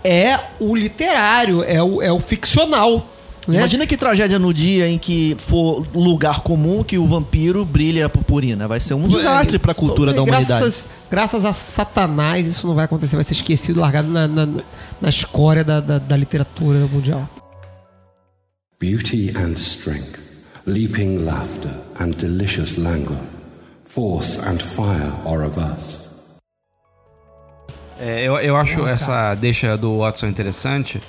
[0.05, 3.07] é o literário, é o, é o ficcional.
[3.49, 3.59] Né?
[3.59, 8.09] Imagina que tragédia no dia em que for lugar comum que o vampiro brilha a
[8.09, 8.69] purpurina.
[8.69, 10.61] Vai ser um desastre pra cultura da humanidade.
[10.61, 13.17] Graças, graças a Satanás, isso não vai acontecer.
[13.17, 14.47] Vai ser esquecido, largado na, na,
[15.01, 17.29] na escória da, da, da literatura mundial.
[18.79, 20.21] Beauty and strength,
[20.67, 23.19] leaping laughter and delicious languor,
[23.85, 26.10] force and fire are of us.
[28.01, 31.01] É, eu, eu acho essa deixa do Watson interessante,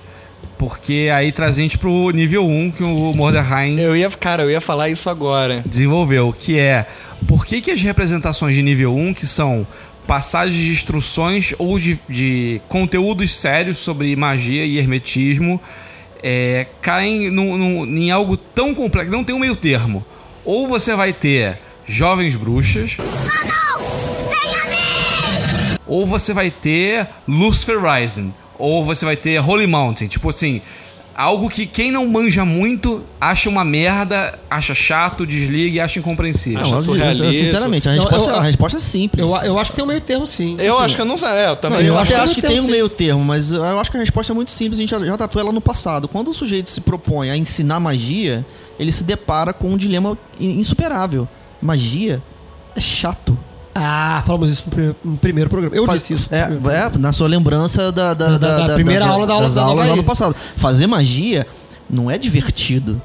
[0.57, 4.51] porque aí traz a gente pro nível 1 que o Mordecai Eu ia, cara, eu
[4.51, 5.63] ia falar isso agora.
[5.65, 6.85] desenvolveu, que é
[7.27, 9.65] por que, que as representações de nível 1, que são
[10.05, 15.61] passagens de instruções ou de, de conteúdos sérios sobre magia e hermetismo,
[16.21, 20.05] é, caem no, no- em algo tão complexo, não tem um meio termo.
[20.43, 21.57] Ou você vai ter
[21.87, 22.97] jovens bruxas,
[25.87, 30.07] ou você vai ter Lucifer Rising, ou você vai ter Holy Mountain.
[30.07, 30.61] Tipo assim,
[31.15, 36.61] algo que quem não manja muito acha uma merda, acha chato, desliga e acha incompreensível.
[36.61, 39.21] Não, eu- sinceramente, a Não, resposta, eu- a resposta é simples.
[39.25, 40.55] Eu, eu acho que tem um meio termo, sim.
[40.59, 41.29] Eu Assim, acho que eu não sei.
[41.29, 43.51] É, eu também Não, eu, acho até acho que tem tem um meio termo, mas
[43.51, 45.61] eu acho que a resposta é muito simples, a gente já, já tratou ela no
[45.61, 46.07] passado.
[46.07, 48.45] Quando o sujeito se propõe a ensinar magia,
[48.79, 51.27] ele se depara com um dilema in- insuperável.
[51.61, 52.21] Magia
[52.75, 53.37] é chato.
[53.73, 55.75] Ah, falamos isso no primeiro, no primeiro programa.
[55.75, 56.27] Eu Faz- disse isso.
[56.31, 59.61] É, é, na sua lembrança da, da, Da- da primeira aula da aula das da
[59.61, 60.07] aulas Nova lá no Is.
[60.07, 60.35] passado.
[60.57, 61.47] Fazer magia
[61.89, 63.01] não é divertido,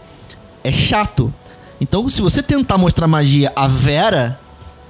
[0.65, 1.33] é chato.
[1.81, 4.39] Então, se você tentar mostrar magia à Vera,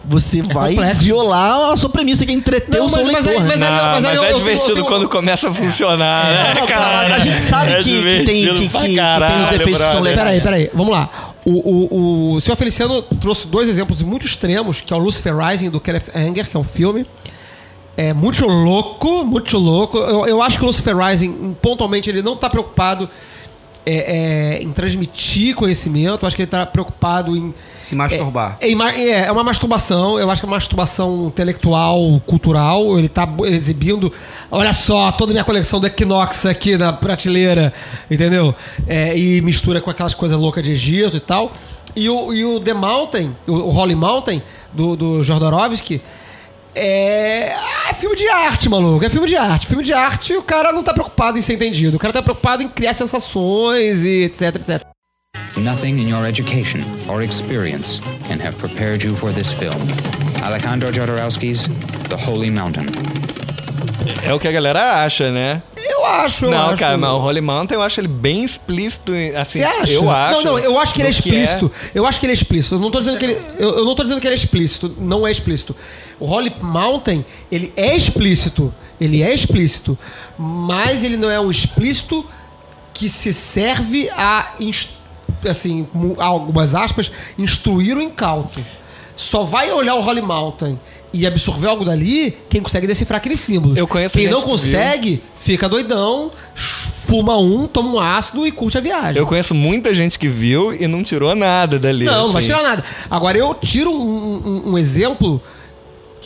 [0.05, 1.01] você vai complexo.
[1.03, 3.43] violar a sua premissa, que é entreter Não, o seu mas- mas leitor.
[3.43, 3.48] né?
[3.48, 6.27] mas aí- Não, mas mas, eu- é eu- eu- divertido eu- quando começa a funcionar,
[6.27, 7.15] É, né, não, cara?
[7.15, 10.01] a gente sabe É que- que tem- que- que- que tem os efeitos que são
[10.01, 10.03] brother.
[10.03, 10.43] legais.
[10.43, 11.11] Peraí, peraí, vamos lá.
[11.48, 15.70] O, o, o senhor Feliciano trouxe dois exemplos muito extremos, que é o Lucifer Rising
[15.70, 17.06] do Kenneth Anger, que é um filme.
[17.97, 19.97] É muito louco, muito louco.
[19.97, 23.09] Eu, eu acho que o Lucifer Rising, pontualmente, ele não tá preocupado
[23.86, 26.26] é, é, em transmitir conhecimento.
[26.26, 27.54] Acho que ele tá preocupado em.
[27.80, 28.58] Se masturbar.
[28.60, 32.98] É, é, é uma masturbação, eu acho que é uma masturbação intelectual, cultural.
[32.98, 34.12] Ele tá bo- exibindo,
[34.50, 37.72] olha só, toda a minha coleção do Equinox aqui na prateleira,
[38.10, 38.54] entendeu?
[38.88, 41.52] É, e mistura com aquelas coisas loucas de Egito e tal.
[41.94, 44.42] E o, e o The Mountain, o, o Holy Mountain,
[44.72, 46.02] do, do Jodorowsky,
[46.77, 49.03] é, ah, é filme de arte, maluco.
[49.03, 49.66] É filme de arte.
[49.66, 51.97] Filme de arte, o cara não tá preocupado em ser entendido.
[51.97, 54.86] O cara tá preocupado em criar sensações e etc, etc.
[55.57, 57.98] Nothing in your education or experience
[58.28, 59.74] can have prepared you for this film.
[60.44, 61.66] Alejandro Jodorowsky's
[62.11, 62.86] The Holy Mountain.
[64.23, 65.62] É o que a galera acha, né?
[65.77, 66.77] Eu acho, eu não, acho.
[66.77, 69.12] cara, mas o Holy Mountain eu acho ele bem explícito.
[69.35, 69.93] Assim, Você acha?
[69.93, 70.44] Eu acho.
[70.44, 71.73] Não, não, eu acho que ele é no explícito.
[71.94, 72.74] Eu acho que ele é explícito.
[72.74, 73.39] Eu não tô dizendo que ele.
[73.59, 74.94] Eu, eu não tô dizendo que ele é explícito.
[74.98, 75.74] Não é explícito.
[76.18, 78.72] O Holy Mountain, ele é explícito.
[79.01, 79.98] Ele é explícito.
[80.38, 82.24] Mas ele não é um explícito
[82.94, 84.55] que se serve a.
[85.48, 85.86] Assim,
[86.18, 88.64] algumas aspas, instruir o incauto.
[89.14, 90.78] Só vai olhar o Holy Mountain
[91.12, 93.78] e absorver algo dali quem consegue decifrar aqueles símbolos.
[93.78, 94.51] Eu conheço Quem não que viu.
[94.51, 99.16] consegue, fica doidão, fuma um, toma um ácido e curte a viagem.
[99.20, 102.05] Eu conheço muita gente que viu e não tirou nada dali.
[102.05, 102.51] Não, não vai assim.
[102.52, 102.84] tirar nada.
[103.10, 105.40] Agora eu tiro um, um- um exemplo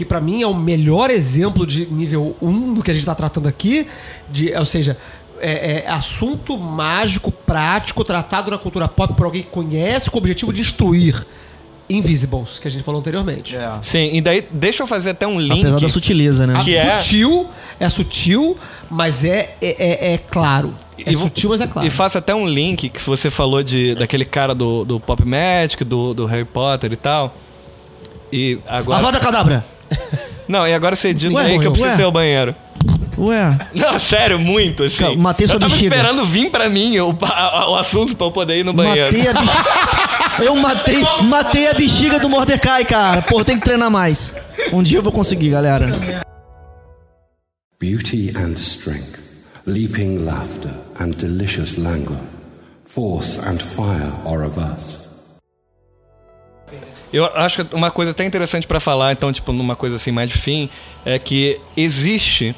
[0.00, 3.14] que pra mim é o melhor exemplo de nível 1 do que a gente tá
[3.14, 3.86] tratando aqui,
[4.30, 4.96] de, ou seja,
[5.38, 10.20] é, é assunto mágico, prático, tratado na cultura pop por alguém que conhece com o
[10.20, 11.26] objetivo de instruir.
[11.90, 13.54] Invisibles, que a gente falou anteriormente.
[13.82, 15.60] Sim, e daí deixa eu fazer até um link.
[15.60, 16.58] Apesar da sutileza, né?
[16.64, 17.48] Que é é- sutil,
[17.78, 18.56] é sutil,
[18.88, 19.68] mas é, é,
[20.10, 20.74] é- é claro.
[20.96, 21.86] É E sutil, mas é claro.
[21.86, 25.84] E faço até um link que você falou de, daquele cara do, do Pop Magic,
[25.84, 27.36] do, do Harry Potter e tal.
[28.32, 29.00] E agora.
[29.00, 29.79] Avada Cadabra!
[30.48, 32.00] Não, e agora você edita aí que eu preciso Ué.
[32.00, 32.54] ir ao banheiro.
[33.18, 33.58] Ué.
[33.74, 34.96] Não, sério, muito, assim.
[34.96, 35.94] Calma, matei sua eu tava bexiga.
[35.94, 37.16] esperando vir pra mim o,
[37.68, 39.16] o assunto pra eu poder ir no banheiro.
[39.16, 40.00] Matei a bexiga.
[40.40, 43.20] Eu matei, matei a bexiga do Mordecai, cara.
[43.20, 44.34] Pô, tem que treinar mais.
[44.72, 46.22] Um dia eu vou conseguir, galera.
[47.78, 49.18] Beauty and strength,
[49.66, 52.16] leaping laughter and delicious languor,
[52.84, 54.99] force and fire are of us.
[57.12, 60.28] Eu acho que uma coisa até interessante pra falar, então, tipo, numa coisa assim mais
[60.28, 60.70] de fim,
[61.04, 62.54] é que existe.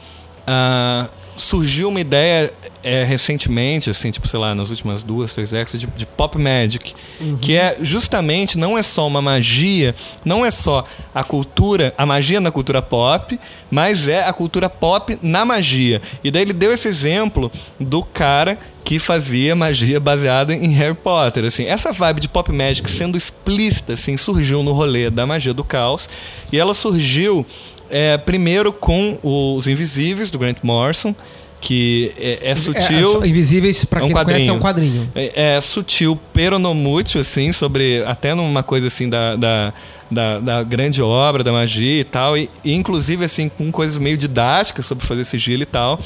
[0.46, 2.52] ah, surgiu uma ideia
[2.82, 6.94] é, recentemente, assim, tipo, sei lá, nas últimas duas, três décadas, de, de pop magic.
[7.40, 9.94] Que é justamente, não é só uma magia,
[10.24, 10.84] não é só
[11.14, 13.38] a cultura, a magia na cultura pop,
[13.70, 16.02] mas é a cultura pop na magia.
[16.22, 21.44] E daí ele deu esse exemplo do cara que fazia magia baseada em Harry Potter,
[21.44, 21.64] assim.
[21.64, 26.08] Essa vibe de pop magic sendo explícita, assim, surgiu no rolê da magia do caos.
[26.52, 27.46] E ela surgiu
[27.92, 31.14] é, primeiro com os Invisíveis, do Grant Morrison,
[31.60, 33.22] que é, é sutil.
[33.22, 35.06] É, Invisíveis, pra É um quem conhece, é um quadrinho.
[35.06, 35.12] quadrinho.
[35.14, 38.02] É, é sutil, peronomútil, assim, sobre.
[38.04, 39.72] Até numa coisa assim da, da,
[40.10, 42.36] da, da grande obra, da magia e tal.
[42.36, 46.00] E, e, inclusive, assim, com coisas meio didáticas sobre fazer sigilo e tal.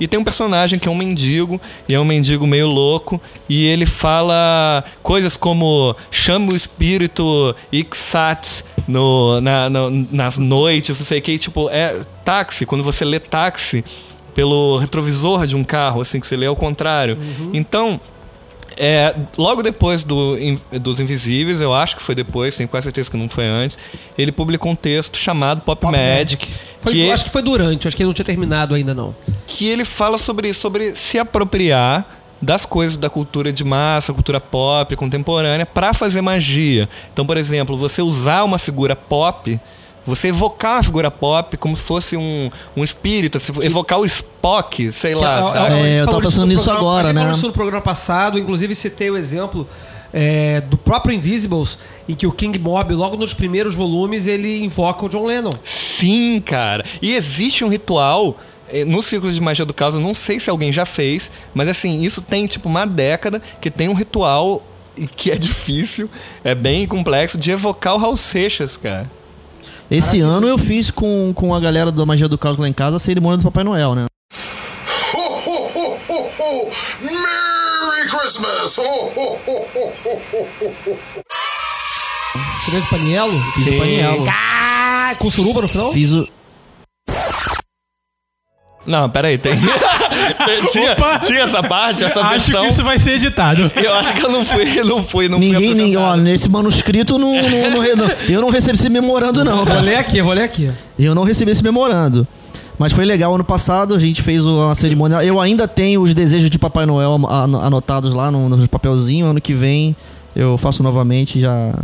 [0.00, 3.66] E tem um personagem que é um mendigo, e é um mendigo meio louco, e
[3.66, 9.68] ele fala coisas como chama o espírito Ixat no, na,
[10.10, 13.84] nas noites, não sei o que, tipo, é táxi, quando você lê táxi
[14.34, 17.18] pelo retrovisor de um carro, assim, que você lê ao contrário.
[17.52, 18.00] Então,
[18.80, 20.36] é, logo depois do,
[20.80, 23.76] dos Invisíveis, eu acho que foi depois, tenho quase certeza que não foi antes,
[24.16, 26.48] ele publicou um texto chamado Pop, Magic.
[26.78, 29.14] Foi- que, Acho que foi durante, acho que ele não tinha terminado ainda, não.
[29.46, 32.06] que ele fala sobre sobre se apropriar
[32.40, 36.88] das coisas da cultura de massa, cultura pop contemporânea, para fazer magia.
[37.12, 39.60] Então, por exemplo, você usar uma figura pop,
[40.06, 44.90] você evocar uma figura pop como se fosse um, um espírito, se evocar o Spock,
[44.92, 45.38] sei Que lá.
[45.40, 45.58] é- sabe?
[45.58, 47.32] é- a gente eu tava pensando nisso programa- agora, a né?
[47.34, 49.68] isso no programa passado, inclusive citei o exemplo
[50.12, 51.78] é, do próprio Invisibles,
[52.08, 55.52] em que o King Mob, logo nos primeiros volumes, ele invoca o John Lennon.
[55.62, 56.84] Sim, cara.
[57.00, 58.36] E existe um ritual
[58.72, 61.68] eh, no Círculo de Magia do Caos, eu não sei se alguém já fez, mas
[61.68, 64.62] assim, isso tem tipo uma década que tem um ritual
[64.96, 66.10] e que é difícil,
[66.42, 69.08] é bem complexo, de evocar o Raul Seixas, cara.
[69.90, 72.96] Esse ano eu fiz com, com a galera da Magia do Caos lá em casa
[72.96, 74.06] a cerimônia do Papai Noel, né?
[75.12, 76.70] Ho, ho, ho, ho, ho!
[77.00, 78.78] Merry Christmas!
[78.78, 80.98] Ho, ho, ho, ho, ho, ho, ho, ho.
[82.60, 83.40] Você fez o Panielo?
[83.54, 84.26] Fiz o Panielo.
[84.28, 85.92] Ah, com suruba no final?
[85.92, 86.24] Fiz o.
[88.86, 89.52] Não, peraí, tem.
[90.72, 91.18] tinha, Opa!
[91.18, 92.62] tinha essa parte, essa Acho versão.
[92.62, 93.70] que isso vai ser editado.
[93.76, 97.18] Eu acho que eu não fui, não fui, não Ninguém, fui ninguém, ó, nesse manuscrito
[97.18, 97.84] não, não- não
[98.28, 99.58] eu não recebi esse memorando, não.
[99.58, 99.80] Vou cara.
[99.80, 100.70] ler aqui, vou ler aqui.
[100.98, 102.26] Eu não recebi esse memorando.
[102.78, 105.16] Mas foi legal, ano passado a gente fez uma cerimônia.
[105.22, 109.26] Eu ainda tenho os desejos de Papai Noel an- an- anotados lá no, no papelzinho.
[109.26, 109.94] Ano que vem
[110.34, 111.74] eu faço novamente já.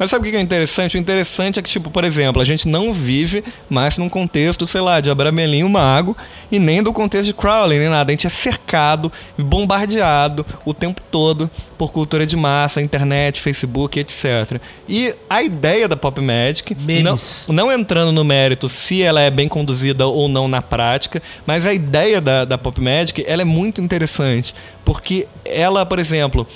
[0.00, 0.96] Mas sabe o que é interessante?
[0.96, 4.80] O interessante é que, tipo, por exemplo, a gente não vive mais num contexto, sei
[4.80, 6.16] lá, de Abramelin o Mago,
[6.50, 8.10] e nem do contexto de Crowley, nem nada.
[8.10, 14.58] A gente é cercado, bombardeado o tempo todo por cultura de massa, internet, Facebook, etc.
[14.88, 17.16] E a ideia da Pop Magic, não,
[17.48, 21.74] não entrando no mérito se ela é bem conduzida ou não na prática, mas a
[21.74, 26.46] ideia da, da Pop Magic, ela é muito interessante, porque ela, por exemplo,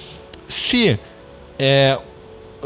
[0.48, 0.98] se
[1.58, 1.98] é,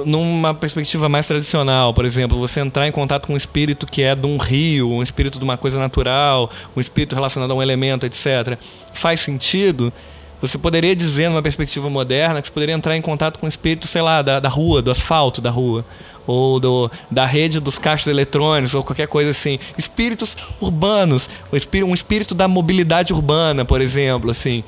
[0.04, 4.14] numa perspectiva mais tradicional, por exemplo, você entrar em contato com um espírito que é
[4.14, 8.06] de um rio, um espírito de uma coisa natural, um espírito relacionado a um elemento,
[8.06, 8.58] etc.,
[8.92, 9.92] faz sentido.
[10.40, 13.88] Você poderia dizer, numa perspectiva moderna, que você poderia entrar em contato com um espírito,
[13.88, 15.84] sei lá, da, da rua, do asfalto da rua,
[16.26, 19.58] ou do, da rede dos caixas eletrônicos, ou qualquer coisa assim.
[19.76, 24.62] Espíritos urbanos, um espírito, espírito da mobilidade urbana, por exemplo, assim.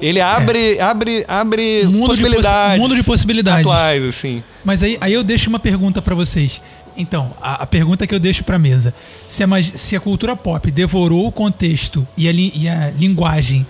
[0.00, 2.78] Ele abre, abre, abre Mundo de possi- possibilidades.
[2.82, 3.66] mundo de possibilidades.
[3.66, 4.42] Atuais, assim.
[4.64, 6.60] Mas aí, aí eu deixo uma pergunta pra vocês.
[6.96, 8.92] Então, a, a pergunta que eu deixo pra mesa:
[9.28, 13.66] se a, se a cultura pop devorou o contexto e a, e a linguagem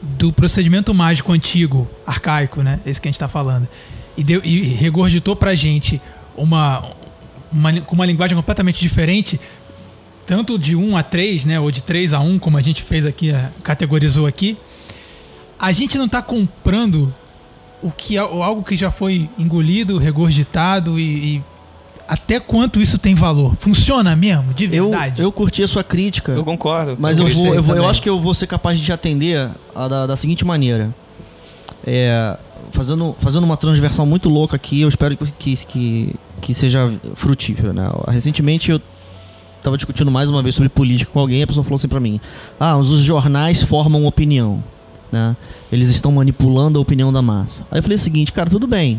[0.00, 2.80] do procedimento mágico antigo, arcaico, né?
[2.84, 3.68] Esse que a gente tá falando,
[4.16, 6.00] e, deu, e regurgitou pra gente
[6.36, 6.84] uma,
[7.52, 9.40] uma, uma linguagem completamente diferente,
[10.26, 11.60] tanto de 1 a 3, né?
[11.60, 13.32] Ou de 3 a 1, como a gente fez aqui,
[13.62, 14.56] categorizou aqui.
[15.62, 17.14] A gente não tá comprando
[17.80, 21.42] o que é algo que já foi engolido, regurgitado e, e
[22.08, 23.54] até quanto isso tem valor?
[23.56, 25.22] Funciona mesmo, de Eu, verdade?
[25.22, 26.32] eu curti a sua crítica.
[26.32, 26.96] Eu concordo.
[26.98, 29.48] Mas eu, vou, eu, vou- eu acho que eu vou ser capaz de te atender
[29.74, 30.92] a da, da seguinte maneira.
[31.86, 32.36] É,
[32.72, 37.72] fazendo, fazendo uma transversal muito louca aqui, eu espero que, que, que seja frutífera.
[37.72, 37.88] Né?
[38.08, 38.80] Recentemente eu
[39.58, 42.00] estava discutindo mais uma vez sobre política com alguém e a pessoa falou assim pra
[42.00, 42.20] mim:
[42.58, 44.62] Ah, os jornais formam opinião.
[45.12, 45.36] Né?
[45.70, 47.66] Eles estão manipulando a opinião da massa.
[47.70, 48.98] Aí eu falei o seguinte, cara, tudo bem.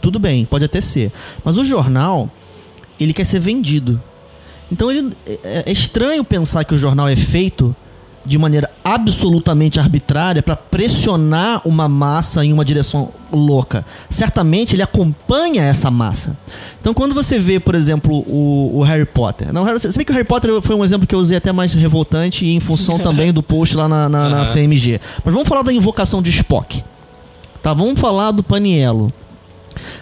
[0.00, 1.12] Tudo bem, pode até ser.
[1.44, 2.30] Mas o jornal,
[2.98, 4.00] ele quer ser vendido.
[4.70, 7.74] Então ele, é, é estranho pensar que o jornal é feito
[8.30, 13.84] de maneira absolutamente arbitrária para pressionar uma massa em uma direção louca.
[14.08, 16.36] Certamente ele acompanha essa massa.
[16.80, 19.52] Então quando você vê, por exemplo, o, o Harry Potter.
[19.52, 21.74] Não, você vê que o Harry Potter foi um exemplo que eu usei até mais
[21.74, 24.52] revoltante e em função também do post lá na, na, na Aham.
[24.52, 25.00] CMG.
[25.24, 26.84] Mas vamos falar da invocação de Spock.
[27.60, 29.12] Tá, vamos falar do Paniello.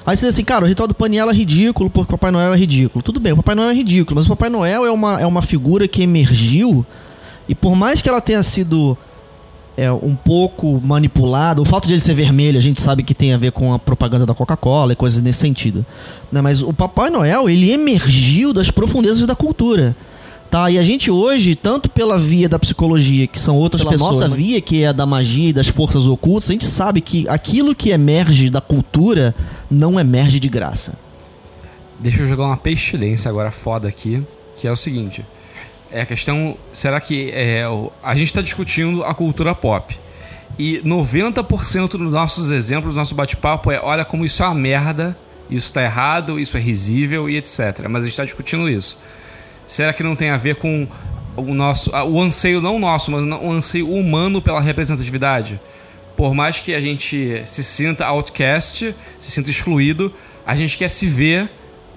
[0.05, 2.53] Aí você diz assim, cara, o ritual do Paniello é ridículo porque o Papai Noel
[2.53, 3.03] é ridículo.
[3.03, 5.41] Tudo bem, o Papai Noel é ridículo, mas o Papai Noel é uma, é uma
[5.41, 6.85] figura que emergiu
[7.49, 8.97] e por mais que ela tenha sido
[9.77, 13.33] é, um pouco manipulada, o fato de ele ser vermelho a gente sabe que tem
[13.33, 15.87] a ver com a propaganda da Coca-Cola e coisas nesse sentido.
[16.33, 16.43] Né?
[16.43, 19.97] Mas o Papai Noel, ele emergiu das profundezas da cultura.
[20.51, 24.17] Tá, e a gente hoje, tanto pela via da psicologia, que são outras Pela pessoas,
[24.17, 24.35] nossa né?
[24.35, 27.75] via, que é a da magia e das forças ocultas, a gente sabe que aquilo
[27.75, 29.35] que emerge da cultura
[29.71, 30.95] não emerge de graça.
[32.01, 34.23] Deixa eu jogar uma pestilência agora foda aqui,
[34.57, 35.23] que é o seguinte.
[35.91, 37.65] É a questão, será que é,
[38.03, 39.99] a gente está discutindo a cultura pop.
[40.59, 45.17] E 90% dos nossos exemplos, do nosso bate-papo é, olha como isso é uma merda,
[45.49, 47.87] isso está errado, isso é risível e etc.
[47.89, 48.99] Mas a gente está discutindo isso.
[49.67, 50.87] Será que não tem a ver com
[51.37, 55.61] o nosso, o anseio não nosso, mas o anseio humano pela representatividade?
[56.17, 60.13] Por mais que a gente se sinta outcast, se sinta excluído,
[60.45, 61.49] a gente quer se ver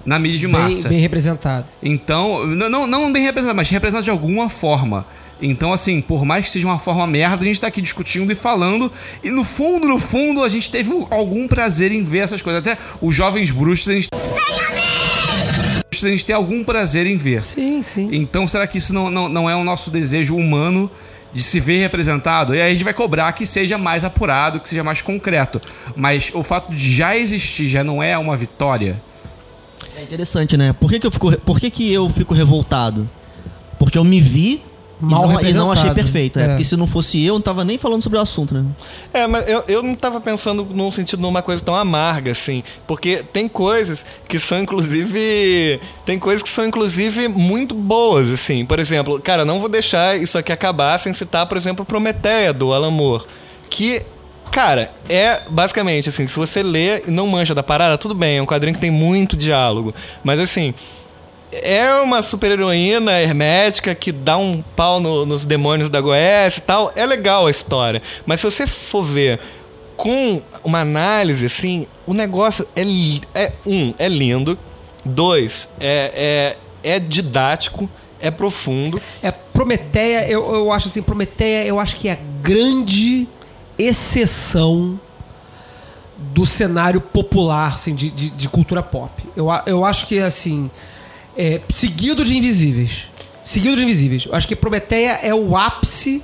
[0.04, 0.88] na mídia de Bem, massa.
[0.88, 1.66] bem representado.
[1.82, 5.06] Então, não, não, bem representado, mas representado de alguma forma.
[5.40, 8.34] Então, assim, por mais que seja uma forma merda, a gente tá aqui discutindo e
[8.34, 8.92] falando.
[9.24, 12.60] E no fundo, no fundo, a gente teve um- algum prazer em ver essas coisas.
[12.60, 14.08] Até os jovens bruxos, a gente.
[16.04, 17.42] A gente tem algum prazer em ver.
[17.42, 18.08] Sim, sim.
[18.12, 20.90] Então, será que isso não, não, não é o nosso desejo humano
[21.32, 22.54] de se ver representado?
[22.56, 25.60] E aí a gente vai cobrar que seja mais apurado, que seja mais concreto.
[25.94, 29.00] Mas o fato de já existir já não é uma vitória.
[29.96, 30.72] É interessante, né?
[30.72, 33.08] Por que, que eu fico, por que, que eu fico revoltado?
[33.78, 34.62] Porque eu me vi
[35.02, 36.38] e Mal não, e não achei perfeito.
[36.38, 36.44] É.
[36.44, 36.48] É.
[36.48, 38.64] porque se não fosse eu, não tava nem falando sobre o assunto, né?
[39.12, 42.62] É, mas eu, eu não tava pensando num sentido numa coisa tão amarga, assim.
[42.86, 45.80] Porque tem coisas que são, inclusive.
[46.06, 48.64] Tem coisas que são, inclusive, muito boas, assim.
[48.64, 52.72] Por exemplo, cara, não vou deixar isso aqui acabar sem citar, por exemplo, Prometeia, do
[52.72, 53.24] Alan Moore.
[53.68, 54.02] Que.
[54.52, 58.42] Cara, é basicamente assim, se você lê e não mancha da parada, tudo bem, é
[58.42, 59.94] um quadrinho que tem muito diálogo.
[60.22, 60.74] Mas assim,
[61.50, 66.92] é uma super-heroína hermética que dá um pau no- nos demônios da Goécia e tal.
[66.94, 68.02] É legal a história.
[68.26, 69.40] Mas se você for ver
[69.96, 72.82] com uma análise, assim, o negócio é,
[73.34, 74.58] é um, é lindo.
[75.02, 77.88] Dois, é, é, é didático,
[78.20, 79.00] é profundo.
[79.22, 83.26] É Prometeia, eu, eu acho assim, Prometeia, eu acho que é a grande
[83.78, 85.00] exceção
[86.16, 89.10] do cenário popular, assim, de, de, de cultura pop.
[89.36, 90.70] Eu, eu acho que, assim,
[91.36, 93.08] é, seguido de Invisíveis.
[93.44, 94.26] Seguido de Invisíveis.
[94.26, 96.22] Eu acho que Prometeia é o ápice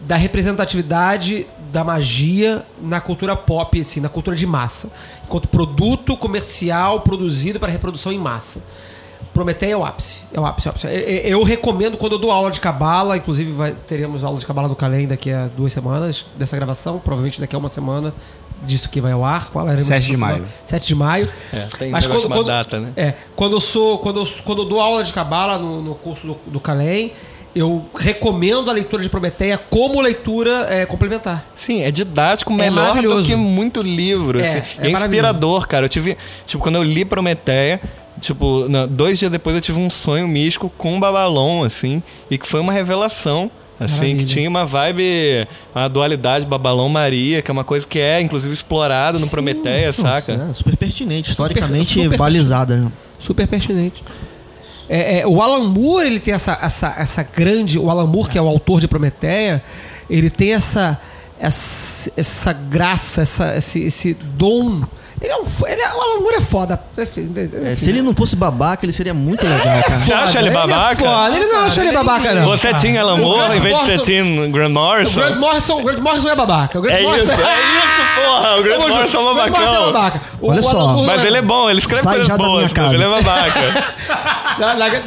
[0.00, 4.90] da representatividade da magia na cultura pop, assim, na cultura de massa.
[5.24, 8.62] Enquanto produto comercial produzido para reprodução em massa.
[9.32, 10.20] Prometeia é o ápice.
[10.32, 10.86] É o ápice, é o ápice.
[10.86, 10.92] Eu,
[11.40, 14.76] eu recomendo quando eu dou aula de cabala, inclusive vai, teremos aula de cabala do
[14.76, 18.12] Calém daqui a duas semanas dessa gravação, provavelmente daqui a uma semana
[18.64, 19.48] disso que vai ao ar.
[19.50, 19.80] Qual era?
[19.80, 20.44] 7 de maio.
[20.66, 21.28] 7 de maio.
[21.52, 22.92] É, tem Mas quando- uma quando- data, né?
[22.96, 26.26] É, quando eu sou, quando eu, quando eu dou aula de cabala no, no curso
[26.26, 27.12] do, do Calém,
[27.54, 31.44] eu recomendo a leitura de Prometeia como leitura é, complementar.
[31.54, 33.26] Sim, é didático, É melhor do maravilhoso.
[33.26, 34.40] que muito livro.
[34.40, 34.62] É, assim.
[34.78, 35.84] é É, inspirador, cara.
[35.86, 36.16] Eu tive.
[36.46, 37.80] Tipo, quando eu li Prometeia,
[38.20, 42.46] tipo, na- dois dias depois eu tive um sonho místico com Babalon, assim, e que
[42.46, 43.50] foi uma revelação.
[43.80, 44.18] Assim, Maravilha.
[44.18, 49.18] que tinha uma vibe, uma dualidade Babalon-Maria, que é uma coisa que é, inclusive, explorada
[49.18, 50.46] no Prometeia, Nossa, saca?
[50.50, 52.76] é super pertinente, historicamente Super- super balizada.
[52.76, 52.92] né?
[53.18, 54.04] Super pertinente.
[54.88, 57.76] É, é, o Alan Moore, ele tem essa, essa, essa grande.
[57.78, 59.64] O Alan Moore, que é o autor de Prometeia,
[60.08, 61.00] ele tem essa,
[61.40, 64.82] essa, essa graça, essa, esse, esse dom.
[65.22, 66.80] Ele é um, ele é, o Alan Moore é foda.
[66.96, 67.04] É,
[67.76, 70.00] se ele não fosse babaca, ele seria muito legal, cara.
[70.00, 70.96] Você acha ele Ele é babaca?
[70.96, 72.44] foda, ele não acha ele babaca, não.
[72.48, 75.20] Você tinha Alan O Moore em vez de você Morrison- tinha Grant O Morrison?
[75.20, 76.78] Grant Morrison, o Grant Morrison é babaca.
[76.78, 78.56] O Grant É Morrison isso, é isso, porra.
[78.58, 79.30] O Grant Vamos Morrison é junto.
[79.30, 79.92] O Grant Morrison é babacão.
[79.92, 80.20] babaca.
[80.40, 80.96] O- Olha o só.
[81.04, 82.94] Mas é- ele é bom, ele escreve Sai coisas já da minha boas, mas casa.
[82.94, 83.94] ele é babaca.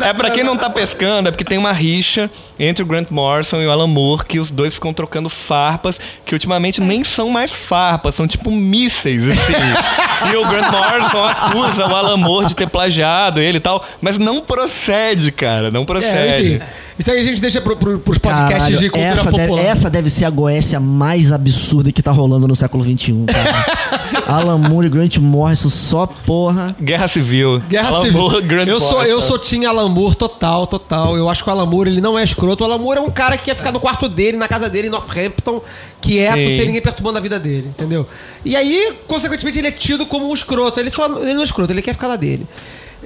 [0.01, 2.29] É pra quem não tá pescando, é porque tem uma rixa
[2.59, 6.33] entre o Grant Morrison e o Alan Moore, que os dois ficam trocando farpas, que
[6.33, 9.53] ultimamente nem são mais farpas, são tipo mísseis, assim.
[10.31, 14.17] e o Grant Morrison acusa o Alan Moore de ter plagiado ele e tal, mas
[14.17, 16.47] não procede, cara, não É, procede.
[16.55, 16.63] enfim.
[16.97, 19.47] Isso aí a gente deixa pro, pro, pros podcasts Caralho, de cultura essa, popular.
[19.47, 23.65] deve, essa deve ser a Goécia mais absurda que tá rolando no século XXI, cara.
[24.27, 26.75] Alan Moore e Grant Morrison, só porra.
[26.81, 27.59] Guerra Civil.
[27.67, 28.19] Guerra Alan Civil.
[28.19, 29.11] Moore, Grant eu sou, Morrison.
[29.11, 31.17] eu sou Tim Alan Moore total, total.
[31.17, 32.63] Eu acho que o Alan Moore, ele não é escroto.
[32.63, 34.87] O Alan Moore é um cara que quer ficar no quarto dele, na casa dele,
[34.87, 35.61] em Northampton,
[36.01, 36.55] quieto, Sim.
[36.55, 38.07] sem ninguém perturbando a vida dele, entendeu?
[38.43, 40.79] E aí, consequentemente, ele é tido como um escroto.
[40.79, 42.47] Ele, só, ele não é escroto, ele quer ficar na dele.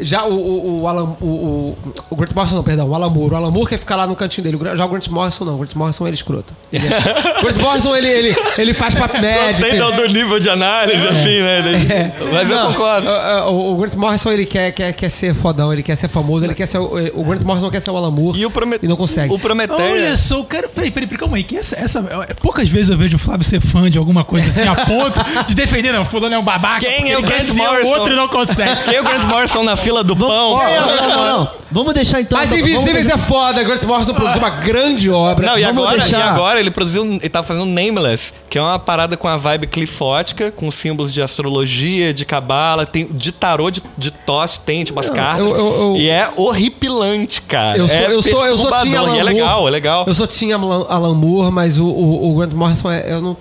[0.01, 1.77] Já o, o, o Alan, o, o,
[2.09, 3.33] o Grant Morrison, não, perdão, o Alan Moore.
[3.33, 4.57] O Alan Moore quer ficar lá no cantinho dele.
[4.57, 5.55] O Já o Grant Morrison, não.
[5.55, 6.53] O Grant Morrison, ele é escroto.
[6.71, 9.61] Ele é- o Grant Morrison, ele, ele, ele faz papo médico.
[9.61, 11.59] Gostei do, do nível de análise, assim, né?
[11.59, 12.13] Ele- É.
[12.31, 13.07] Mas eu Não, concordo.
[13.07, 16.45] O, o- o Grant Morrison, ele quer, quer, quer ser fodão, ele quer ser famoso,
[16.45, 16.77] ele quer ser.
[16.77, 16.85] O,
[17.19, 18.79] o Grant Morrison quer ser o Alan Moore E o, Promet...
[18.83, 19.33] e não consegue.
[19.33, 19.91] o Prometeia...
[19.91, 20.69] Olha só, eu quero.
[20.69, 21.43] Peraí, peraí, peraí, calma aí.
[21.43, 21.99] Que essa, essa,
[22.29, 25.19] é, poucas vezes eu vejo o Flávio ser fã de alguma coisa assim, a ponto
[25.47, 26.79] de defender, não, fulano é um babaca.
[26.85, 27.83] Quem é o Grant Morrison?
[27.83, 28.83] O outro não consegue.
[28.85, 30.51] Quem é o Grant Morrison na fila do pão?
[30.51, 31.51] Ó, não, não, não, não.
[31.71, 32.37] Vamos deixar então.
[32.37, 35.47] Mas vamos Invisíveis deixar- é foda, Grant Morrison produziu uma grande obra.
[35.47, 38.61] Não, e Vamos agora, deixar- e agora ele produziu, ele tá fazendo Nameless, que é
[38.61, 43.69] uma parada com a vibe clifótica, com símbolos de astrologia, de cabala, tem de tarô
[43.69, 45.45] de, de tosse, tem tipo as cartas.
[45.51, 47.77] eu- eu- eu- E é horripilante, cara.
[47.77, 49.33] Eu sou, é eu sou, eu sou perturbador, tinha Alan E é Moore.
[49.33, 50.05] legal, é legal.
[50.07, 53.37] Eu sou tinha Alan, Alan Moore, mas o, o, o Grant Morrison, é, eu não,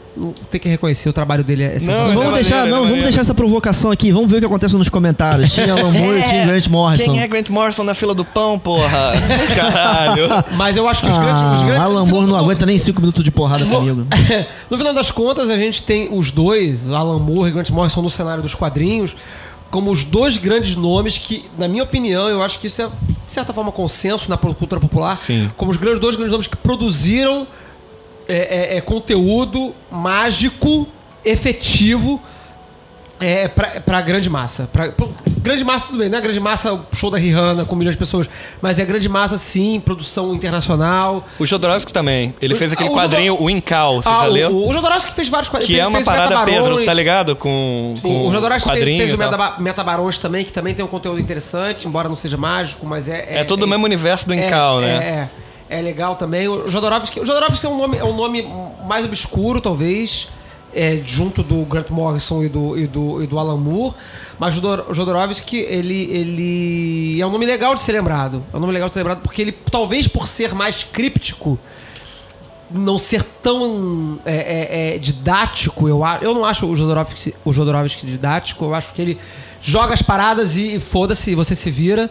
[0.51, 1.62] tenho que reconhecer o trabalho dele.
[1.65, 2.15] É Não, sensacional.
[2.15, 4.11] Vamos é deixar, é não, vamos deixar essa provocação aqui.
[4.12, 5.53] Vamos ver o que acontece nos comentários.
[5.53, 7.12] Tinha Alan Moore, tinha Grant Morrison.
[7.12, 9.12] Quem é Grant Morrison na fila do pão, porra?
[9.55, 10.28] Caralho.
[10.57, 11.43] Mas eu acho que os grandes.
[11.43, 14.07] Os Ah, grandes Alan Moore não aguenta nem cinco minutos de porrada comigo.
[14.69, 18.11] no final das contas, a gente tem os dois, Alan Moore e Grant Morrison, no
[18.11, 19.15] cenário dos quadrinhos,
[19.70, 23.32] como os dois grandes nomes que, na minha opinião, eu acho que isso é, de
[23.32, 25.51] certa forma, consenso na cultura popular, Sim.
[25.57, 27.47] como os grandes, dois grandes nomes que produziram
[28.29, 30.87] é, é, é, conteúdo mágico,
[31.25, 32.21] efetivo,
[33.21, 34.69] é, pra, pra grande massa.
[34.73, 35.09] Pra, pra-
[35.43, 38.29] grande massa, tudo bem, não é grande massa show da Rihanna com milhões de pessoas,
[38.61, 41.27] mas é grande massa, sim, produção internacional.
[41.39, 42.35] O Jodorowsky também.
[42.41, 44.51] Ele fez aquele Ah, o quadrinho O Incal, você Ah, já o- leu?
[44.53, 45.75] O, o Jodorowsky fez vários quadrinhos.
[45.75, 46.45] Que é fez- uma fez parada.
[46.45, 47.35] Pedro, tá ligado?
[47.35, 49.31] Com, Sim, com o Jodorowsky fez, fez o tal.
[49.31, 53.41] Metaba- Metabarões também, que também tem um conteúdo interessante, embora não seja mágico, mas é...
[53.41, 54.93] É todo o mesmo universo do Incal, é, né?
[54.93, 55.29] É, é
[55.82, 56.49] legal também.
[56.49, 58.47] O Jodorowsky, o Jodorowsky é um nome, é um nome
[58.86, 60.28] mais obscuro, talvez,
[60.74, 63.95] é, junto do Grant Morrison e do, e do, e do Alan Moore.
[64.39, 68.43] Mas o Jodor- o Jodorowsky, ele, ele é um nome legal de ser lembrado.
[68.53, 71.59] É um nome legal de ser lembrado porque ele, talvez por ser mais críptico,
[72.70, 78.07] não ser tão é, é, é, didático, eu, eu não acho o Jodorowsky, o Jodorowsky
[78.07, 79.19] didático, eu acho que ele
[79.61, 82.11] joga as paradas e foda-se, você se vira.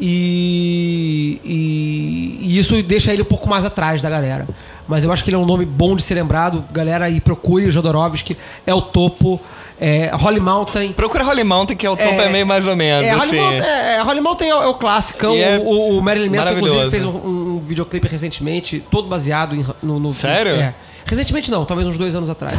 [0.00, 4.46] E, e, e isso deixa ele um pouco mais atrás da galera.
[4.86, 6.64] Mas eu acho que ele é um nome bom de ser lembrado.
[6.72, 9.40] Galera aí procure o Jodorowsky, é o topo.
[9.80, 10.92] É, Holly Mountain.
[10.92, 13.40] Procura Holly Mountain, que é o topo é, meio mais ou menos, É, Holly assim.
[13.40, 15.26] Mountain é, é, Holly Mountain é, é o clássico.
[15.26, 19.66] E é o, o Marilyn Manson, inclusive, fez um, um videoclipe recentemente, todo baseado em,
[19.82, 20.54] no, no- Sério?
[20.54, 20.74] É.
[21.06, 22.54] Recentemente não, talvez uns dois anos atrás.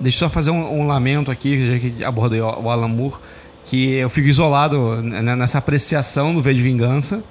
[0.00, 3.14] Deixa eu só fazer um, um lamento aqui, já que abordei o, o Alan Moore,
[3.66, 7.22] que eu fico isolado né, nessa apreciação do V de Vingança,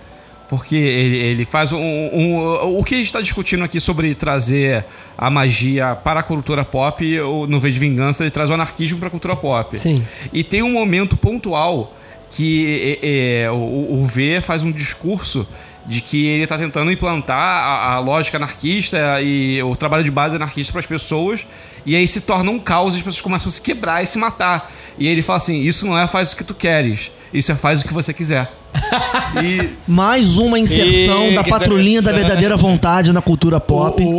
[0.48, 4.86] porque ele, ele faz um, um- O que a gente está discutindo aqui sobre trazer
[5.18, 7.04] a magia para a cultura pop,
[7.48, 9.78] no V de Vingança, ele traz o anarquismo para a cultura pop.
[9.78, 10.04] Sim.
[10.32, 11.96] E tem um momento pontual
[12.32, 13.56] que é, é, o,
[14.02, 15.48] o V faz um discurso
[15.90, 20.36] de que ele está tentando implantar a, a lógica anarquista e o trabalho de base
[20.36, 21.46] anarquista para as pessoas,
[21.86, 24.18] e aí se torna um caos e as pessoas começam a se quebrar e se
[24.18, 24.72] matar.
[25.00, 27.82] E ele fala assim: Isso não é faz o que tu queres, isso é faz
[27.82, 28.54] o que você quiser.
[29.44, 34.04] e Mais uma inserção E- da patrulhinha da verdadeira vontade na cultura pop.
[34.04, 34.10] O,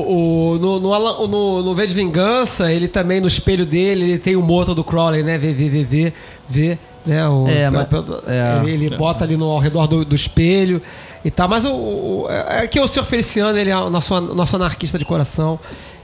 [0.55, 4.19] o- no, no, Alan- no, no V de Vingança, ele também, no espelho dele, ele
[4.19, 5.39] tem o moto do Crowley, né?
[5.39, 6.13] VVVV,
[6.49, 7.29] V, né?
[7.29, 7.87] O, É, mas-
[8.27, 8.61] é.
[8.69, 10.83] Ele, ele bota ali no, ao redor do, do espelho
[11.25, 11.49] e tal.
[11.49, 15.05] Mas o, o- é que o senhor Feliciano, ele é o nosso, nosso anarquista de
[15.05, 15.59] coração.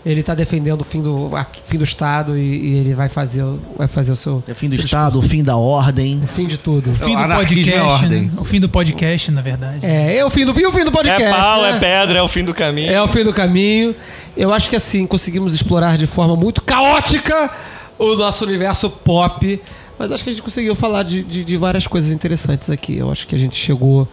[0.04, 3.42] Ele tá defendendo o fim do, a- fim do Estado e, e ele vai fazer,
[3.42, 4.40] o- vai fazer o seu.
[4.46, 6.20] É o fim do Estado, o fim da ordem.
[6.22, 6.92] O fim de tudo.
[6.92, 8.30] O fim do podcast, né?
[8.38, 9.84] O fim do podcast, na verdade.
[9.84, 11.22] É, é o fim do, e o fim do podcast.
[11.24, 11.70] É pau, né?
[11.70, 12.92] é pedra, é o fim do caminho.
[12.92, 13.96] É o fim do caminho.
[14.36, 17.50] Eu acho que assim, conseguimos explorar de forma muito caótica
[17.98, 19.60] o nosso universo pop.
[19.98, 22.96] Mas acho que a gente conseguiu falar de, de, de várias coisas interessantes aqui.
[22.96, 24.06] Eu acho que a gente chegou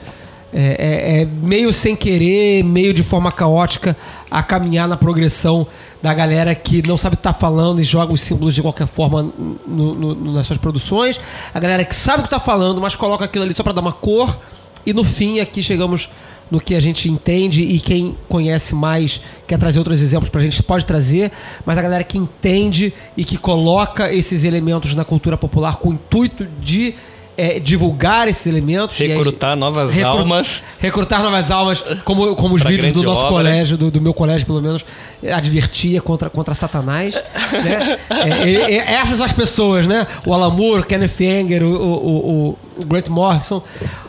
[0.53, 0.75] é,
[1.19, 3.95] é- é meio sem querer, meio de forma caótica,
[4.29, 5.65] a caminhar na progressão
[6.01, 8.87] da galera que não sabe o que tá falando e joga os símbolos de qualquer
[8.87, 9.33] forma
[9.67, 11.19] no- no- nas suas produções.
[11.53, 13.81] A galera que sabe o que tá falando, mas coloca aquilo ali só para dar
[13.81, 14.37] uma cor.
[14.85, 16.09] E no fim, aqui chegamos
[16.51, 20.61] no que a gente entende e quem conhece mais quer trazer outros exemplos pra gente
[20.61, 21.31] pode trazer,
[21.65, 25.93] mas a galera que entende e que coloca esses elementos na cultura popular com o
[25.93, 26.93] intuito de
[27.37, 30.63] eh, divulgar esses elementos aí- Recrutar novas Recru- almas.
[30.79, 33.31] recrutar novas almas, como, como os vídeos do nosso obra.
[33.31, 34.85] colégio, do, do meu colégio pelo menos,
[35.31, 37.15] advertia contra, contra Satanás.
[37.51, 37.97] né?
[38.09, 40.05] É, é, é, essas são as pessoas, né?
[40.25, 43.61] O Alan Moore, o Kenneth Anger, o, o, o- Grant Morrison.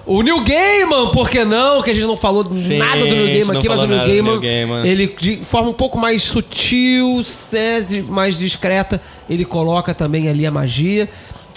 [0.07, 1.83] O Neil Gaiman, por que não?
[1.83, 4.23] Que a gente não falou Sim, nada do Neil Gaiman aqui, mas o Neil Gaiman,
[4.23, 4.87] Neil Gaiman.
[4.87, 10.51] ele de forma um pouco mais sutil, né, mais discreta, ele coloca também ali a
[10.51, 11.09] magia.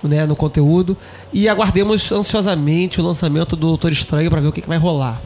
[0.03, 0.95] Né, no conteúdo
[1.33, 5.19] e aguardemos ansiosamente o lançamento do Doutor Estranho para ver o que, que vai rolar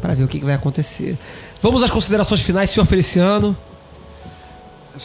[0.00, 1.16] para ver o que, que vai acontecer.
[1.62, 3.56] Vamos às considerações finais, senhor Feliciano.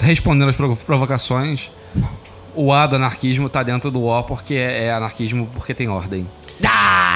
[0.02, 1.70] respondendo às provo- provocações,
[2.56, 6.28] o A do anarquismo tá dentro do O porque é é anarquismo porque tem ordem.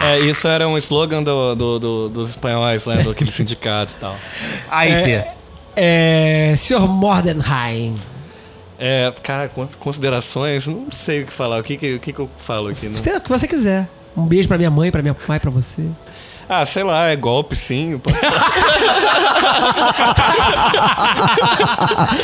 [0.03, 2.97] É, isso era um slogan do, do- do- dos espanhóis, né?
[3.03, 4.15] Do aquele sindicato e tal.
[4.71, 5.09] AIT.
[5.11, 5.33] É,
[6.51, 7.95] é, senhor Mordenheim.
[8.85, 11.57] É, cara, con- considerações, não sei o que falar.
[11.57, 12.99] O que, que, o que, que eu falo aqui, né?
[13.01, 13.87] Seja o que você quiser.
[14.15, 15.83] Um beijo pra minha mãe, pra minha pai, pra você.
[16.49, 17.99] Ah, sei lá, é golpe sim.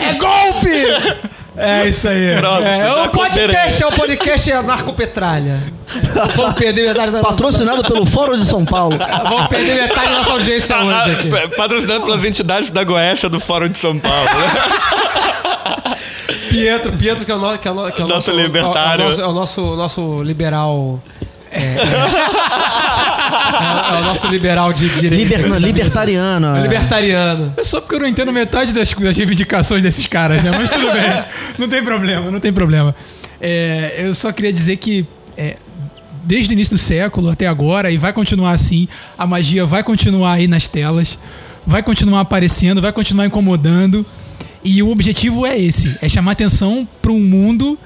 [0.02, 1.24] É golpe!
[1.58, 2.38] É isso aí.
[2.38, 5.60] Pronto, é, já o podcast é o podcast é Narcopetralha.
[6.36, 8.98] Vamos perder metade da Patrocinado pelo Fórum de São Paulo.
[8.98, 11.30] Vamos perder metade da nossa audiência hoje aqui.
[11.36, 14.30] Ah, Patrocinado pelas entidades da Goécia do Fórum de São Paulo.
[16.50, 18.42] Pietro, Pietro que é o, no, que é o, no- que é o Nosso nosso
[18.42, 19.04] libertário.
[19.04, 21.02] É o nosso, é o nosso, nosso liberal.
[21.52, 21.78] É, é,
[23.96, 25.38] é o nosso liberal de direita.
[25.38, 26.56] Liber- libertariano.
[26.56, 26.64] É é.
[26.64, 27.54] libertariano.
[27.58, 30.52] É só porque eu não entendo metade das, das reivindicações desses caras, né?
[30.52, 31.24] Mas tudo bem.
[31.58, 32.96] Não tem problema, não tem problema.
[33.42, 35.06] É, eu só queria dizer que
[35.38, 35.58] é,
[36.24, 40.34] desde o início do século até agora, e vai continuar assim, a magia vai continuar
[40.34, 41.18] aí nas telas,
[41.66, 44.06] vai continuar aparecendo, vai continuar incomodando.
[44.64, 47.78] E o objetivo é esse: é chamar atenção para um mundo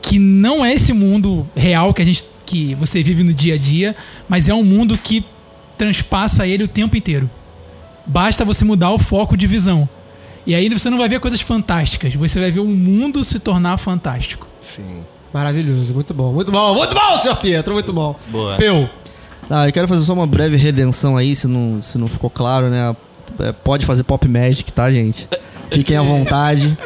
[0.00, 3.58] que não é esse mundo real que a gente que você vive no dia a
[3.58, 3.96] dia,
[4.28, 5.24] mas é um mundo que
[5.78, 7.30] transpassa ele o tempo inteiro.
[8.04, 9.88] Basta você mudar o foco de visão.
[10.46, 13.78] E aí você não vai ver coisas fantásticas, você vai ver o mundo se tornar
[13.78, 14.48] fantástico.
[14.60, 15.04] Sim.
[15.32, 18.18] Maravilhoso, muito bom, muito bom, muito bom, senhor Pietro, muito bom.
[18.28, 18.56] Boa.
[18.56, 18.88] Peu.
[19.48, 22.68] Ah, eu quero fazer só uma breve redenção aí, se não, se não ficou claro,
[22.68, 22.94] né?
[23.40, 25.28] É, pode fazer Pop Magic, tá, gente?
[25.70, 26.76] Fiquem à vontade.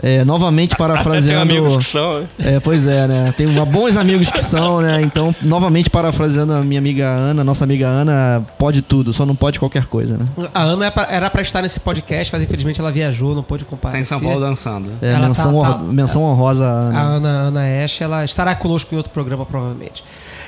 [0.00, 1.40] É, novamente parafraseando.
[1.42, 2.26] Até tem amigos que são, né?
[2.38, 3.34] É, pois é, né?
[3.36, 5.02] Tem uma- bons amigos que são, né?
[5.02, 9.58] Então, novamente parafraseando a minha amiga Ana, nossa amiga Ana, pode tudo, só não pode
[9.58, 10.24] qualquer coisa, né?
[10.54, 13.98] A Ana é era pra estar nesse podcast, mas infelizmente ela viajou, não pôde comparecer.
[14.08, 14.90] Tá em São Paulo dançando.
[15.02, 17.00] É, Ela menção, tá- tá- menção honrosa a A Ana.
[17.00, 20.04] Ana, Ana Ash, ela estará conosco em outro programa, provavelmente.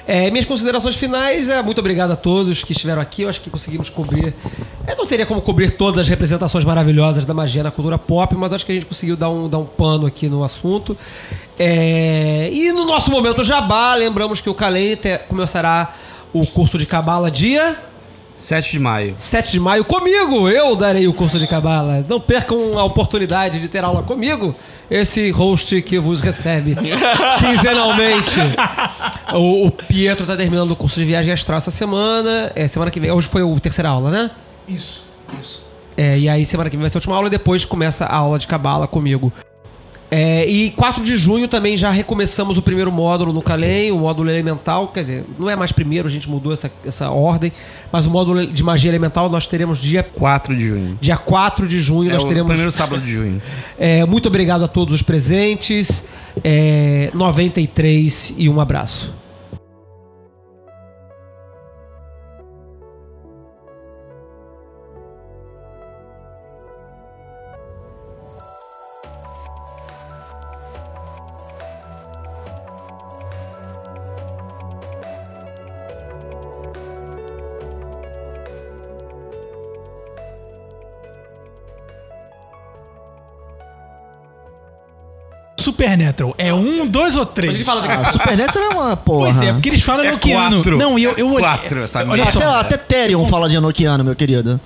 [0.06, 3.22] É, minhas considerações finais, é, muito obrigado a todos que estiveram aqui.
[3.22, 4.34] Eu acho que conseguimos cobrir.
[4.86, 8.52] Eu não teria como cobrir todas as representações maravilhosas da magia na cultura pop, mas
[8.52, 10.96] acho que a gente conseguiu dar um, dar um pano aqui no assunto.
[11.58, 15.94] É, e no nosso momento jabá, lembramos que o Calente começará
[16.32, 17.76] o curso de Cabala dia
[18.38, 19.14] 7 de maio.
[19.16, 22.04] 7 de maio comigo, eu darei o curso de cabala.
[22.08, 24.54] Não percam a oportunidade de ter aula comigo.
[24.90, 26.76] Esse host que vos recebe
[27.40, 28.38] quinzenalmente.
[29.34, 32.52] O, o Pietro tá terminando o curso de viagem astral essa semana.
[32.54, 33.10] É, semana que vem.
[33.10, 34.30] Hoje foi a terceira aula, né?
[34.68, 35.02] Isso,
[35.40, 35.66] isso.
[35.96, 38.16] É, e aí semana que vem vai ser a última aula e depois começa a
[38.16, 39.32] aula de cabala comigo.
[40.10, 44.30] É, e 4 de junho também já recomeçamos o primeiro módulo no Calem, o módulo
[44.30, 47.52] elemental, quer dizer, não é mais primeiro, a gente mudou essa, essa ordem,
[47.90, 50.98] mas o módulo de magia elemental nós teremos dia 4 de junho.
[51.00, 52.48] Dia 4 de junho É nós o teremos.
[52.48, 53.42] primeiro sábado de junho.
[53.78, 56.04] É, muito obrigado a todos os presentes.
[56.42, 59.12] É, 93 e um abraço.
[85.86, 87.54] Supernatural é um, dois ou três?
[87.54, 89.32] A gente fala Ah, Supernatural é uma porra.
[89.32, 90.56] Pois é, porque eles falam É Enochiano.
[90.56, 90.78] quatro.
[90.78, 92.10] Não, e eu, eu É olhei- quatro, sabe?
[92.10, 92.60] Olha Até, só.
[92.60, 94.60] até Therion fala de Enochiano, meu querido.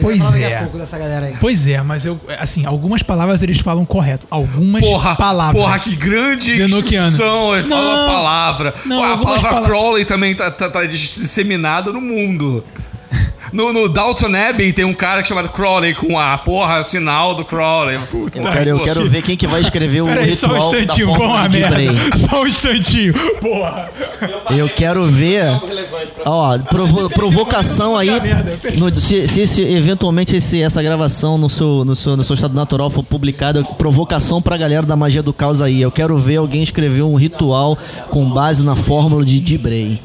[0.00, 0.58] Pois Fala daqui a é.
[0.62, 1.36] pouco dessa galera aí.
[1.40, 4.26] Pois é, mas eu, assim, algumas palavras eles falam correto.
[4.28, 5.62] Algumas Porra, palavras.
[5.62, 7.54] porra, que grande instrução.
[7.56, 8.74] Ele fala Não, a palavra.
[8.86, 12.64] não, a palavra pala- Crowley também tá, tá- tá disseminada no mundo.
[13.52, 17.44] No, no Dalton Abbey tem um cara que chama Crowley com a porra, sinal do
[17.44, 18.00] Crowley.
[18.34, 20.78] Eu quero, eu quero ver quem que vai escrever o Peraí, só um ritual da
[20.80, 21.74] instantinho, vamos fórmula a de merda.
[21.76, 22.10] Bray.
[22.18, 23.14] Só um instantinho.
[23.40, 23.90] Porra.
[24.50, 25.44] Eu quero ver.
[26.24, 28.10] Ó, provo- provocação aí.
[28.76, 32.54] no- se, se esse- eventualmente esse- essa gravação no seu, no, seu, no seu estado
[32.56, 35.80] natural for publicada, provocação pra galera da magia do caos aí.
[35.80, 37.78] Eu quero ver alguém escrever um ritual
[38.10, 40.00] com base na fórmula de Dibray.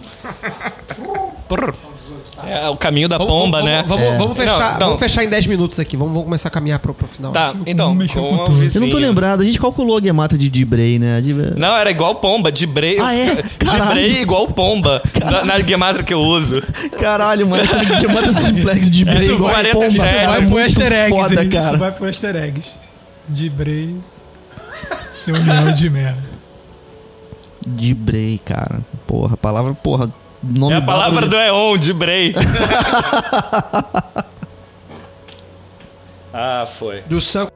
[2.49, 3.83] É o caminho da Vamos- pomba, vamos, né?
[3.87, 4.17] Vamos, É.
[4.17, 4.85] vamos fechar, Não, não.
[4.87, 5.95] vamos fechar em 10 minutos aqui.
[5.95, 7.31] Vamos, vamos começar a caminhar pro, pro final.
[7.31, 8.53] Tá, então, com com.
[8.73, 11.21] Eu não tô lembrado, a gente calculou a guemata de Dibray, né?
[11.21, 12.97] De- Não, era igual pomba, de brei.
[12.99, 13.35] Ah, é?
[13.59, 13.91] De Caralho.
[13.91, 15.01] brei igual pomba.
[15.23, 16.61] Na, na gematria que eu uso.
[16.99, 19.97] Caralho, mano, essa guemata simplex de Isso, igual a 47.
[19.97, 20.05] pomba.
[20.09, 21.09] É, Vai É pro easter eggs.
[21.09, 21.41] foda?
[21.43, 21.77] Isso cara.
[21.77, 22.69] vai pro easter eggs.
[23.27, 23.95] De Bray.
[25.11, 26.23] Seu milhão de merda.
[27.67, 28.81] Dibray, cara.
[29.05, 30.11] Porra, palavra, porra.
[30.41, 32.33] Nome É a palavra bárbaro do Eon, de brei.
[36.33, 37.01] ah, foi.
[37.01, 37.49] Do Sam